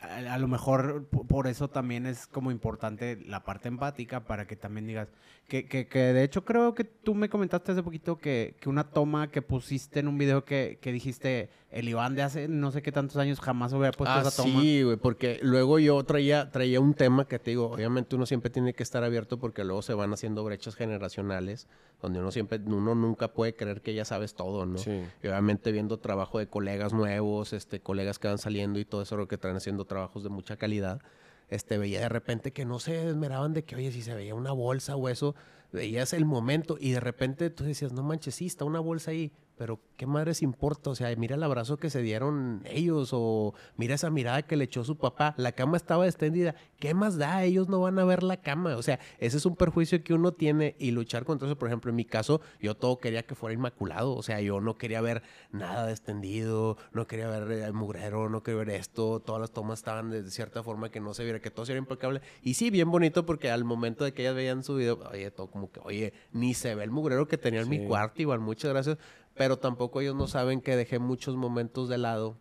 a, 0.00 0.34
a 0.34 0.38
lo 0.38 0.48
mejor 0.48 1.06
por 1.08 1.46
eso 1.46 1.68
también 1.68 2.06
es 2.06 2.26
como 2.26 2.50
importante 2.50 3.16
la 3.26 3.44
parte 3.44 3.68
empática 3.68 4.24
para 4.24 4.46
que 4.46 4.56
también 4.56 4.86
digas, 4.86 5.08
que, 5.48 5.64
que, 5.66 5.88
que 5.88 5.98
de 5.98 6.22
hecho 6.24 6.44
creo 6.44 6.74
que 6.74 6.84
tú 6.84 7.14
me 7.14 7.30
comentaste 7.30 7.72
hace 7.72 7.82
poquito 7.82 8.18
que, 8.18 8.54
que 8.60 8.68
una 8.68 8.84
toma 8.90 9.30
que 9.30 9.40
pusiste 9.40 9.98
en 10.00 10.06
un 10.06 10.18
video 10.18 10.44
que, 10.44 10.78
que 10.82 10.92
dijiste, 10.92 11.48
el 11.70 11.88
Iván 11.88 12.14
de 12.14 12.22
hace 12.22 12.48
no 12.48 12.70
sé 12.70 12.82
qué 12.82 12.92
tantos 12.92 13.16
años 13.16 13.40
jamás 13.40 13.72
hubiera 13.72 13.92
puesto 13.92 14.14
Ah, 14.14 14.20
esa 14.20 14.42
toma. 14.42 14.60
sí, 14.60 14.82
güey, 14.82 14.98
porque 14.98 15.40
luego 15.42 15.78
yo 15.78 16.04
traía, 16.04 16.50
traía 16.50 16.80
un 16.80 16.92
tema 16.92 17.26
que 17.26 17.38
te 17.38 17.52
digo, 17.52 17.70
obviamente 17.70 18.14
uno 18.14 18.26
siempre 18.26 18.50
tiene 18.50 18.74
que 18.74 18.82
estar 18.82 19.02
abierto 19.04 19.38
porque 19.38 19.64
luego 19.64 19.80
se 19.80 19.94
van 19.94 20.12
haciendo 20.12 20.44
brechas 20.44 20.74
generacionales, 20.76 21.66
donde 22.02 22.20
uno 22.20 22.30
siempre, 22.30 22.60
uno 22.66 22.94
nunca 22.94 23.32
puede 23.32 23.54
creer 23.56 23.80
que 23.80 23.94
ya 23.94 24.04
sabes 24.04 24.34
todo, 24.34 24.66
¿no? 24.66 24.76
Sí. 24.76 25.02
Y 25.22 25.28
obviamente 25.28 25.72
viendo 25.72 25.98
trabajo 25.98 26.38
de 26.38 26.46
colegas 26.48 26.92
nuevos, 26.92 27.54
este, 27.54 27.80
colegas 27.80 28.18
que 28.18 28.28
van 28.28 28.38
saliendo 28.38 28.78
y 28.78 28.84
todo 28.84 29.00
eso, 29.00 29.16
lo 29.16 29.28
que 29.28 29.38
traen 29.38 29.56
haciendo 29.56 29.86
trabajos 29.86 30.22
de 30.22 30.28
mucha 30.28 30.58
calidad, 30.58 31.00
este, 31.48 31.78
veía 31.78 32.00
de 32.00 32.08
repente 32.08 32.52
que 32.52 32.64
no 32.64 32.78
se 32.78 33.08
esmeraban 33.08 33.54
de 33.54 33.64
que, 33.64 33.76
oye, 33.76 33.92
si 33.92 34.02
se 34.02 34.14
veía 34.14 34.34
una 34.34 34.52
bolsa 34.52 34.96
o 34.96 35.08
eso, 35.08 35.34
veías 35.72 36.12
el 36.12 36.24
momento 36.24 36.76
y 36.80 36.92
de 36.92 37.00
repente 37.00 37.50
tú 37.50 37.64
decías, 37.64 37.92
no 37.92 38.02
manches, 38.02 38.34
sí, 38.36 38.46
está 38.46 38.64
una 38.64 38.80
bolsa 38.80 39.10
ahí, 39.10 39.32
pero 39.58 39.80
¿qué 39.96 40.06
madres 40.06 40.40
importa? 40.42 40.90
O 40.90 40.94
sea, 40.94 41.14
mira 41.16 41.34
el 41.34 41.42
abrazo 41.42 41.78
que 41.78 41.90
se 41.90 42.00
dieron 42.00 42.62
ellos 42.64 43.10
o 43.12 43.54
mira 43.76 43.96
esa 43.96 44.08
mirada 44.08 44.42
que 44.42 44.56
le 44.56 44.64
echó 44.64 44.84
su 44.84 44.96
papá, 44.96 45.34
la 45.36 45.52
cama 45.52 45.76
estaba 45.76 46.06
extendida, 46.06 46.54
¿qué 46.78 46.94
más 46.94 47.18
da? 47.18 47.42
Ellos 47.42 47.68
no 47.68 47.80
van 47.80 47.98
a 47.98 48.04
ver 48.04 48.22
la 48.22 48.38
cama, 48.38 48.76
o 48.76 48.82
sea, 48.82 49.00
ese 49.18 49.36
es 49.36 49.44
un 49.44 49.56
perjuicio 49.56 50.02
que 50.04 50.14
uno 50.14 50.32
tiene 50.32 50.76
y 50.78 50.92
luchar 50.92 51.24
contra 51.24 51.48
eso, 51.48 51.58
por 51.58 51.68
ejemplo, 51.68 51.90
en 51.90 51.96
mi 51.96 52.04
caso, 52.04 52.40
yo 52.60 52.76
todo 52.76 52.98
quería 52.98 53.24
que 53.24 53.34
fuera 53.34 53.52
inmaculado, 53.52 54.14
o 54.14 54.22
sea, 54.22 54.40
yo 54.40 54.60
no 54.60 54.78
quería 54.78 55.00
ver 55.00 55.22
nada 55.50 55.90
extendido, 55.90 56.78
no 56.92 57.08
quería 57.08 57.28
ver 57.28 57.50
eh, 57.50 57.72
mugrero, 57.72 58.28
no 58.28 58.44
quería 58.44 58.60
ver 58.60 58.70
esto, 58.70 59.20
todas 59.20 59.40
las 59.40 59.50
tomas 59.50 59.80
estaban 59.80 60.10
de 60.10 60.30
cierta 60.30 60.62
forma 60.62 60.90
que 60.90 61.00
no 61.00 61.14
se 61.14 61.24
viera, 61.24 61.40
que 61.40 61.50
todo 61.50 61.66
era 61.66 61.78
impecable, 61.78 62.22
y 62.42 62.54
sí, 62.54 62.70
bien 62.70 62.90
bonito 62.92 63.26
porque 63.26 63.50
al 63.50 63.64
momento 63.64 64.04
de 64.04 64.14
que 64.14 64.22
ellas 64.22 64.36
veían 64.36 64.62
su 64.62 64.76
video, 64.76 65.00
oye, 65.10 65.32
todo 65.32 65.48
como 65.58 65.72
que, 65.72 65.80
oye, 65.82 66.12
ni 66.32 66.54
se 66.54 66.74
ve 66.74 66.84
el 66.84 66.90
mugrero 66.90 67.26
que 67.26 67.36
tenía 67.38 67.60
en 67.62 67.68
mi 67.68 67.84
cuarto, 67.86 68.22
igual, 68.22 68.38
muchas 68.40 68.70
gracias. 68.72 68.96
Pero 69.34 69.56
tampoco 69.58 70.00
ellos 70.00 70.14
no 70.14 70.26
saben 70.28 70.60
que 70.60 70.76
dejé 70.76 70.98
muchos 70.98 71.36
momentos 71.36 71.88
de 71.88 71.98
lado 71.98 72.36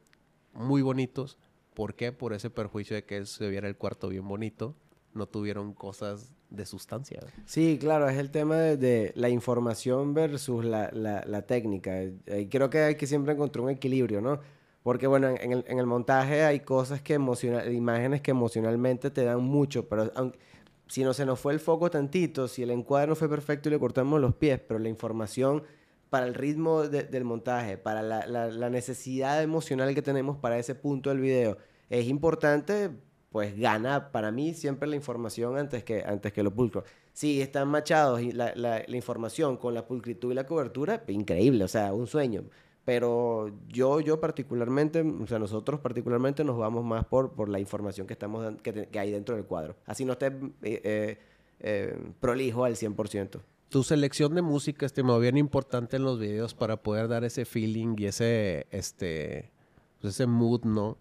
muy 0.54 0.82
bonitos. 0.82 1.38
¿Por 1.74 1.94
qué? 1.96 2.12
Por 2.12 2.34
ese 2.34 2.50
perjuicio 2.50 2.96
de 2.96 3.04
que 3.06 3.26
se 3.26 3.48
viera 3.50 3.68
el 3.68 3.76
cuarto 3.76 4.10
bien 4.10 4.28
bonito. 4.28 4.76
No 5.14 5.26
tuvieron 5.28 5.74
cosas 5.74 6.34
de 6.50 6.66
sustancia. 6.66 7.22
Sí, 7.46 7.78
claro, 7.80 8.08
es 8.08 8.18
el 8.18 8.30
tema 8.32 8.56
de, 8.58 8.78
de 8.78 9.12
la 9.16 9.30
información 9.30 10.14
versus 10.14 10.64
la, 10.64 10.90
la- 10.92 11.24
la 11.26 11.42
técnica. 11.44 12.04
Y 12.04 12.48
creo 12.50 12.70
que 12.70 12.80
hay 12.80 12.96
que 12.96 13.08
siempre 13.08 13.34
encontrar 13.34 13.64
un 13.66 13.72
equilibrio, 13.72 14.22
¿no? 14.22 14.40
Porque, 14.84 15.06
bueno, 15.08 15.28
en, 15.28 15.38
en 15.42 15.52
el, 15.52 15.66
en 15.68 15.80
el 15.80 15.86
montaje 15.86 16.44
hay 16.44 16.62
cosas 16.62 17.02
que 17.02 17.14
emocional, 17.16 17.72
imágenes 17.74 18.22
que 18.22 18.32
emocionalmente 18.32 19.10
te 19.12 19.24
dan 19.26 19.44
mucho, 19.44 19.88
pero 19.88 20.12
aunque- 20.16 20.40
si 20.88 21.04
no 21.04 21.14
se 21.14 21.26
nos 21.26 21.40
fue 21.40 21.54
el 21.54 21.60
foco 21.60 21.90
tantito, 21.90 22.48
si 22.48 22.64
el 22.64 22.72
encuadre 22.72 23.08
no 23.08 23.16
fue 23.16 23.30
perfecto 23.30 23.70
y 23.70 23.72
le 23.74 23.80
cortamos 23.80 24.20
los 24.22 24.36
pies, 24.36 24.60
pero 24.66 24.80
la 24.80 24.90
información 24.90 25.64
para 26.10 26.26
el 26.26 26.34
ritmo 26.34 26.84
de- 26.88 27.04
del 27.04 27.24
montaje, 27.26 27.78
para 27.78 28.02
la, 28.02 28.26
la- 28.28 28.70
necesidad 28.70 29.44
emocional 29.44 29.94
que 29.94 30.02
tenemos 30.02 30.38
para 30.38 30.58
ese 30.58 30.74
punto 30.76 31.10
del 31.10 31.20
video, 31.20 31.58
es 31.90 32.08
importante, 32.08 32.90
pues 33.30 33.58
gana 33.60 34.12
para 34.12 34.32
mí 34.32 34.54
siempre 34.54 34.88
la 34.88 34.96
información 34.96 35.58
antes 35.58 35.84
que, 35.84 36.04
antes 36.06 36.32
que 36.32 36.44
lo 36.44 36.54
pulcro. 36.54 36.84
Si 37.14 37.42
están 37.42 37.68
machados 37.68 38.22
la- 38.34 38.54
la 38.56 38.96
información 38.96 39.58
con 39.58 39.74
la 39.74 39.86
pulcritud 39.86 40.32
y 40.32 40.36
la 40.36 40.46
cobertura, 40.46 41.04
increíble, 41.08 41.64
o 41.66 41.68
sea, 41.68 41.94
un 41.94 42.08
sueño. 42.08 42.44
Pero 42.88 43.52
yo, 43.68 44.00
yo 44.00 44.22
particularmente, 44.22 45.02
o 45.02 45.28
sea, 45.28 45.40
nosotros 45.40 45.82
particularmente 45.82 46.46
nos 46.46 46.58
vamos 46.58 46.86
más 46.86 47.04
por, 47.04 47.34
por 47.34 47.50
la 47.50 47.60
información 47.60 48.08
que, 48.08 48.14
estamos, 48.14 48.56
que, 48.64 48.88
que 48.88 48.98
hay 48.98 49.12
dentro 49.12 49.36
del 49.36 49.44
cuadro. 49.44 49.76
Así 49.86 50.06
no 50.06 50.14
esté 50.14 50.28
eh, 50.28 50.32
eh, 50.62 51.18
eh, 51.60 52.00
prolijo 52.22 52.64
al 52.64 52.78
100%. 52.78 53.42
Tu 53.68 53.84
selección 53.84 54.36
de 54.36 54.42
música, 54.42 54.86
estimado, 54.86 55.20
bien 55.20 55.36
importante 55.36 55.98
en 55.98 56.06
los 56.06 56.18
videos 56.18 56.54
para 56.54 56.78
poder 56.78 57.10
dar 57.10 57.26
ese 57.26 57.44
feeling 57.44 57.96
y 57.98 58.06
ese, 58.06 58.68
este, 58.72 59.52
pues 60.00 60.14
ese 60.14 60.26
mood, 60.26 60.64
¿no? 60.64 60.98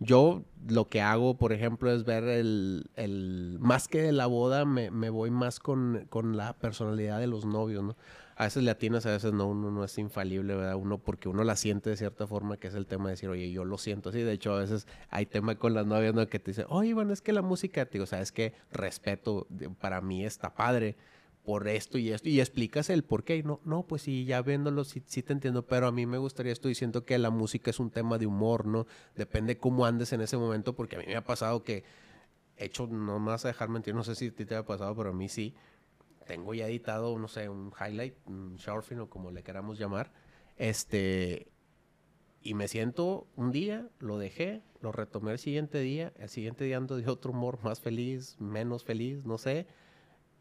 Yo 0.00 0.42
lo 0.68 0.88
que 0.88 1.02
hago, 1.02 1.38
por 1.38 1.52
ejemplo, 1.52 1.92
es 1.92 2.04
ver 2.04 2.24
el, 2.24 2.90
el 2.96 3.58
más 3.60 3.86
que 3.86 4.02
de 4.02 4.10
la 4.10 4.26
boda, 4.26 4.64
me, 4.64 4.90
me 4.90 5.08
voy 5.08 5.30
más 5.30 5.60
con, 5.60 6.04
con 6.10 6.36
la 6.36 6.54
personalidad 6.54 7.20
de 7.20 7.28
los 7.28 7.44
novios, 7.44 7.84
¿no? 7.84 7.96
A 8.40 8.44
veces 8.44 8.62
le 8.62 8.70
atinas, 8.70 9.04
a 9.04 9.10
veces 9.10 9.32
no, 9.32 9.48
uno 9.48 9.72
no 9.72 9.82
es 9.82 9.98
infalible, 9.98 10.54
¿verdad? 10.54 10.76
Uno 10.76 10.98
porque 10.98 11.28
uno 11.28 11.42
la 11.42 11.56
siente 11.56 11.90
de 11.90 11.96
cierta 11.96 12.24
forma, 12.28 12.56
que 12.56 12.68
es 12.68 12.74
el 12.74 12.86
tema 12.86 13.06
de 13.06 13.14
decir, 13.14 13.28
oye, 13.28 13.50
yo 13.50 13.64
lo 13.64 13.78
siento 13.78 14.10
así. 14.10 14.20
De 14.20 14.32
hecho, 14.32 14.52
a 14.52 14.60
veces 14.60 14.86
hay 15.10 15.26
tema 15.26 15.56
con 15.56 15.74
las 15.74 15.86
novias, 15.86 16.14
¿no? 16.14 16.24
Que 16.28 16.38
te 16.38 16.52
dicen, 16.52 16.66
oye, 16.68 16.94
bueno, 16.94 17.12
es 17.12 17.20
que 17.20 17.32
la 17.32 17.42
música, 17.42 17.84
te 17.86 17.94
digo, 17.94 18.06
sabes 18.06 18.30
que 18.30 18.54
respeto, 18.70 19.48
para 19.80 20.00
mí 20.00 20.24
está 20.24 20.54
padre 20.54 20.94
por 21.44 21.66
esto 21.66 21.98
y 21.98 22.12
esto, 22.12 22.28
y 22.28 22.38
explicas 22.38 22.90
el 22.90 23.02
por 23.02 23.24
qué. 23.24 23.42
No, 23.42 23.60
no, 23.64 23.82
pues 23.82 24.02
sí, 24.02 24.24
ya 24.24 24.40
viéndolo, 24.40 24.84
sí, 24.84 25.02
sí 25.04 25.24
te 25.24 25.32
entiendo, 25.32 25.66
pero 25.66 25.88
a 25.88 25.92
mí 25.92 26.06
me 26.06 26.18
gustaría, 26.18 26.52
estoy 26.52 26.68
diciendo 26.70 27.04
que 27.04 27.18
la 27.18 27.30
música 27.30 27.70
es 27.70 27.80
un 27.80 27.90
tema 27.90 28.18
de 28.18 28.26
humor, 28.26 28.66
¿no? 28.66 28.86
Depende 29.16 29.58
cómo 29.58 29.84
andes 29.84 30.12
en 30.12 30.20
ese 30.20 30.36
momento, 30.36 30.76
porque 30.76 30.94
a 30.94 31.00
mí 31.00 31.06
me 31.08 31.16
ha 31.16 31.24
pasado 31.24 31.64
que, 31.64 31.82
hecho, 32.56 32.86
no 32.86 33.18
me 33.18 33.32
vas 33.32 33.44
a 33.44 33.48
dejar 33.48 33.68
mentir, 33.68 33.96
no 33.96 34.04
sé 34.04 34.14
si 34.14 34.28
a 34.28 34.32
ti 34.32 34.44
te 34.44 34.54
ha 34.54 34.64
pasado, 34.64 34.94
pero 34.94 35.10
a 35.10 35.12
mí 35.12 35.28
sí. 35.28 35.56
Tengo 36.28 36.54
ya 36.54 36.68
editado, 36.68 37.18
no 37.18 37.26
sé, 37.26 37.48
un 37.48 37.72
highlight, 37.80 38.14
un 38.26 38.54
short 38.56 38.84
film 38.84 39.00
o 39.00 39.10
como 39.10 39.32
le 39.32 39.42
queramos 39.42 39.78
llamar. 39.78 40.12
Este, 40.58 41.48
y 42.42 42.54
me 42.54 42.68
siento 42.68 43.26
un 43.34 43.50
día, 43.50 43.88
lo 43.98 44.18
dejé, 44.18 44.62
lo 44.82 44.92
retomé 44.92 45.32
el 45.32 45.38
siguiente 45.38 45.80
día, 45.80 46.12
el 46.18 46.28
siguiente 46.28 46.64
día 46.64 46.76
ando 46.76 46.96
de 46.96 47.08
otro 47.10 47.32
humor, 47.32 47.58
más 47.64 47.80
feliz, 47.80 48.36
menos 48.38 48.84
feliz, 48.84 49.24
no 49.24 49.38
sé. 49.38 49.66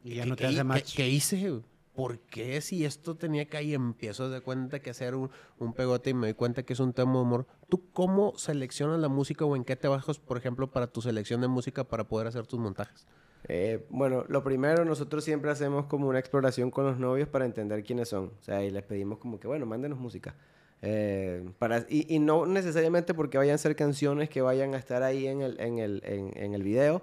Y 0.04 0.16
ya 0.16 0.24
¿Qué- 0.24 0.30
no 0.30 0.36
te 0.36 0.46
hace 0.46 0.58
qué- 0.58 0.64
match. 0.64 0.96
¿Qué 0.96 1.08
hice? 1.10 1.62
¿Por 1.96 2.20
qué 2.20 2.62
si 2.62 2.86
esto 2.86 3.16
tenía 3.16 3.46
que 3.46 3.58
ahí 3.58 3.74
empiezo 3.74 4.30
de 4.30 4.42
cuenta 4.42 4.80
que 4.82 4.92
hacer 4.92 5.16
un, 5.16 5.32
un 5.58 5.74
pegote 5.74 6.12
y 6.12 6.14
me 6.14 6.28
doy 6.28 6.34
cuenta 6.36 6.62
que 6.64 6.74
es 6.74 6.80
un 6.80 6.94
tema 6.94 7.14
de 7.14 7.20
humor? 7.22 7.48
¿Tú 7.70 7.90
cómo 7.92 8.38
seleccionas 8.38 9.00
la 9.00 9.08
música 9.08 9.46
o 9.46 9.56
en 9.56 9.64
qué 9.64 9.76
te 9.76 9.88
bajas, 9.88 10.20
por 10.20 10.38
ejemplo, 10.38 10.70
para 10.70 10.88
tu 10.88 11.02
selección 11.02 11.42
de 11.42 11.48
música 11.48 11.86
para 11.86 12.08
poder 12.08 12.28
hacer 12.28 12.46
tus 12.46 12.60
montajes? 12.60 13.08
Eh, 13.50 13.86
bueno, 13.90 14.26
lo 14.28 14.44
primero, 14.44 14.84
nosotros 14.86 15.24
siempre 15.24 15.50
hacemos 15.52 15.86
como 15.86 16.08
una 16.10 16.20
exploración 16.20 16.70
con 16.72 16.86
los 16.86 16.98
novios 17.00 17.28
para 17.30 17.46
entender 17.46 17.84
quiénes 17.84 18.10
son. 18.10 18.26
O 18.40 18.44
sea, 18.44 18.64
y 18.64 18.72
les 18.72 18.84
pedimos 18.84 19.20
como 19.20 19.40
que, 19.40 19.48
bueno, 19.48 19.66
mándenos 19.66 20.00
música. 20.00 20.36
Eh, 20.82 21.44
para, 21.58 21.86
y, 21.90 22.14
y 22.14 22.20
no 22.20 22.46
necesariamente 22.46 23.14
porque 23.14 23.38
vayan 23.38 23.56
a 23.56 23.58
ser 23.58 23.76
canciones 23.76 24.30
que 24.30 24.42
vayan 24.42 24.76
a 24.76 24.78
estar 24.78 25.02
ahí 25.02 25.26
en 25.28 25.42
el, 25.42 25.60
en 25.60 25.80
el, 25.80 26.02
en, 26.06 26.32
en 26.36 26.54
el 26.54 26.64
video. 26.64 27.00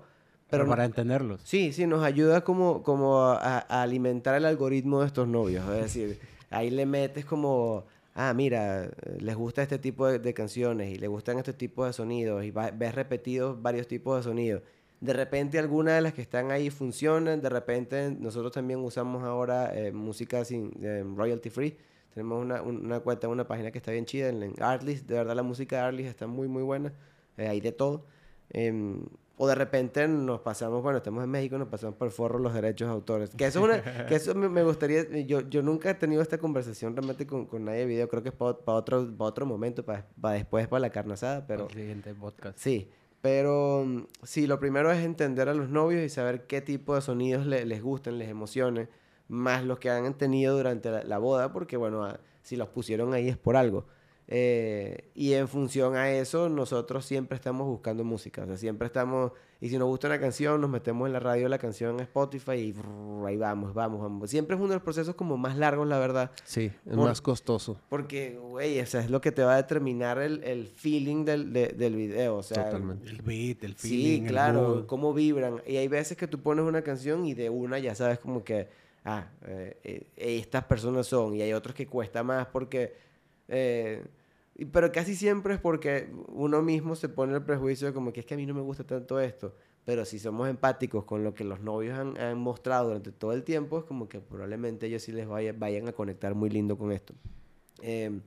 Pero 0.50 0.64
Pero 0.64 0.68
para 0.68 0.82
no- 0.82 0.86
entenderlos. 0.88 1.40
Sí, 1.44 1.72
sí, 1.72 1.86
nos 1.86 2.04
ayuda 2.04 2.42
como, 2.44 2.82
como 2.82 3.22
a, 3.24 3.58
a 3.66 3.82
alimentar 3.82 4.34
el 4.36 4.44
algoritmo 4.44 5.00
de 5.00 5.06
estos 5.06 5.26
novios. 5.26 5.64
Es 5.70 5.80
decir, 5.82 6.18
ahí 6.50 6.70
le 6.70 6.84
metes 6.86 7.24
como, 7.24 7.84
ah, 8.14 8.32
mira, 8.34 8.90
les 9.18 9.34
gusta 9.34 9.62
este 9.62 9.78
tipo 9.78 10.06
de, 10.06 10.18
de 10.18 10.34
canciones 10.34 10.90
y 10.94 10.96
les 10.98 11.08
gustan 11.08 11.38
este 11.38 11.54
tipo 11.54 11.84
de 11.86 11.92
sonidos 11.94 12.44
y 12.44 12.50
va- 12.50 12.70
ves 12.70 12.94
repetidos 12.94 13.60
varios 13.60 13.88
tipos 13.88 14.18
de 14.18 14.22
sonidos. 14.22 14.62
De 15.04 15.12
repente 15.12 15.58
algunas 15.58 15.96
de 15.96 16.00
las 16.00 16.14
que 16.14 16.22
están 16.22 16.50
ahí 16.50 16.70
funcionan, 16.70 17.40
de 17.42 17.48
repente 17.50 18.10
nosotros 18.18 18.52
también 18.52 18.80
usamos 18.80 19.22
ahora 19.22 19.74
eh, 19.74 19.92
música 19.92 20.44
sin 20.44 20.72
eh, 20.82 21.04
royalty 21.14 21.50
free. 21.50 21.76
Tenemos 22.14 22.40
una, 22.42 22.62
un- 22.62 22.86
una 22.86 23.00
cuenta, 23.00 23.28
una 23.28 23.46
página 23.46 23.70
que 23.70 23.78
está 23.78 23.90
bien 23.92 24.06
chida 24.06 24.28
en, 24.28 24.54
Artlist. 24.60 25.06
De 25.06 25.14
verdad 25.14 25.34
la 25.34 25.42
música 25.42 25.76
de 25.76 25.82
Artlist 25.82 26.08
está 26.08 26.26
muy, 26.26 26.48
muy 26.48 26.62
buena. 26.62 26.92
Eh, 27.36 27.48
hay 27.48 27.60
de 27.60 27.72
todo. 27.72 28.06
Em, 28.50 29.04
o 29.36 29.48
de 29.48 29.54
repente 29.56 30.06
nos 30.06 30.40
pasamos, 30.40 30.80
bueno, 30.82 30.98
estamos 30.98 31.22
en 31.24 31.28
México, 31.30 31.58
nos 31.58 31.68
pasamos 31.68 31.96
por 31.96 32.10
forro 32.12 32.38
los 32.38 32.54
derechos 32.54 32.88
de 32.88 32.94
autores. 32.94 33.30
Que 33.36 33.46
eso, 33.46 33.58
es 33.58 33.64
una, 33.82 34.06
que 34.06 34.14
eso 34.14 34.34
me, 34.34 34.62
gustaría, 34.62 35.02
yo, 35.26 35.40
yo 35.50 35.60
nunca 35.60 35.90
he 35.90 35.94
tenido 35.94 36.22
esta 36.22 36.38
conversación 36.38 36.94
realmente 36.94 37.26
con, 37.26 37.44
con 37.46 37.64
nadie 37.64 37.80
de 37.80 37.86
video, 37.86 38.08
creo 38.08 38.22
que 38.22 38.28
es 38.28 38.34
para 38.34 38.52
otro, 38.78 39.12
pa 39.18 39.24
otro 39.24 39.44
momento, 39.44 39.84
para 39.84 40.06
después, 40.32 40.68
para 40.68 40.80
la 40.80 40.90
carne 40.90 41.14
asada, 41.14 41.46
pero... 41.46 41.66
El 41.68 41.74
siguiente 41.74 42.14
podcast. 42.14 42.56
Sí, 42.58 42.88
pero 43.24 43.84
mm, 43.86 44.06
sí, 44.22 44.46
lo 44.46 44.60
primero 44.60 44.92
es 44.92 45.02
entender 45.02 45.48
a 45.48 45.54
los 45.54 45.70
novios 45.70 46.02
y 46.04 46.10
saber 46.10 46.46
qué 46.46 46.60
tipo 46.60 46.94
de 46.94 47.00
sonidos 47.00 47.46
le- 47.46 47.64
les 47.64 47.82
gustan, 47.82 48.18
les 48.18 48.28
emocionen, 48.28 48.90
más 49.28 49.64
los 49.64 49.78
que 49.78 49.88
han 49.88 50.12
tenido 50.18 50.54
durante 50.58 50.90
la, 51.04 51.16
boda, 51.18 51.50
porque 51.50 51.78
bueno, 51.78 52.06
si 52.42 52.56
los 52.56 52.68
pusieron 52.68 53.14
ahí 53.14 53.28
es 53.30 53.38
por 53.38 53.56
algo. 53.56 53.86
Eh, 54.26 55.10
y 55.14 55.34
en 55.34 55.48
función 55.48 55.96
a 55.96 56.10
eso, 56.10 56.48
nosotros 56.48 57.04
siempre 57.04 57.36
estamos 57.36 57.66
buscando 57.66 58.04
música, 58.04 58.42
o 58.44 58.46
sea, 58.46 58.56
siempre 58.56 58.86
estamos, 58.86 59.32
y 59.60 59.68
si 59.68 59.76
nos 59.76 59.86
gusta 59.86 60.06
una 60.06 60.18
canción, 60.18 60.62
nos 60.62 60.70
metemos 60.70 61.06
en 61.06 61.12
la 61.12 61.20
radio 61.20 61.46
la 61.48 61.58
canción 61.58 61.96
en 61.96 62.00
Spotify 62.00 62.52
y 62.52 62.72
brrr, 62.72 63.26
ahí 63.26 63.36
vamos, 63.36 63.74
vamos, 63.74 64.00
vamos. 64.00 64.30
Siempre 64.30 64.56
es 64.56 64.60
uno 64.60 64.70
de 64.70 64.76
los 64.76 64.82
procesos 64.82 65.14
como 65.14 65.36
más 65.36 65.58
largos, 65.58 65.86
la 65.86 65.98
verdad. 65.98 66.30
Sí, 66.44 66.72
es 66.86 66.96
Por- 66.96 67.06
más 67.08 67.20
costoso. 67.20 67.78
Porque, 67.90 68.38
güey, 68.40 68.80
o 68.80 68.86
sea, 68.86 69.02
es 69.02 69.10
lo 69.10 69.20
que 69.20 69.30
te 69.30 69.42
va 69.44 69.54
a 69.54 69.56
determinar 69.56 70.18
el, 70.18 70.42
el 70.42 70.68
feeling 70.68 71.26
del, 71.26 71.52
de- 71.52 71.68
del 71.68 71.94
video. 71.94 72.36
O 72.36 72.42
sea, 72.42 72.64
Totalmente. 72.64 73.10
El 73.10 73.20
beat, 73.20 73.62
el 73.64 73.76
Sí, 73.76 73.88
feeling, 73.90 74.22
el 74.22 74.28
claro, 74.28 74.60
mood. 74.62 74.86
cómo 74.86 75.12
vibran. 75.12 75.60
Y 75.66 75.76
hay 75.76 75.88
veces 75.88 76.16
que 76.16 76.26
tú 76.28 76.40
pones 76.40 76.64
una 76.64 76.80
canción 76.80 77.26
y 77.26 77.34
de 77.34 77.50
una 77.50 77.78
ya 77.78 77.94
sabes 77.94 78.18
como 78.18 78.42
que, 78.42 78.68
ah, 79.04 79.26
eh, 79.46 79.76
eh, 79.84 80.06
estas 80.16 80.64
personas 80.64 81.06
son. 81.06 81.34
Y 81.34 81.42
hay 81.42 81.52
otros 81.52 81.74
que 81.74 81.86
cuesta 81.86 82.22
más 82.22 82.46
porque... 82.46 83.12
eh, 83.48 84.04
pero 84.72 84.92
casi 84.92 85.16
siempre 85.16 85.54
es 85.54 85.60
porque 85.60 86.08
uno 86.28 86.62
mismo 86.62 86.94
se 86.94 87.08
pone 87.08 87.34
el 87.34 87.42
prejuicio 87.42 87.88
de 87.88 87.92
como 87.94 88.12
que 88.12 88.20
es 88.20 88.26
que 88.26 88.34
a 88.34 88.36
mí 88.36 88.46
no 88.46 88.54
me 88.54 88.60
gusta 88.60 88.84
tanto 88.84 89.18
esto. 89.20 89.54
Pero 89.84 90.04
si 90.06 90.18
somos 90.18 90.48
empáticos 90.48 91.04
con 91.04 91.24
lo 91.24 91.34
que 91.34 91.44
los 91.44 91.60
novios 91.60 91.98
han, 91.98 92.16
han 92.18 92.38
mostrado 92.38 92.86
durante 92.88 93.12
todo 93.12 93.32
el 93.32 93.42
tiempo, 93.42 93.78
es 93.80 93.84
como 93.84 94.08
que 94.08 94.20
probablemente 94.20 94.86
ellos 94.86 95.02
sí 95.02 95.12
les 95.12 95.26
vaya- 95.28 95.52
vayan 95.52 95.88
a 95.88 95.92
conectar 95.92 96.34
muy 96.34 96.48
lindo 96.48 96.78
con 96.78 96.90
esto. 96.92 97.12
Eh, 97.82 98.20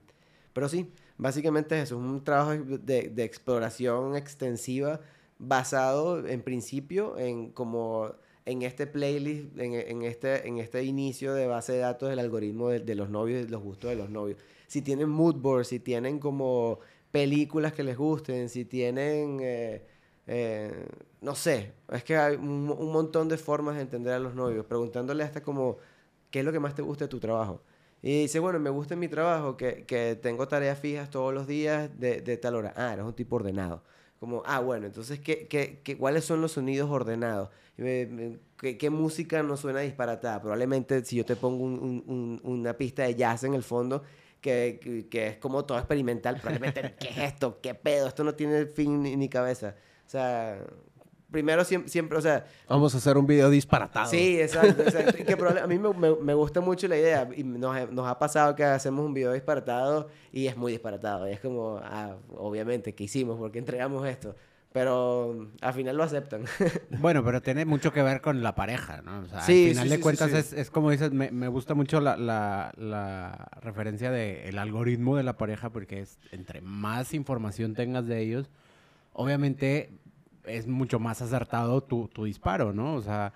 pero 0.54 0.70
sí, 0.70 0.92
básicamente 1.18 1.80
eso, 1.82 1.96
es 1.96 2.02
un 2.02 2.24
trabajo 2.24 2.52
de, 2.56 3.10
de 3.10 3.24
exploración 3.24 4.16
extensiva 4.16 5.00
basado 5.40 6.28
en 6.28 6.42
principio 6.42 7.18
en 7.18 7.52
como 7.52 8.12
en 8.46 8.62
este 8.62 8.88
playlist, 8.88 9.58
en, 9.60 9.74
en 9.74 10.04
este, 10.04 10.48
en 10.48 10.58
este 10.60 10.84
inicio 10.84 11.34
de 11.34 11.48
base 11.48 11.74
de 11.74 11.80
datos 11.80 12.10
del 12.10 12.20
algoritmo 12.20 12.70
de, 12.70 12.80
de 12.80 12.96
los 12.96 13.10
novios 13.10 13.50
los 13.50 13.62
gustos 13.62 13.90
de 13.90 13.96
los 13.96 14.10
novios. 14.10 14.40
Si 14.68 14.82
tienen 14.82 15.10
mood 15.10 15.36
boards, 15.36 15.70
si 15.70 15.80
tienen 15.80 16.20
como 16.20 16.80
películas 17.12 17.74
que 17.74 17.84
les 17.84 17.98
gusten, 17.98 18.50
si 18.50 18.66
tienen, 18.66 19.40
eh, 19.42 19.86
eh, 20.28 20.88
no 21.22 21.36
sé, 21.36 21.74
es 21.92 22.04
que 22.04 22.18
hay 22.18 22.36
un, 22.36 22.66
montón 22.92 23.30
de 23.30 23.38
formas 23.38 23.76
de 23.76 23.82
entender 23.82 24.14
a 24.14 24.20
los 24.20 24.36
novios, 24.36 24.66
preguntándole 24.66 25.24
hasta 25.24 25.42
como, 25.42 25.78
¿qué 26.32 26.40
es 26.40 26.46
lo 26.46 26.52
que 26.52 26.60
más 26.60 26.76
te 26.76 26.82
gusta 26.82 27.06
de 27.06 27.10
tu 27.10 27.20
trabajo? 27.20 27.62
Y 28.02 28.22
dice, 28.24 28.40
bueno, 28.40 28.60
me 28.60 28.70
gusta 28.70 28.96
mi 28.96 29.08
trabajo, 29.08 29.58
que, 29.58 29.86
que 29.86 30.16
tengo 30.22 30.48
tareas 30.48 30.80
fijas 30.80 31.10
todos 31.10 31.34
los 31.34 31.48
días 31.48 31.90
de, 32.00 32.22
de 32.22 32.38
tal 32.38 32.56
hora. 32.56 32.74
Ah, 32.76 32.94
eres 32.94 33.06
un 33.06 33.14
tipo 33.16 33.36
ordenado. 33.38 33.84
Como, 34.20 34.44
ah, 34.46 34.60
bueno, 34.60 34.86
entonces, 34.88 35.20
¿qué, 35.20 35.48
qué, 35.48 35.82
qué, 35.84 35.98
cuáles 35.98 36.26
son 36.26 36.42
los 36.42 36.52
sonidos 36.54 36.90
ordenados? 36.90 37.50
¿Qué, 37.76 38.78
qué 38.78 38.90
música 38.90 39.44
no 39.44 39.58
suena 39.58 39.80
disparatada? 39.82 40.42
Probablemente 40.42 41.04
si 41.06 41.16
yo 41.18 41.26
te 41.26 41.36
pongo 41.36 41.64
un- 41.64 42.40
una 42.44 42.74
pista 42.76 43.04
de 43.04 43.16
jazz 43.16 43.44
en 43.44 43.54
el 43.54 43.64
fondo, 43.64 44.04
que, 44.42 44.80
que, 44.82 45.08
que 45.08 45.28
es 45.28 45.38
como 45.38 45.66
todo 45.66 45.78
experimental, 45.78 46.38
probablemente, 46.42 46.96
¿qué 47.00 47.10
es 47.10 47.18
esto? 47.34 47.60
¿Qué 47.62 47.74
pedo? 47.74 48.08
Esto 48.08 48.24
no 48.24 48.34
tiene 48.36 48.66
fin 48.66 49.02
ni, 49.04 49.16
ni 49.16 49.30
cabeza. 49.30 49.76
O 50.06 50.10
sea, 50.10 50.60
primero 51.32 51.64
siempre, 51.66 51.90
siempre, 51.90 52.18
o 52.18 52.22
sea... 52.22 52.46
Vamos 52.70 52.94
a 52.96 52.98
hacer 53.00 53.18
un 53.18 53.28
video 53.28 53.50
disparatado. 53.50 54.10
Sí, 54.10 54.40
exacto. 54.40 54.84
exacto. 54.84 55.14
Que 55.26 55.34
a 55.60 55.68
mí 55.68 55.78
me, 55.78 55.90
me- 55.94 56.16
me 56.16 56.34
gusta 56.34 56.62
mucho 56.62 56.88
la 56.88 56.98
idea 56.98 57.28
y 57.36 57.44
nos, 57.44 57.92
nos 57.92 58.08
ha 58.08 58.18
pasado 58.18 58.56
que 58.56 58.64
hacemos 58.64 59.06
un 59.06 59.14
video 59.14 59.34
disparatado 59.34 60.08
y 60.32 60.48
es 60.48 60.56
muy 60.56 60.72
disparatado. 60.72 61.28
Y 61.30 61.34
es 61.34 61.40
como, 61.42 61.80
ah, 61.84 62.16
obviamente, 62.38 62.96
¿qué 62.96 63.04
hicimos? 63.04 63.38
¿Por 63.38 63.52
qué 63.52 63.60
entregamos 63.60 64.08
esto? 64.08 64.36
Pero 64.78 65.48
al 65.62 65.74
final 65.74 65.98
lo 65.98 66.04
aceptan. 66.04 66.44
Bueno, 67.00 67.24
pero 67.24 67.42
tiene 67.42 67.66
mucho 67.66 67.92
que 67.92 68.04
ver 68.04 68.22
con 68.22 68.44
la 68.44 68.54
pareja, 68.54 69.02
¿no? 69.02 69.22
O 69.22 69.26
sea, 69.26 69.42
Sí, 69.42 69.64
al 69.64 69.70
final 69.72 69.84
sí, 69.86 69.90
de 69.90 69.96
sí, 69.96 70.02
cuentas. 70.04 70.32
Es, 70.34 70.54
es 70.54 70.70
como 70.70 70.92
dices, 70.92 71.12
me, 71.12 71.32
me 71.32 71.48
gusta 71.48 71.74
mucho 71.74 72.00
la, 72.00 72.16
la, 72.16 72.72
la 72.78 73.50
referencia 73.62 74.12
del 74.12 74.56
algoritmo 74.60 75.18
de 75.18 75.24
la 75.24 75.36
pareja 75.36 75.72
porque 75.72 76.02
es 76.02 76.20
entre 76.32 76.62
más 76.62 77.16
información 77.16 77.74
tengas 77.74 78.06
de 78.06 78.22
ellos, 78.22 78.52
obviamente 79.14 79.90
es 80.46 80.68
mucho 80.68 81.00
más 81.00 81.24
acertado 81.24 81.82
tu, 81.82 82.08
tu 82.08 82.26
disparo, 82.26 82.72
¿no? 82.72 82.94
O 82.94 83.02
sea, 83.02 83.34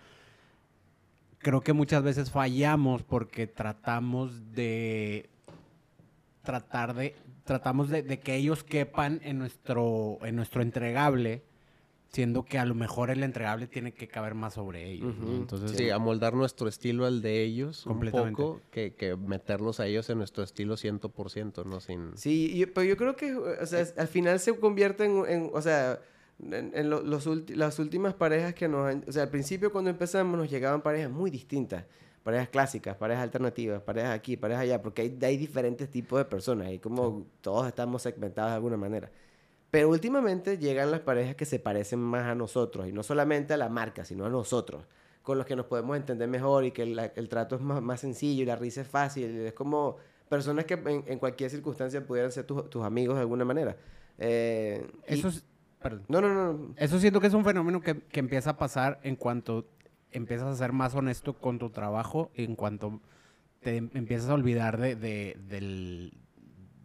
creo 1.40 1.62
que 1.62 1.74
muchas 1.74 2.04
veces 2.04 2.30
fallamos 2.30 3.02
porque 3.02 3.48
tratamos 3.48 4.54
de 4.54 5.28
tratar 6.44 6.94
de 6.94 7.16
tratamos 7.44 7.90
de, 7.90 8.04
de 8.04 8.20
que 8.20 8.36
ellos 8.36 8.64
quepan 8.64 9.20
en 9.24 9.40
nuestro 9.40 10.18
en 10.24 10.36
nuestro 10.36 10.62
entregable 10.62 11.44
siendo 12.10 12.44
que 12.44 12.60
a 12.60 12.66
lo 12.66 12.76
mejor 12.76 13.10
el 13.10 13.24
entregable 13.24 13.68
tiene 13.68 13.94
que 13.94 14.08
caber 14.10 14.34
más 14.36 14.56
sobre 14.56 14.90
ellos 14.92 15.16
¿no? 15.18 15.28
Ujú, 15.28 15.36
entonces 15.38 15.72
Sí, 15.72 15.90
amoldar 15.90 16.34
nuestro 16.34 16.68
estilo 16.68 17.06
al 17.06 17.22
de 17.22 17.42
ellos 17.42 17.86
un 17.86 17.94
Completamente. 17.94 18.42
poco, 18.42 18.62
que, 18.70 18.94
que 18.96 19.16
meterlos 19.16 19.80
a 19.80 19.88
ellos 19.88 20.10
en 20.10 20.18
nuestro 20.18 20.44
estilo 20.44 20.76
100%, 20.76 21.64
¿no? 21.66 21.80
Sin... 21.80 22.18
Sí, 22.18 22.58
yo- 22.58 22.74
pero 22.74 22.84
yo 22.86 22.98
creo 22.98 23.16
que, 23.16 23.34
o 23.34 23.66
sea, 23.66 23.86
al 23.98 24.08
final 24.10 24.40
se 24.42 24.54
convierte 24.60 25.06
en, 25.06 25.24
en, 25.28 25.50
o 25.54 25.62
sea, 25.62 26.00
en, 26.44 26.72
en 26.76 26.90
lo- 26.90 27.02
los 27.02 27.28
ulti- 27.28 27.56
las 27.56 27.80
últimas 27.80 28.14
parejas 28.14 28.54
que 28.56 28.68
nos 28.68 28.88
han, 28.90 29.06
o 29.08 29.12
sea, 29.12 29.24
al 29.24 29.30
principio 29.30 29.72
cuando 29.72 29.90
empezamos 29.90 30.38
nos 30.38 30.50
llegaban 30.50 30.82
parejas 30.82 31.10
muy 31.12 31.32
distintas, 31.32 31.86
parejas 32.24 32.50
clásicas, 32.50 32.96
parejas 32.98 33.24
alternativas, 33.24 33.82
parejas 33.82 34.12
aquí, 34.16 34.38
parejas 34.38 34.64
allá, 34.64 34.82
porque 34.82 35.02
hay, 35.04 35.18
hay 35.22 35.38
diferentes 35.38 35.90
tipos 35.90 36.20
de 36.20 36.26
personas 36.26 36.72
y 36.72 36.80
como 36.80 37.26
todos 37.42 37.68
estamos 37.68 38.02
segmentados 38.02 38.52
de 38.52 38.56
alguna 38.56 38.78
manera. 38.78 39.10
Pero 39.72 39.90
últimamente 39.90 40.58
llegan 40.58 40.92
las 40.92 41.00
parejas 41.00 41.36
que 41.36 41.46
se 41.46 41.58
parecen 41.60 42.00
más 42.00 42.26
a 42.26 42.36
nosotros 42.36 42.88
y 42.88 42.92
no 42.92 43.04
solamente 43.04 43.54
a 43.54 43.58
la 43.58 43.70
marca, 43.70 44.04
sino 44.06 44.26
a 44.26 44.30
nosotros, 44.30 44.86
con 45.24 45.38
los 45.38 45.48
que 45.48 45.56
nos 45.56 45.66
podemos 45.66 45.96
entender 45.98 46.28
mejor 46.28 46.66
y 46.66 46.72
que 46.72 46.86
la- 46.86 47.06
el 47.16 47.30
trato 47.30 47.56
es 47.56 47.62
más, 47.62 47.82
más 47.82 48.00
sencillo 48.02 48.44
y 48.44 48.46
la 48.46 48.56
risa 48.56 48.82
es 48.82 48.88
fácil. 48.88 49.26
Es 49.46 49.54
como 49.54 49.98
personas 50.28 50.66
que 50.66 50.74
en, 50.74 51.04
en 51.08 51.20
cualquier 51.20 51.50
circunstancia 51.50 52.06
pudieran 52.06 52.32
ser 52.32 52.44
tus, 52.46 52.70
tus 52.70 52.84
amigos 52.84 53.16
de 53.16 53.22
alguna 53.22 53.46
manera. 53.46 53.78
Eh, 54.18 54.86
y- 55.08 55.14
eso 55.14 55.30
es 55.30 55.46
perdón. 55.82 56.04
No, 56.10 56.22
no, 56.22 56.34
no. 56.54 56.74
Eso 56.78 57.00
siento 57.00 57.20
que 57.22 57.28
es 57.28 57.34
un 57.34 57.44
fenómeno 57.46 57.82
que, 57.82 58.02
que 58.02 58.20
empieza 58.20 58.52
a 58.52 58.58
pasar 58.58 59.00
en 59.04 59.16
cuanto 59.16 59.66
empiezas 60.12 60.48
a 60.48 60.56
ser 60.56 60.74
más 60.74 60.96
honesto 60.96 61.34
con 61.34 61.60
tu 61.60 61.70
trabajo, 61.70 62.32
en 62.36 62.56
cuanto 62.56 63.02
te 63.62 63.78
em- 63.78 63.90
empiezas 63.94 64.30
a 64.30 64.34
olvidar 64.34 64.80
de, 64.80 64.96
de- 64.96 65.38
del 65.48 66.14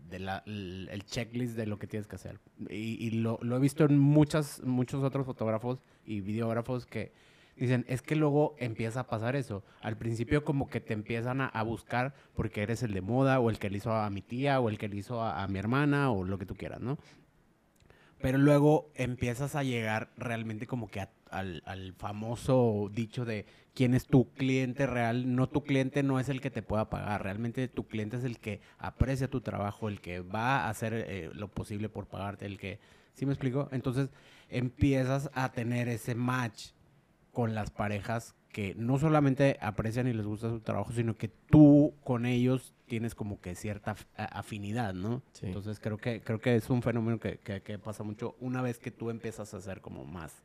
de 0.09 0.21
la- 0.21 0.45
el 0.47 1.03
checklist 1.05 1.57
de 1.57 1.67
lo 1.67 1.81
que 1.81 1.89
tienes 1.89 2.07
que 2.07 2.15
hacer. 2.15 2.39
Y, 2.71 3.11
lo, 3.11 3.39
lo 3.43 3.57
he 3.57 3.59
visto 3.59 3.85
en 3.85 3.99
muchas, 3.99 4.63
muchos 4.63 5.03
otros 5.03 5.27
fotógrafos 5.27 5.81
y 6.05 6.21
videógrafos 6.21 6.87
que 6.87 7.13
dicen, 7.57 7.85
es 7.89 8.03
que 8.03 8.15
luego 8.15 8.55
empieza 8.59 9.01
a 9.01 9.07
pasar 9.09 9.35
eso. 9.35 9.65
Al 9.81 9.97
principio 9.99 10.45
como 10.45 10.69
que 10.71 10.81
te 10.81 10.93
empiezan 10.93 11.41
a, 11.41 11.47
a 11.49 11.63
buscar 11.65 12.15
porque 12.37 12.63
eres 12.63 12.85
el 12.85 12.95
de 12.95 13.01
moda 13.01 13.41
o 13.41 13.51
el 13.51 13.59
que 13.59 13.69
le 13.69 13.79
hizo 13.79 13.93
a 13.93 14.09
mi 14.11 14.23
tía 14.23 14.61
o 14.61 14.69
el 14.69 14.79
que 14.79 14.89
le 14.89 14.97
hizo 14.97 15.21
a, 15.21 15.43
a 15.43 15.49
mi 15.49 15.59
hermana 15.59 16.13
o 16.13 16.23
lo 16.23 16.39
que 16.39 16.47
tú 16.47 16.55
quieras, 16.55 16.81
¿no? 16.81 16.99
Pero 18.21 18.39
luego 18.39 18.91
empiezas 18.95 19.57
a 19.57 19.63
llegar 19.65 20.11
realmente 20.17 20.67
como 20.69 20.89
que 20.89 21.01
a- 21.01 21.11
al, 21.31 21.63
al 21.67 21.93
famoso 21.95 22.91
dicho 22.93 23.25
de 23.25 23.47
quién 23.75 23.95
es 23.95 24.07
tu 24.07 24.33
cliente 24.33 24.87
real. 24.87 25.35
No 25.35 25.49
tu 25.49 25.63
cliente 25.65 26.03
no 26.03 26.19
es 26.21 26.29
el 26.29 26.41
que 26.41 26.51
te 26.51 26.63
pueda 26.63 26.89
pagar. 26.91 27.23
Realmente 27.23 27.69
tu 27.69 27.87
cliente 27.87 28.17
es 28.17 28.25
el 28.25 28.39
que 28.39 28.61
aprecia 28.79 29.29
tu 29.29 29.41
trabajo, 29.41 29.89
el 29.89 30.01
que 30.01 30.21
va 30.21 30.61
a 30.65 30.69
hacer 30.71 30.93
eh, 30.95 31.31
lo 31.35 31.49
posible 31.49 31.89
por 31.89 32.07
pagarte, 32.07 32.47
el 32.47 32.59
que... 32.59 32.79
¿Sí 33.15 33.25
me 33.25 33.33
explico? 33.33 33.69
Entonces 33.73 34.11
empiezas 34.51 35.31
a 35.35 35.53
tener 35.53 35.89
ese 35.89 36.15
match 36.15 36.69
con 37.33 37.55
las 37.55 37.71
parejas 37.71 38.35
que 38.51 38.75
no 38.75 38.99
solamente 38.99 39.59
aprecian 39.61 40.07
y 40.07 40.15
les 40.15 40.25
gusta 40.25 40.49
su 40.49 40.61
trabajo, 40.61 40.93
sino 40.93 41.15
que 41.17 41.29
tú 41.29 41.95
con 42.05 42.25
ellos 42.25 42.73
tienes 42.87 43.15
como 43.15 43.41
que 43.41 43.55
cierta 43.55 43.97
afinidad, 44.17 44.95
¿no? 44.95 45.23
Sí. 45.33 45.47
Entonces 45.47 45.79
creo 45.79 45.99
que 45.99 46.23
creo 46.23 46.41
que 46.41 46.57
es 46.57 46.71
un 46.71 46.81
fenómeno 46.83 47.19
que, 47.19 47.39
que- 47.39 47.61
que 47.61 47.79
pasa 47.79 48.03
mucho 48.03 48.37
una 48.41 48.63
vez 48.63 48.79
que 48.79 48.91
tú 48.91 49.11
empiezas 49.11 49.53
a 49.53 49.61
ser 49.61 49.81
como 49.83 50.05
más 50.07 50.43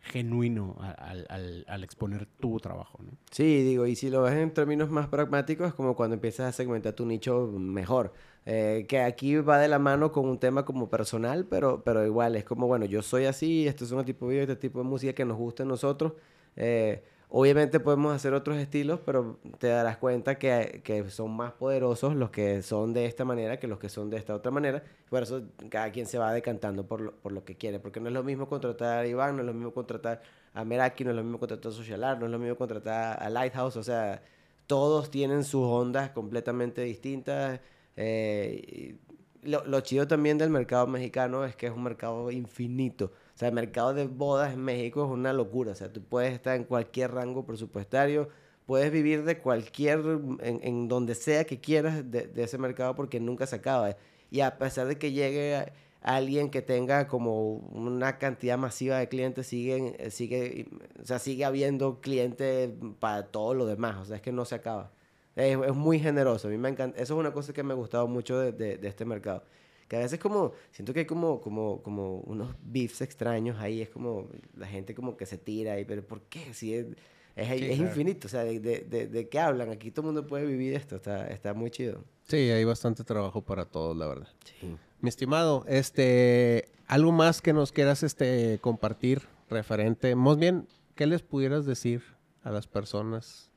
genuino 0.00 0.76
al, 0.80 1.26
al- 1.28 1.64
al 1.68 1.84
exponer 1.84 2.26
tu 2.26 2.58
trabajo, 2.58 2.98
¿no? 3.02 3.12
Sí, 3.30 3.62
digo, 3.62 3.86
y 3.86 3.96
si 3.96 4.10
lo 4.10 4.22
ves 4.22 4.34
en 4.34 4.52
términos 4.52 4.90
más 4.90 5.08
pragmáticos, 5.08 5.68
es 5.68 5.74
como 5.74 5.94
cuando 5.94 6.14
empiezas 6.14 6.48
a 6.48 6.52
segmentar 6.52 6.94
tu 6.94 7.06
nicho 7.06 7.46
mejor. 7.58 8.12
Eh, 8.46 8.86
que 8.88 9.00
aquí 9.00 9.36
va 9.36 9.58
de 9.58 9.68
la 9.68 9.78
mano 9.78 10.10
con 10.12 10.26
un 10.28 10.38
tema 10.38 10.64
como 10.64 10.88
personal, 10.88 11.46
pero, 11.46 11.82
pero 11.84 12.04
igual 12.06 12.36
es 12.36 12.44
como, 12.44 12.66
bueno, 12.66 12.86
yo 12.86 13.02
soy 13.02 13.26
así, 13.26 13.66
este 13.68 13.84
es 13.84 13.92
un 13.92 14.04
tipo 14.04 14.26
de 14.26 14.30
video, 14.30 14.42
este 14.44 14.56
tipo 14.56 14.78
de 14.78 14.84
música 14.86 15.12
que 15.12 15.24
nos 15.26 15.36
gusta 15.36 15.62
a 15.62 15.66
nosotros. 15.66 16.14
Eh, 16.56 17.04
obviamente 17.30 17.80
podemos 17.80 18.14
hacer 18.14 18.34
otros 18.34 18.58
estilos, 18.58 19.00
pero 19.04 19.38
te 19.58 19.68
darás 19.68 19.96
cuenta 19.98 20.38
que, 20.38 20.82
que 20.84 21.08
son 21.10 21.30
más 21.36 21.52
poderosos 21.52 22.14
los 22.16 22.30
que 22.30 22.62
son 22.62 22.92
de 22.92 23.06
esta 23.06 23.24
manera 23.24 23.58
que 23.58 23.66
los 23.68 23.78
que 23.78 23.88
son 23.88 24.10
de 24.10 24.16
esta 24.18 24.34
otra 24.34 24.50
manera. 24.50 24.82
Por 25.08 25.22
eso 25.22 25.42
cada 25.70 25.90
quien 25.92 26.06
se 26.06 26.18
va 26.18 26.32
decantando 26.32 26.86
por 26.86 27.00
lo, 27.00 27.12
por 27.14 27.32
lo 27.32 27.44
que 27.44 27.56
quiere, 27.56 27.78
porque 27.80 28.00
no 28.00 28.08
es 28.08 28.14
lo 28.14 28.22
mismo 28.24 28.48
contratar 28.48 28.98
a 28.98 29.06
Iván, 29.06 29.36
no 29.36 29.42
es 29.42 29.46
lo 29.46 29.54
mismo 29.54 29.72
contratar 29.72 30.22
a 30.54 30.64
Meraki, 30.64 31.04
no 31.04 31.10
es 31.10 31.16
lo 31.16 31.22
mismo 31.22 31.38
contratar 31.38 31.70
a 31.72 31.74
Social 31.74 32.04
Art, 32.04 32.18
no 32.20 32.26
es 32.26 32.32
lo 32.32 32.38
mismo 32.38 32.56
contratar 32.56 33.22
a 33.22 33.30
Lighthouse, 33.30 33.76
o 33.76 33.82
sea, 33.82 34.22
todos 34.66 35.10
tienen 35.10 35.44
sus 35.44 35.62
ondas 35.66 36.10
completamente 36.10 36.82
distintas. 36.82 37.60
eh, 37.96 38.96
lo, 39.42 39.64
lo 39.64 39.80
chido 39.80 40.06
también 40.06 40.38
del 40.38 40.50
mercado 40.50 40.86
mexicano 40.86 41.44
es 41.44 41.56
que 41.56 41.66
es 41.66 41.72
un 41.72 41.82
mercado 41.82 42.30
infinito. 42.30 43.12
Sea, 43.40 43.48
el 43.48 43.54
mercado 43.54 43.94
de 43.94 44.06
bodas 44.06 44.52
en 44.52 44.60
México 44.60 45.02
es 45.02 45.10
una 45.10 45.32
locura. 45.32 45.72
O 45.72 45.74
sea, 45.74 45.90
tú 45.90 46.02
puedes 46.02 46.34
estar 46.34 46.56
en 46.56 46.64
cualquier 46.64 47.12
rango 47.12 47.46
presupuestario, 47.46 48.28
puedes 48.66 48.92
vivir 48.92 49.24
de 49.24 49.38
cualquier, 49.38 50.00
en, 50.40 50.60
en 50.62 50.88
donde 50.88 51.14
sea 51.14 51.44
que 51.44 51.58
quieras 51.58 52.10
de, 52.10 52.30
ese 52.36 52.58
mercado 52.58 52.94
porque 52.94 53.18
nunca 53.18 53.46
se 53.46 53.56
acaba. 53.56 53.96
Y 54.30 54.40
a 54.40 54.58
pesar 54.58 54.88
de 54.88 54.98
que 54.98 55.12
llegue 55.12 55.72
alguien 56.02 56.50
que 56.50 56.60
tenga 56.60 57.08
como 57.08 57.54
una 57.54 58.18
cantidad 58.18 58.58
masiva 58.58 58.98
de 58.98 59.08
clientes, 59.08 59.46
siguen, 59.46 59.96
sigue, 60.10 60.68
o 61.02 61.06
sea, 61.06 61.18
sigue 61.18 61.46
habiendo 61.46 62.02
clientes 62.02 62.70
para 62.98 63.28
todo 63.28 63.54
lo 63.54 63.64
demás. 63.64 63.96
O 64.02 64.04
sea, 64.04 64.16
es 64.16 64.22
que 64.22 64.32
no 64.32 64.44
se 64.44 64.56
acaba. 64.56 64.92
Es, 65.34 65.56
muy 65.74 65.98
generoso. 65.98 66.48
A 66.48 66.50
mí 66.50 66.58
me 66.58 66.68
encanta. 66.68 67.00
Eso 67.00 67.14
es 67.14 67.20
una 67.20 67.32
cosa 67.32 67.54
que 67.54 67.62
me 67.62 67.72
ha 67.72 67.76
gustado 67.76 68.06
mucho 68.06 68.38
de 68.38 68.78
este 68.82 69.06
mercado. 69.06 69.44
Que 69.90 69.96
a 69.96 69.98
veces 69.98 70.20
como, 70.20 70.52
siento 70.70 70.94
que 70.94 71.00
hay 71.00 71.04
como, 71.04 71.40
como, 71.40 71.82
como 71.82 72.18
unos 72.20 72.54
beefs 72.62 73.00
extraños 73.00 73.58
ahí. 73.58 73.82
Es 73.82 73.88
como 73.88 74.28
la 74.56 74.68
gente 74.68 74.94
como 74.94 75.16
que 75.16 75.26
se 75.26 75.36
tira 75.36 75.72
ahí. 75.72 75.84
Pero 75.84 76.06
¿por 76.06 76.20
qué? 76.22 76.54
Si 76.54 76.72
es, 76.72 76.86
es, 77.34 77.48
Sí, 77.48 77.64
es 77.64 77.76
claro. 77.76 77.82
infinito. 77.90 78.28
O 78.28 78.30
sea, 78.30 78.44
de, 78.44 78.60
de, 78.60 78.82
de, 78.82 79.08
de 79.08 79.28
qué 79.28 79.40
hablan? 79.40 79.70
Aquí 79.70 79.90
todo 79.90 80.02
el 80.08 80.14
mundo 80.14 80.28
puede 80.28 80.46
vivir 80.46 80.74
esto. 80.74 80.94
Está, 80.94 81.26
está 81.26 81.54
muy 81.54 81.72
chido. 81.72 82.04
Sí, 82.28 82.36
hay 82.36 82.62
bastante 82.62 83.02
trabajo 83.02 83.42
para 83.42 83.64
todos, 83.64 83.96
la 83.96 84.06
verdad. 84.06 84.28
Sí. 84.44 84.76
Mi 85.00 85.08
estimado, 85.08 85.64
este, 85.66 86.68
algo 86.86 87.10
más 87.10 87.42
que 87.42 87.52
nos 87.52 87.72
quieras 87.72 88.04
este, 88.04 88.60
compartir 88.60 89.22
referente, 89.48 90.14
más 90.14 90.38
bien, 90.38 90.68
¿qué 90.94 91.08
les 91.08 91.22
pudieras 91.22 91.66
decir 91.66 92.04
a 92.44 92.52
las 92.52 92.68
personas 92.68 93.50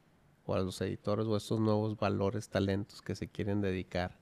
o 0.47 0.55
a 0.55 0.59
los 0.61 0.81
editores 0.81 1.27
o 1.27 1.35
a 1.35 1.37
estos 1.37 1.59
nuevos 1.59 1.95
valores, 1.95 2.49
talentos 2.49 3.03
que 3.03 3.13
se 3.13 3.27
quieren 3.27 3.61
dedicar 3.61 4.17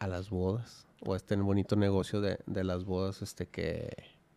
a 0.00 0.08
las 0.08 0.30
bodas 0.30 0.86
o 1.06 1.14
a 1.14 1.16
este 1.16 1.36
bonito 1.36 1.76
negocio 1.76 2.20
de, 2.20 2.40
de 2.46 2.64
las 2.64 2.84
bodas, 2.84 3.22
este, 3.22 3.46
que, 3.46 3.90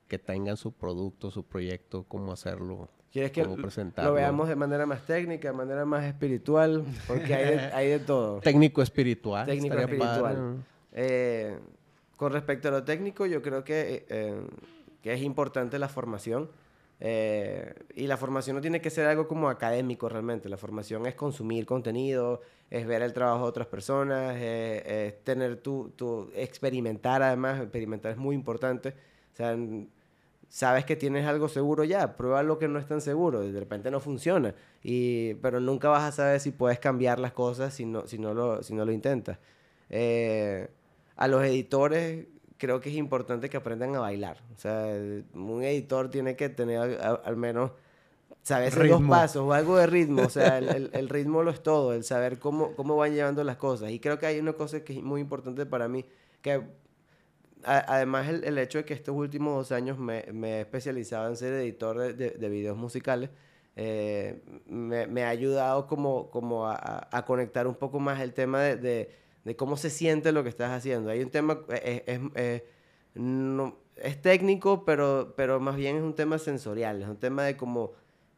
que 0.08 0.20
tengan 0.20 0.58
su 0.58 0.72
producto, 0.72 1.32
su 1.32 1.44
proyecto, 1.44 2.04
cómo 2.08 2.32
hacerlo, 2.32 2.90
¿Quieres 3.14 3.32
que 3.32 3.44
lo 3.44 4.14
veamos 4.14 4.50
de 4.50 4.56
manera 4.56 4.88
más 4.88 5.06
técnica, 5.06 5.52
de 5.52 5.54
manera 5.56 5.86
más 5.86 6.04
espiritual? 6.04 6.84
Porque 7.08 7.36
hay 7.36 7.46
de, 7.46 7.60
hay 7.60 7.90
de 7.90 8.00
todo. 8.00 8.40
Técnico 8.42 8.82
espiritual. 8.82 9.46
Técnico 9.46 9.78
espiritual. 9.78 10.66
Eh, 10.94 11.60
con 12.18 12.34
respecto 12.34 12.70
a 12.70 12.72
lo 12.72 12.84
técnico, 12.84 13.28
yo 13.28 13.44
creo 13.44 13.64
que, 13.64 14.08
eh, 14.10 14.42
que 15.04 15.14
es 15.14 15.22
importante 15.22 15.78
la 15.78 15.90
formación. 15.90 16.50
Eh, 17.00 17.76
y 17.94 18.08
la 18.08 18.18
formación 18.18 18.56
no 18.56 18.62
tiene 18.64 18.82
que 18.82 18.90
ser 18.90 19.06
algo 19.06 19.28
como 19.28 19.48
académico 19.48 20.10
realmente. 20.10 20.50
La 20.50 20.58
formación 20.58 21.06
es 21.06 21.14
consumir 21.14 21.68
contenido, 21.68 22.42
es 22.74 22.88
ver 22.88 23.04
el 23.04 23.14
trabajo 23.14 23.44
de 23.44 23.50
otras 23.50 23.68
personas, 23.68 24.36
es 24.40 25.24
tener 25.24 25.58
tu, 25.58 25.92
tu- 25.96 26.30
experimentar 26.36 27.22
además. 27.22 27.62
Experimentar 27.62 28.12
es 28.14 28.18
muy 28.18 28.36
importante. 28.36 28.90
O 29.34 29.36
sea, 29.36 29.56
sabes 30.50 30.84
que 30.86 30.96
tienes 30.96 31.26
algo 31.28 31.48
seguro 31.50 31.84
ya, 31.84 32.16
prueba 32.18 32.42
lo 32.44 32.58
que 32.58 32.68
no 32.68 32.80
es 32.80 32.88
tan 32.88 33.00
seguro. 33.02 33.42
De 33.42 33.60
repente 33.60 33.92
no 33.92 34.00
funciona. 34.00 34.56
Y, 34.84 35.36
pero 35.36 35.60
nunca 35.60 35.90
vas 35.90 36.04
a 36.04 36.12
saber 36.12 36.40
si 36.40 36.52
puedes 36.52 36.80
cambiar 36.80 37.20
las 37.20 37.34
cosas 37.34 37.74
si 37.76 37.86
no, 37.86 38.08
si 38.08 38.18
no, 38.18 38.34
lo, 38.34 38.64
si 38.64 38.74
no 38.74 38.86
lo 38.86 38.92
intentas. 38.92 39.38
Eh, 39.90 40.68
a 41.16 41.28
los 41.28 41.44
editores 41.44 42.26
creo 42.58 42.80
que 42.80 42.90
es 42.90 42.96
importante 42.96 43.50
que 43.50 43.58
aprendan 43.58 43.96
a 43.96 44.00
bailar. 44.00 44.38
O 44.56 44.58
sea, 44.58 44.88
un 45.36 45.64
editor 45.64 46.10
tiene 46.10 46.36
que 46.36 46.50
tener 46.50 46.80
al 47.02 47.36
menos 47.38 47.72
saber 48.42 48.88
dos 48.88 49.04
pasos 49.04 49.44
o 49.44 49.54
algo 49.54 49.78
de 49.78 49.88
ritmo. 49.88 50.24
O 50.24 50.30
sea, 50.30 50.58
el, 50.60 51.10
ritmo 51.10 51.44
lo 51.44 51.52
es 51.52 51.62
todo, 51.62 51.94
el 51.94 52.04
saber 52.04 52.40
cómo, 52.40 52.76
cómo 52.76 52.96
van 52.96 53.14
llevando 53.14 53.44
las 53.44 53.58
cosas. 53.58 53.92
Y 53.92 54.00
creo 54.00 54.20
que 54.20 54.26
hay 54.26 54.40
una 54.40 54.54
cosa 54.54 54.84
que 54.84 54.94
es 54.94 55.04
muy 55.04 55.22
importante 55.22 55.66
para 55.66 55.88
mí, 55.88 56.06
que 56.42 56.62
además 57.66 58.28
el, 58.28 58.58
hecho 58.58 58.80
de 58.80 58.86
que 58.86 58.94
estos 58.94 59.16
últimos 59.16 59.56
dos 59.56 59.72
años 59.72 59.98
me, 59.98 60.20
he 60.20 60.62
especializado 60.62 61.30
en 61.30 61.38
ser 61.38 61.54
editor 61.54 61.98
de, 62.14 62.32
de, 62.32 62.50
videos 62.50 62.78
musicales, 62.78 63.30
eh, 63.76 64.42
me, 64.68 65.24
ha 65.24 65.30
ayudado 65.30 65.88
como, 65.88 66.30
como 66.30 66.68
a, 66.68 67.24
conectar 67.26 67.68
un 67.68 67.76
poco 67.76 68.00
más 68.00 68.22
el 68.22 68.34
tema 68.34 68.62
de, 68.62 69.10
de, 69.44 69.56
cómo 69.56 69.78
se 69.78 69.90
siente 69.90 70.32
lo 70.32 70.44
que 70.44 70.50
estás 70.50 70.72
haciendo. 70.72 71.10
Hay 71.10 71.22
un 71.24 71.30
tema, 71.30 71.62
eh, 71.70 72.04
es, 72.06 72.20
es, 72.36 72.64
no, 73.16 73.78
es 73.96 74.22
técnico, 74.22 74.86
pero, 74.86 75.34
pero 75.36 75.60
más 75.60 75.76
bien 75.76 75.98
es 75.98 76.04
un 76.04 76.16
tema 76.16 76.38
sensorial, 76.38 77.02
es 77.02 77.08
un 77.08 77.18
tema 77.18 77.44
de 77.44 77.58
cómo, 77.58 77.94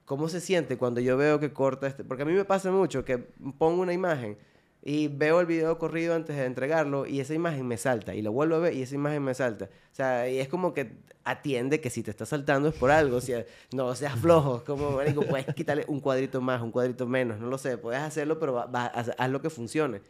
cómo 0.06 0.30
se 0.30 0.40
siente 0.40 0.78
cuando 0.78 1.02
yo 1.02 1.18
veo 1.18 1.40
que 1.40 1.52
corta 1.52 1.88
este, 1.88 2.04
porque 2.04 2.24
a 2.24 2.26
mí 2.26 2.34
me 2.34 2.46
pasa 2.46 2.72
mucho 2.72 3.04
que 3.04 3.18
pongo 3.18 3.82
una 3.82 3.94
imagen 3.94 4.38
y 4.82 5.08
veo 5.08 5.40
el 5.40 5.48
video 5.48 5.80
corrido 5.80 6.14
antes 6.14 6.36
de 6.36 6.46
entregarlo 6.46 7.08
y 7.08 7.20
esa 7.20 7.34
imagen 7.34 7.68
me 7.68 7.76
salta 7.76 8.14
y 8.14 8.22
lo 8.22 8.32
vuelvo 8.32 8.56
a 8.56 8.60
ver 8.60 8.74
y 8.76 8.84
esa 8.84 8.94
imagen 8.94 9.24
me 9.24 9.34
salta. 9.34 9.66
O 9.66 9.96
sea, 9.96 10.30
y 10.30 10.38
es 10.38 10.48
como 10.48 10.76
que 10.76 10.92
atiende 11.24 11.82
que 11.82 11.90
si 11.90 12.04
te 12.04 12.12
está 12.12 12.28
saltando 12.28 12.70
es 12.70 12.76
por 12.76 12.92
algo, 12.92 13.18
o 13.18 13.22
sea, 13.22 13.44
no 13.74 13.96
seas 13.96 14.20
flojo, 14.20 14.64
como 14.64 15.02
digo, 15.02 15.24
puedes 15.24 15.54
quitarle 15.56 15.86
un 15.88 16.00
cuadrito 16.00 16.40
más, 16.40 16.62
un 16.62 16.72
cuadrito 16.72 17.08
menos, 17.08 17.40
no 17.40 17.48
lo 17.48 17.58
sé, 17.58 17.80
puedes 17.80 18.00
hacerlo, 18.00 18.40
pero 18.40 18.60
haz 18.60 19.30
lo 19.32 19.42
que 19.42 19.50
funcione. 19.50 20.02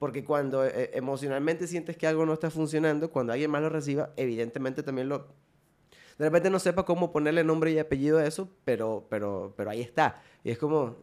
Porque 0.00 0.24
cuando 0.24 0.66
eh, 0.66 0.90
emocionalmente 0.94 1.68
sientes 1.68 1.96
que 1.96 2.08
algo 2.08 2.26
no 2.26 2.32
está 2.32 2.50
funcionando, 2.50 3.10
cuando 3.10 3.32
alguien 3.32 3.52
más 3.52 3.62
lo 3.62 3.68
reciba, 3.68 4.10
evidentemente 4.16 4.82
también 4.82 5.08
lo... 5.08 5.28
De 6.18 6.26
repente 6.26 6.50
no 6.50 6.58
sepa 6.58 6.84
cómo 6.84 7.12
ponerle 7.12 7.44
nombre 7.44 7.72
y 7.72 7.78
apellido 7.78 8.18
a 8.18 8.26
eso, 8.26 8.48
pero, 8.64 9.06
pero, 9.08 9.52
pero 9.56 9.70
ahí 9.70 9.80
está. 9.80 10.22
Y 10.44 10.50
es 10.50 10.58
como, 10.58 10.96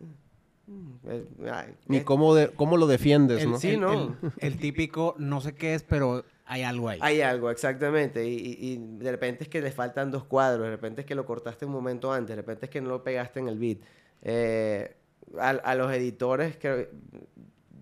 ni 1.88 2.02
cómo, 2.02 2.36
cómo 2.56 2.78
lo 2.78 2.88
defiendes, 2.88 3.46
¿no? 3.46 3.58
Sí, 3.60 3.78
¿no? 3.78 4.16
El, 4.38 4.58
típico, 4.58 5.16
no 5.18 5.42
sé 5.42 5.54
qué 5.54 5.76
es, 5.76 5.84
pero 5.84 6.24
hay 6.46 6.64
algo 6.64 6.90
ahí. 6.90 7.00
Hay 7.02 7.22
algo, 7.22 7.50
exactamente. 7.50 8.26
Y, 8.26 8.78
de 8.78 9.12
repente 9.12 9.44
es 9.44 9.50
que 9.50 9.62
le 9.62 9.72
faltan 9.72 10.12
dos 10.12 10.24
cuadros, 10.24 10.64
de 10.64 10.70
repente 10.70 11.02
es 11.02 11.08
que 11.08 11.16
lo 11.16 11.26
cortaste 11.26 11.66
un 11.66 11.72
momento 11.72 12.12
antes, 12.14 12.30
de 12.30 12.42
repente 12.42 12.66
es 12.66 12.70
que 12.70 12.82
no 12.82 12.90
lo 12.90 13.04
pegaste 13.04 13.40
en 13.40 13.48
el 13.48 13.58
beat. 13.58 13.80
Eh, 14.22 14.96
a, 15.40 15.76
los 15.76 15.92
editores, 15.92 16.56
que 16.58 16.90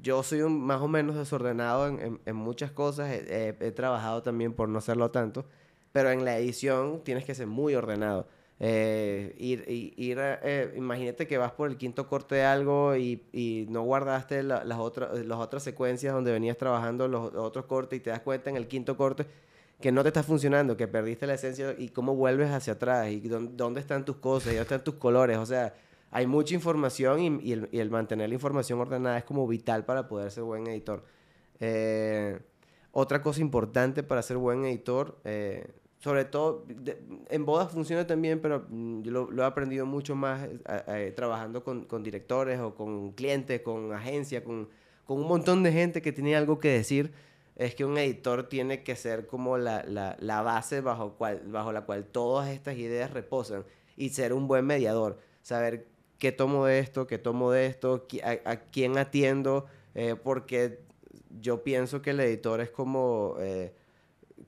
yo 0.01 0.23
soy 0.23 0.41
un, 0.41 0.59
más 0.59 0.82
o 0.82 0.88
menos 0.88 1.15
desordenado 1.15 1.88
en, 1.88 2.36
muchas 2.36 2.71
cosas, 2.71 3.09
he, 3.11 3.73
trabajado 3.75 4.23
también 4.23 4.53
por 4.53 4.69
no 4.69 4.80
hacerlo 4.80 5.11
tanto, 5.11 5.45
pero 5.91 6.11
en 6.11 6.25
la 6.25 6.37
edición 6.37 7.01
tienes 7.03 7.25
que 7.25 7.35
ser 7.35 7.47
muy 7.47 7.75
ordenado. 7.75 8.27
Eh, 8.61 9.35
ir, 9.37 9.63
eh, 9.67 10.73
imagínate 10.75 11.27
que 11.27 11.37
vas 11.37 11.53
por 11.53 11.69
el 11.69 11.77
quinto 11.77 12.07
corte 12.07 12.35
de 12.35 12.43
algo 12.43 12.95
y, 12.95 13.67
no 13.69 13.83
guardaste 13.83 14.43
las, 14.43 14.65
otras, 14.77 15.25
las 15.25 15.39
otras 15.39 15.63
secuencias 15.63 16.13
donde 16.13 16.31
venías 16.31 16.57
trabajando 16.57 17.07
los, 17.07 17.33
otros 17.35 17.65
cortes 17.65 17.99
y 17.99 18.01
te 18.01 18.09
das 18.09 18.19
cuenta 18.19 18.49
en 18.49 18.57
el 18.57 18.67
quinto 18.67 18.97
corte 18.97 19.25
que 19.79 19.91
no 19.91 20.03
te 20.03 20.09
está 20.09 20.23
funcionando, 20.23 20.75
que 20.75 20.87
perdiste 20.87 21.25
la 21.25 21.35
esencia 21.35 21.73
y 21.77 21.89
cómo 21.89 22.15
vuelves 22.15 22.51
hacia 22.51 22.73
atrás 22.73 23.09
y 23.09 23.21
dónde, 23.21 23.79
están 23.79 24.03
tus 24.03 24.17
cosas, 24.17 24.47
y 24.47 24.55
dónde 24.55 24.63
están 24.63 24.83
tus 24.83 24.95
colores. 24.95 25.37
O 25.37 25.45
sea, 25.45 25.73
hay 26.11 26.27
mucha 26.27 26.53
información 26.53 27.21
y, 27.21 27.53
el, 27.53 27.69
y, 27.71 27.79
el, 27.79 27.89
mantener 27.89 28.27
la 28.27 28.35
información 28.35 28.79
ordenada 28.79 29.17
es 29.17 29.23
como 29.23 29.47
vital 29.47 29.85
para 29.85 30.07
poder 30.07 30.31
ser 30.31 30.43
buen 30.43 30.67
editor. 30.67 31.03
Eh, 31.61 32.39
otra 32.91 33.21
cosa 33.21 33.39
importante 33.39 34.03
para 34.03 34.21
ser 34.21 34.37
buen 34.37 34.65
editor, 34.65 35.17
eh, 35.23 35.67
sobre 35.99 36.23
todo, 36.23 36.65
en 37.29 37.45
bodas 37.45 37.73
funciona 37.73 38.07
también, 38.07 38.39
pero 38.39 38.65
mm, 38.69 39.01
yo 39.01 39.11
lo, 39.29 39.43
he 39.43 39.45
aprendido 39.45 39.85
mucho 39.85 40.15
más 40.15 40.45
eh, 40.45 40.59
eh, 40.87 41.13
trabajando 41.13 41.61
con, 41.63 41.83
con, 41.85 42.03
directores 42.03 42.59
o 42.59 42.73
con 42.73 43.11
clientes, 43.11 43.61
con 43.61 43.91
agencias, 43.91 44.43
con, 44.43 44.69
con, 45.05 45.19
un 45.19 45.27
montón 45.27 45.61
de 45.61 45.73
gente 45.73 46.01
que 46.01 46.13
tiene 46.13 46.35
algo 46.37 46.59
que 46.59 46.69
decir. 46.69 47.11
Es 47.57 47.75
que 47.75 47.83
un 47.83 47.97
editor 47.97 48.47
tiene 48.47 48.83
que 48.83 48.95
ser 48.95 49.27
como 49.27 49.57
la, 49.57 49.83
la, 49.83 50.15
la 50.21 50.41
base 50.41 50.79
bajo, 50.79 51.15
cual, 51.15 51.41
bajo 51.47 51.73
la 51.73 51.81
cual 51.81 52.05
todas 52.05 52.49
estas 52.49 52.77
ideas 52.77 53.11
reposan 53.11 53.65
y 53.97 54.09
ser 54.09 54.31
un 54.31 54.47
buen 54.47 54.65
mediador. 54.65 55.19
Saber 55.41 55.85
qué 56.17 56.31
tomo 56.31 56.65
de 56.65 56.79
esto, 56.79 57.07
qué 57.07 57.17
tomo 57.17 57.51
de 57.51 57.65
esto, 57.65 58.07
a, 58.23 58.55
quién 58.55 58.97
atiendo, 58.97 59.65
eh, 59.95 60.15
porque 60.15 60.79
yo 61.41 61.61
pienso 61.61 62.01
que 62.01 62.11
el 62.11 62.21
editor 62.21 62.61
es 62.61 62.69
como 62.69 63.35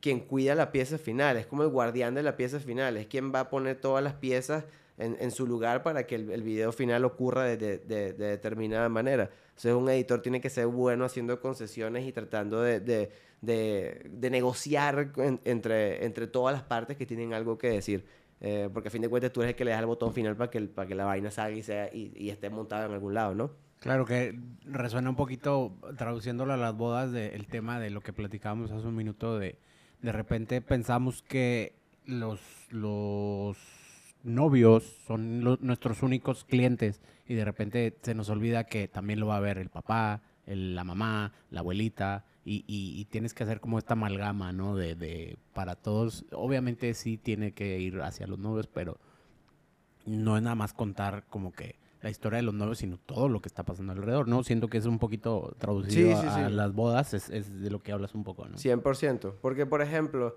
quien 0.01 0.19
cuida 0.19 0.55
la 0.55 0.71
pieza 0.71 0.97
final, 0.97 1.37
es 1.37 1.45
como 1.45 1.63
el 1.63 1.69
guardián 1.69 2.15
de 2.15 2.23
la 2.23 2.35
pieza 2.35 2.59
final, 2.59 2.97
es 2.97 3.07
quien 3.07 3.33
va 3.33 3.41
a 3.41 3.49
poner 3.49 3.79
todas 3.79 4.03
las 4.03 4.15
piezas 4.15 4.65
en, 4.97 5.31
su 5.31 5.47
lugar 5.47 5.81
para 5.81 6.05
que 6.05 6.15
el, 6.15 6.43
video 6.43 6.71
final 6.71 7.05
ocurra 7.05 7.45
de, 7.45 7.77
determinada 7.79 8.87
manera. 8.89 9.29
Entonces 9.49 9.73
un 9.73 9.89
editor 9.89 10.21
tiene 10.21 10.41
que 10.41 10.49
ser 10.49 10.67
bueno 10.67 11.05
haciendo 11.05 11.39
concesiones 11.39 12.05
y 12.05 12.11
tratando 12.11 12.61
de, 12.61 13.09
negociar 13.41 15.11
entre, 15.45 16.05
entre 16.05 16.27
todas 16.27 16.53
las 16.53 16.63
partes 16.63 16.97
que 16.97 17.05
tienen 17.05 17.33
algo 17.33 17.57
que 17.57 17.69
decir. 17.69 18.05
Eh, 18.43 18.69
porque 18.73 18.87
a 18.87 18.91
fin 18.91 19.03
de 19.03 19.09
cuentas 19.09 19.31
tú 19.31 19.41
eres 19.41 19.51
el 19.51 19.55
que 19.55 19.65
le 19.65 19.71
da 19.71 19.79
el 19.79 19.85
botón 19.85 20.13
final 20.13 20.35
para 20.35 20.49
que, 20.49 20.59
para 20.61 20.87
que 20.87 20.95
la 20.95 21.05
vaina 21.05 21.29
salga 21.29 21.55
y, 21.55 21.61
sea, 21.61 21.93
y, 21.93 22.29
esté 22.29 22.49
montada 22.49 22.87
en 22.87 22.91
algún 22.91 23.13
lado, 23.13 23.35
¿no? 23.35 23.51
Claro 23.79 24.03
que 24.05 24.35
resuena 24.65 25.11
un 25.11 25.15
poquito, 25.15 25.75
traduciéndolo 25.95 26.53
a 26.53 26.57
las 26.57 26.75
bodas, 26.75 27.11
del 27.11 27.45
tema 27.47 27.79
de 27.79 27.91
lo 27.91 28.01
que 28.01 28.13
platicábamos 28.13 28.71
hace 28.71 28.87
un 28.87 28.95
minuto 28.95 29.37
de 29.37 29.59
de 30.01 30.11
repente 30.11 30.61
pensamos 30.61 31.21
que 31.21 31.75
los, 32.05 32.39
los 32.69 33.57
novios 34.23 34.83
son 35.05 35.41
nuestros 35.41 36.03
únicos 36.03 36.43
clientes 36.43 37.01
y 37.27 37.35
de 37.35 37.45
repente 37.45 37.97
se 38.01 38.15
nos 38.15 38.29
olvida 38.29 38.65
que 38.65 38.87
también 38.87 39.19
lo 39.19 39.27
va 39.27 39.37
a 39.37 39.41
ver 39.41 39.57
el 39.57 39.69
papá, 39.69 40.21
la 40.45 40.83
mamá, 40.83 41.33
la 41.49 41.59
abuelita 41.61 42.25
y, 42.43 42.65
y, 42.67 43.05
tienes 43.05 43.35
que 43.35 43.43
hacer 43.43 43.59
como 43.59 43.77
esta 43.77 43.93
amalgama, 43.93 44.51
¿no? 44.51 44.75
De, 44.75 44.95
de, 44.95 45.37
para 45.53 45.75
todos, 45.75 46.25
obviamente 46.31 46.95
sí 46.95 47.17
tiene 47.17 47.51
que 47.51 47.79
ir 47.79 48.01
hacia 48.01 48.25
los 48.25 48.39
novios, 48.39 48.65
pero 48.65 48.99
no 50.07 50.37
es 50.37 50.43
nada 50.43 50.55
más 50.55 50.73
contar 50.73 51.23
como 51.29 51.53
que 51.53 51.75
la 52.01 52.09
historia 52.09 52.37
de 52.37 52.43
los 52.43 52.53
novios, 52.53 52.79
sino 52.79 52.97
todo 52.97 53.29
lo 53.29 53.41
que 53.41 53.47
está 53.47 53.63
pasando 53.63 53.93
alrededor, 53.93 54.27
¿no? 54.27 54.43
Siento 54.43 54.67
que 54.67 54.77
es 54.77 54.85
un 54.85 54.99
poquito 54.99 55.55
traducido 55.59 56.17
a, 56.19 56.49
las 56.49 56.73
bodas, 56.73 57.13
es, 57.13 57.29
es, 57.29 57.61
de 57.61 57.69
lo 57.69 57.79
que 57.79 57.91
hablas 57.91 58.15
un 58.15 58.23
poco, 58.23 58.47
¿no? 58.47 58.57
100%. 58.57 59.33
Porque, 59.41 59.65
por 59.65 59.81
ejemplo, 59.81 60.35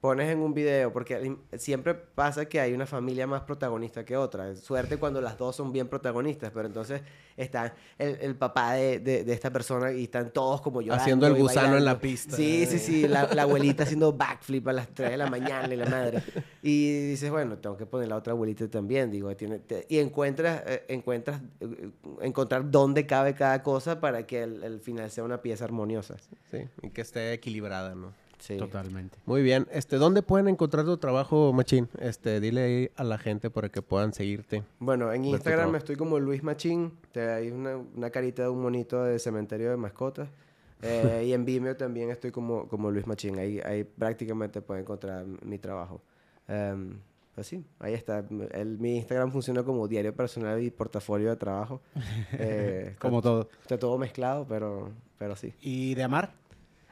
pones 0.00 0.30
en 0.30 0.38
un 0.38 0.54
video, 0.54 0.92
porque 0.92 1.36
siempre 1.58 1.94
pasa 1.94 2.46
que 2.46 2.58
hay 2.58 2.72
una 2.72 2.86
familia 2.86 3.26
más 3.26 3.42
protagonista 3.42 4.04
que 4.04 4.16
otra. 4.16 4.56
Suerte 4.56 4.96
cuando 4.96 5.20
las 5.20 5.36
dos 5.36 5.56
son 5.56 5.72
bien 5.72 5.88
protagonistas, 5.88 6.50
pero 6.52 6.66
entonces 6.66 7.02
está 7.36 7.74
el, 7.98 8.16
el 8.20 8.34
papá 8.34 8.72
de, 8.74 8.98
de, 8.98 9.32
esta 9.32 9.50
persona 9.52 9.92
y 9.92 10.04
están 10.04 10.32
todos 10.32 10.62
como 10.62 10.80
yo. 10.80 10.94
Haciendo 10.94 11.26
el 11.26 11.34
gusano 11.34 11.76
en 11.76 11.84
la 11.84 11.98
pista. 11.98 12.34
Sí, 12.34 12.64
sí, 12.66 12.78
sí. 12.78 13.08
La, 13.08 13.28
la, 13.34 13.42
abuelita 13.42 13.82
haciendo 13.82 14.12
backflip 14.12 14.66
a 14.68 14.72
las 14.72 14.88
3 14.88 15.10
de 15.10 15.16
la 15.18 15.28
mañana 15.28 15.72
y 15.72 15.76
la 15.76 15.86
madre. 15.86 16.22
Y 16.62 17.08
dices, 17.08 17.30
bueno, 17.30 17.58
tengo 17.58 17.76
que 17.76 17.86
poner 17.86 18.08
la 18.08 18.16
otra 18.16 18.32
abuelita 18.32 18.68
también. 18.68 19.10
Digo, 19.10 19.34
tiene, 19.36 19.60
y 19.88 19.98
encuentras, 19.98 20.62
eh, 20.66 20.84
encuentras 20.88 21.42
eh, 21.60 21.90
encontrar 22.22 22.70
dónde 22.70 23.06
cabe 23.06 23.34
cada 23.34 23.62
cosa 23.62 24.00
para 24.00 24.26
que 24.26 24.42
el, 24.42 24.62
el 24.62 24.80
final 24.80 25.10
sea 25.10 25.24
una 25.24 25.42
pieza 25.42 25.64
armoniosa. 25.64 26.16
Sí, 26.50 26.68
y 26.82 26.90
que 26.90 27.02
esté 27.02 27.32
equilibrada, 27.32 27.94
¿no? 27.94 28.12
Totalmente. 28.58 29.18
Muy 29.26 29.42
bien. 29.42 29.66
Este, 29.70 29.96
¿dónde 29.96 30.22
pueden 30.22 30.48
encontrar 30.48 30.84
tu 30.84 30.96
trabajo, 30.96 31.52
Machín? 31.52 31.88
Este, 31.98 32.40
dile 32.40 32.62
ahí 32.62 32.90
a 32.96 33.04
la 33.04 33.18
gente 33.18 33.50
para 33.50 33.68
que 33.68 33.82
puedan 33.82 34.12
seguirte. 34.12 34.62
Bueno, 34.78 35.12
en 35.12 35.24
Instagram 35.24 35.76
estoy 35.76 35.96
como 35.96 36.18
Luis 36.18 36.42
Machín. 36.42 36.92
Hay 37.14 37.50
una, 37.50 37.76
una, 37.76 38.10
carita 38.10 38.42
de 38.42 38.48
un 38.48 38.62
monito 38.62 39.04
de 39.04 39.18
cementerio 39.18 39.70
de 39.70 39.76
mascotas. 39.76 40.28
Eh, 40.82 41.24
y 41.26 41.34
en 41.34 41.44
Vimeo 41.44 41.76
también 41.76 42.08
estoy 42.08 42.30
como, 42.30 42.66
como 42.66 42.90
Luis 42.90 43.06
Machín. 43.06 43.38
Ahí, 43.38 43.60
ahí 43.62 43.84
prácticamente 43.84 44.62
pueden 44.62 44.80
encontrar 44.84 45.26
mi 45.42 45.58
trabajo. 45.58 46.00
Um, 46.48 46.94
pues 47.34 47.48
sí, 47.48 47.62
ahí 47.78 47.92
está. 47.92 48.24
El, 48.52 48.78
mi 48.78 48.96
Instagram 48.96 49.30
funciona 49.30 49.62
como 49.62 49.86
diario 49.86 50.14
personal 50.14 50.62
y 50.62 50.70
portafolio 50.70 51.28
de 51.28 51.36
trabajo. 51.36 51.82
Eh, 52.32 52.96
como 52.98 53.20
todo. 53.20 53.50
Está 53.60 53.78
todo 53.78 53.98
mezclado, 53.98 54.46
pero, 54.48 54.90
pero 55.18 55.36
sí. 55.36 55.52
¿Y 55.60 55.94
de 55.94 56.02
Amar? 56.02 56.32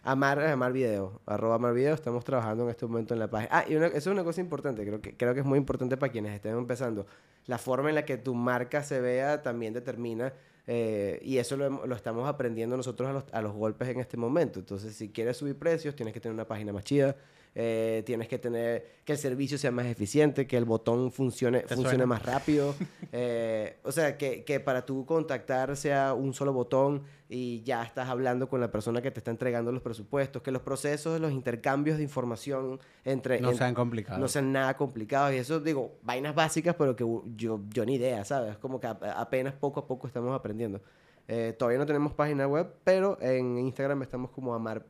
Amar, 0.09 0.41
Amar 0.41 0.73
Video, 0.73 1.21
arroba 1.27 1.57
Amar 1.57 1.75
Video, 1.75 1.93
estamos 1.93 2.25
trabajando 2.25 2.65
en 2.65 2.71
este 2.71 2.87
momento 2.87 3.13
en 3.13 3.21
la 3.21 3.29
página. 3.29 3.51
Ah, 3.53 3.65
y 3.69 3.75
eso 3.75 3.87
es 3.95 4.07
una 4.07 4.25
cosa 4.25 4.41
importante, 4.41 4.83
creo 4.87 5.03
que, 5.03 5.15
creo 5.15 5.35
que 5.35 5.41
es 5.41 5.47
muy 5.47 5.59
importante 5.59 5.99
para 5.99 6.11
quienes 6.11 6.33
estén 6.33 6.57
empezando. 6.57 7.07
La 7.45 7.59
forma 7.59 7.91
en 7.91 7.95
la 7.95 8.07
que 8.07 8.17
tu 8.17 8.35
marca 8.35 8.83
se 8.83 9.03
vea 9.03 9.43
también 9.43 9.75
determina, 9.75 10.33
eh, 10.67 11.21
y 11.23 11.37
eso 11.37 11.59
lo, 11.59 11.87
lo, 11.87 11.95
estamos 11.95 12.27
aprendiendo 12.27 12.75
nosotros 12.75 13.07
a 13.07 13.13
los, 13.13 13.25
a 13.33 13.43
los, 13.43 13.53
golpes 13.53 13.87
en 13.89 14.01
este 14.01 14.17
momento. 14.17 14.61
Entonces, 14.61 14.95
si 14.95 15.11
quieres 15.11 15.37
subir 15.37 15.59
precios, 15.59 15.95
tienes 15.95 16.15
que 16.15 16.21
tener 16.21 16.33
una 16.33 16.47
página 16.47 16.73
más 16.73 16.85
chida. 16.85 17.15
Eh, 17.61 18.05
tienes 18.07 18.29
que 18.29 18.39
tener 18.39 18.87
que 19.05 19.11
el 19.13 19.19
servicio 19.19 19.59
sea 19.59 19.73
más 19.73 19.87
eficiente, 19.87 20.47
que 20.47 20.57
el 20.57 20.65
botón 20.65 21.11
funcione, 21.11 21.63
funcione 21.63 22.07
más 22.07 22.23
rápido. 22.25 22.73
eh, 23.13 23.79
o 23.83 23.91
sea, 23.91 24.17
que, 24.17 24.45
que 24.45 24.61
para 24.61 24.87
tú 24.87 25.05
contactar 25.05 25.77
sea 25.77 26.15
un 26.15 26.33
solo 26.35 26.53
botón 26.53 27.03
y 27.29 27.61
ya 27.63 27.83
estás 27.83 28.09
hablando 28.09 28.49
con 28.49 28.61
la 28.61 28.71
persona 28.71 29.03
que 29.03 29.11
te 29.11 29.19
está 29.19 29.33
entregando 29.33 29.73
los 29.73 29.83
presupuestos, 29.83 30.41
que 30.41 30.53
los 30.53 30.63
procesos, 30.63 31.21
los 31.21 31.33
intercambios 31.33 31.97
de 31.97 32.05
información 32.05 32.79
entre... 33.05 33.41
No 33.41 33.51
en- 33.51 33.57
sean 33.57 33.75
complicados. 33.75 34.21
no 34.21 34.29
sean 34.29 34.53
nada 34.53 34.77
complicados. 34.77 35.35
Y 35.35 35.39
eso, 35.39 35.59
digo, 35.59 35.99
vainas 36.03 36.37
básicas, 36.37 36.77
pero 36.79 36.95
que 36.95 37.05
yo, 37.35 37.61
yo 37.71 37.85
ni 37.85 37.97
idea, 37.97 38.25
¿sabes? 38.25 38.57
Como 38.59 38.79
que 38.79 38.87
a- 38.87 38.99
apenas 39.17 39.53
poco 39.55 39.81
a 39.81 39.87
poco 39.89 40.07
estamos 40.07 40.33
aprendiendo. 40.33 40.81
Eh, 41.27 41.57
todavía 41.59 41.79
no 41.79 41.87
tenemos 41.87 42.13
página 42.15 42.47
web, 42.47 42.73
pero 42.85 43.19
en 43.21 43.59
Instagram 43.59 44.01
estamos 44.03 44.31
como 44.31 44.55
Amar... 44.55 44.87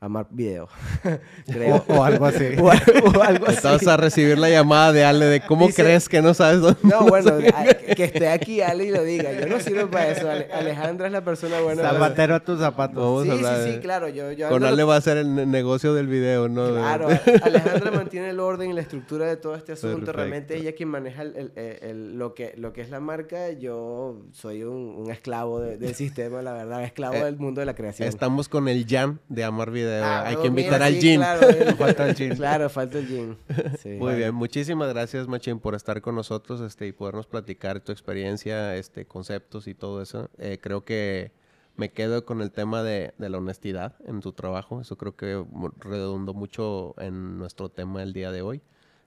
Amar 0.00 0.28
Video. 0.30 0.68
Creo. 1.46 1.84
O, 1.88 1.94
o 1.94 2.04
algo 2.04 2.26
así. 2.26 2.44
o, 2.60 2.70
algo- 2.70 3.18
o 3.18 3.22
algo 3.22 3.46
así. 3.46 3.56
Estás 3.56 3.86
a 3.88 3.96
recibir 3.96 4.38
la 4.38 4.48
llamada 4.48 4.92
de 4.92 5.04
Ale 5.04 5.26
de 5.26 5.40
cómo 5.40 5.66
Dice- 5.66 5.82
crees 5.82 6.08
que 6.08 6.22
no 6.22 6.34
sabes 6.34 6.60
dónde. 6.60 6.78
No, 6.84 7.06
bueno, 7.06 7.32
a- 7.52 7.64
que 7.94 8.04
esté 8.04 8.28
aquí 8.28 8.60
Ale 8.60 8.84
y 8.84 8.90
lo 8.90 9.02
diga. 9.02 9.32
Yo 9.32 9.46
no 9.48 9.58
sirvo 9.58 9.90
para 9.90 10.08
eso. 10.10 10.30
Ale- 10.30 10.52
Alejandra 10.52 11.06
es 11.08 11.12
la 11.12 11.24
persona 11.24 11.60
buena. 11.60 11.82
Zapatero 11.82 12.36
a 12.36 12.40
tus 12.40 12.60
zapatos. 12.60 12.96
Vamos 12.96 13.24
Sí, 13.24 13.30
a 13.30 13.32
sí, 13.32 13.38
hablar 13.38 13.64
sí, 13.64 13.70
de- 13.72 13.80
claro. 13.80 14.08
Yo, 14.08 14.30
yo 14.30 14.48
Con 14.48 14.62
Ale 14.64 14.84
va 14.84 14.94
a 14.96 15.00
ser 15.00 15.16
el 15.16 15.34
ne- 15.34 15.46
negocio 15.46 15.92
del 15.94 16.06
video, 16.06 16.48
¿no? 16.48 16.68
Claro, 16.74 17.08
Alejandra 17.42 17.90
mantiene 17.90 18.30
el 18.30 18.38
orden 18.38 18.70
y 18.70 18.74
la 18.74 18.82
estructura 18.82 19.26
de 19.26 19.36
todo 19.36 19.56
este 19.56 19.72
asunto. 19.72 19.96
Perfecto. 19.96 20.12
Realmente 20.12 20.56
ella 20.58 20.72
quien 20.76 20.90
maneja 20.90 21.22
el- 21.22 21.34
el- 21.36 21.52
el- 21.56 21.78
el- 21.90 22.18
lo, 22.18 22.34
que, 22.34 22.54
lo 22.56 22.72
que 22.72 22.82
es 22.82 22.90
la 22.90 23.00
marca. 23.00 23.50
Yo 23.50 24.22
soy 24.30 24.62
un, 24.62 24.94
un 24.96 25.10
esclavo 25.10 25.60
de- 25.60 25.76
del 25.76 25.96
sistema, 25.96 26.40
la 26.40 26.52
verdad, 26.52 26.84
esclavo 26.84 27.14
Eh, 27.16 27.24
del 27.24 27.36
mundo 27.36 27.60
de 27.60 27.66
la 27.66 27.74
creación. 27.74 28.08
Estamos 28.08 28.48
con 28.48 28.68
el 28.68 28.86
Jan 28.88 29.18
de 29.28 29.42
Amar 29.42 29.72
Video. 29.72 29.87
Ah, 30.02 30.24
Hay 30.26 30.36
que 30.36 30.46
invitar 30.48 30.82
al 30.82 30.94
Jin. 30.94 31.16
Claro, 31.20 31.48
el- 31.48 31.74
Falta 31.76 32.08
el 32.08 32.14
gin. 32.16 32.34
Claro, 32.36 32.68
falta 32.70 32.98
el 32.98 33.06
gin. 33.06 33.36
Sí. 33.80 33.90
Muy 33.90 34.14
bien, 34.14 34.34
muchísimas 34.34 34.88
gracias, 34.88 35.26
Machín, 35.28 35.58
por 35.58 35.74
estar 35.74 36.00
con 36.00 36.14
nosotros 36.14 36.60
este, 36.60 36.86
y 36.86 36.92
podernos 36.92 37.26
platicar 37.26 37.80
tu 37.80 37.92
experiencia, 37.92 38.76
este, 38.76 39.06
conceptos 39.06 39.66
y 39.68 39.74
todo 39.74 40.02
eso. 40.02 40.30
Eh, 40.38 40.58
creo 40.60 40.84
que 40.84 41.32
me 41.76 41.90
quedo 41.90 42.24
con 42.24 42.40
el 42.42 42.50
tema 42.50 42.82
de, 42.82 43.14
de 43.18 43.28
la 43.28 43.38
honestidad 43.38 43.94
en 44.06 44.20
tu 44.20 44.32
trabajo. 44.32 44.80
Eso 44.80 44.96
creo 44.96 45.14
que 45.16 45.44
redundó 45.80 46.34
mucho 46.34 46.94
en 46.98 47.38
nuestro 47.38 47.68
tema 47.68 48.02
el 48.02 48.12
día 48.12 48.32
de 48.32 48.42
hoy. 48.42 48.62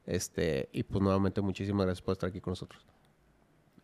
Este, 0.05 0.69
y 0.71 0.83
pues 0.83 1.01
nuevamente 1.03 1.41
muchísimas 1.41 1.85
gracias 1.85 2.01
por 2.01 2.13
estar 2.13 2.29
aquí 2.29 2.41
con 2.41 2.51
nosotros. 2.51 2.85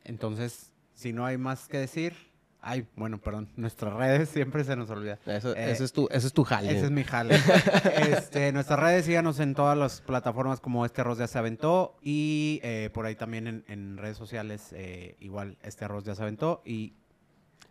Entonces, 0.04 0.72
si 0.94 1.14
no 1.14 1.26
hay 1.26 1.38
más 1.38 1.68
que 1.68 1.78
decir. 1.78 2.14
Ay, 2.62 2.86
bueno, 2.96 3.18
perdón. 3.20 3.48
Nuestras 3.56 3.94
redes 3.94 4.30
siempre 4.30 4.64
se 4.64 4.76
nos 4.76 4.90
olvida. 4.90 5.20
Eso, 5.26 5.56
Eh, 5.56 5.72
ese, 5.72 5.86
es 5.86 5.94
tu, 5.94 6.08
ese 6.12 6.28
es 6.28 6.34
tu 6.34 6.44
jale. 6.44 6.72
Ese 6.76 6.86
es 6.86 6.92
mi 6.92 7.04
jale. 7.04 7.36
este, 8.10 8.52
nuestras 8.52 8.80
redes, 8.80 9.06
síganos 9.06 9.40
en 9.40 9.54
todas 9.54 9.78
las 9.78 10.02
plataformas 10.02 10.60
como 10.60 10.86
Este 10.86 11.02
Arroz 11.02 11.18
ya 11.18 11.28
se 11.28 11.38
aventó. 11.38 11.96
Y 12.02 12.60
eh, 12.64 12.90
por 12.94 13.06
ahí 13.06 13.16
también 13.16 13.48
en, 13.48 13.64
en 13.68 13.98
redes 13.98 14.18
sociales, 14.18 14.70
eh, 14.74 15.16
igual 15.20 15.58
Este 15.62 15.86
Arroz 15.86 16.04
ya 16.04 16.16
se 16.16 16.24
aventó. 16.24 16.62
Y 16.66 16.94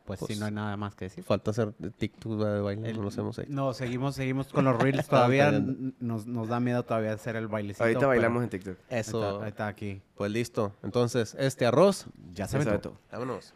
pues, 0.06 0.20
Pues, 0.20 0.32
si 0.32 0.38
no 0.38 0.46
hay 0.46 0.52
nada 0.52 0.76
más 0.76 0.94
que 0.94 1.06
decir. 1.06 1.24
Falta 1.24 1.50
hacer 1.50 1.72
TikTok 1.72 2.38
de 2.40 2.60
baile, 2.60 2.88
El- 2.90 2.96
no 2.96 3.02
lo 3.02 3.08
hacemos 3.08 3.38
ahí. 3.40 3.46
No, 3.48 3.74
seguimos, 3.74 4.14
seguimos 4.14 4.46
con 4.48 4.64
los 4.64 4.80
reels 4.80 5.06
todavía. 5.08 5.50
nos, 5.98 6.26
nos 6.26 6.48
da 6.48 6.60
miedo 6.60 6.84
todavía 6.84 7.12
hacer 7.12 7.34
el 7.36 7.48
bailecito. 7.48 7.82
Ahorita 7.82 7.98
pero 7.98 8.08
bailamos 8.10 8.44
en 8.44 8.48
TikTok. 8.50 8.78
Eso, 8.88 9.20
Ahí 9.22 9.28
está, 9.32 9.44
ahí 9.44 9.48
está 9.50 9.66
aquí. 9.66 10.00
pues 10.14 10.30
listo. 10.30 10.72
Entonces, 10.84 11.34
este 11.38 11.66
arroz, 11.66 12.06
Ya 12.32 12.46
se 12.46 12.56
aventó. 12.56 12.96
vámonos. 13.10 13.52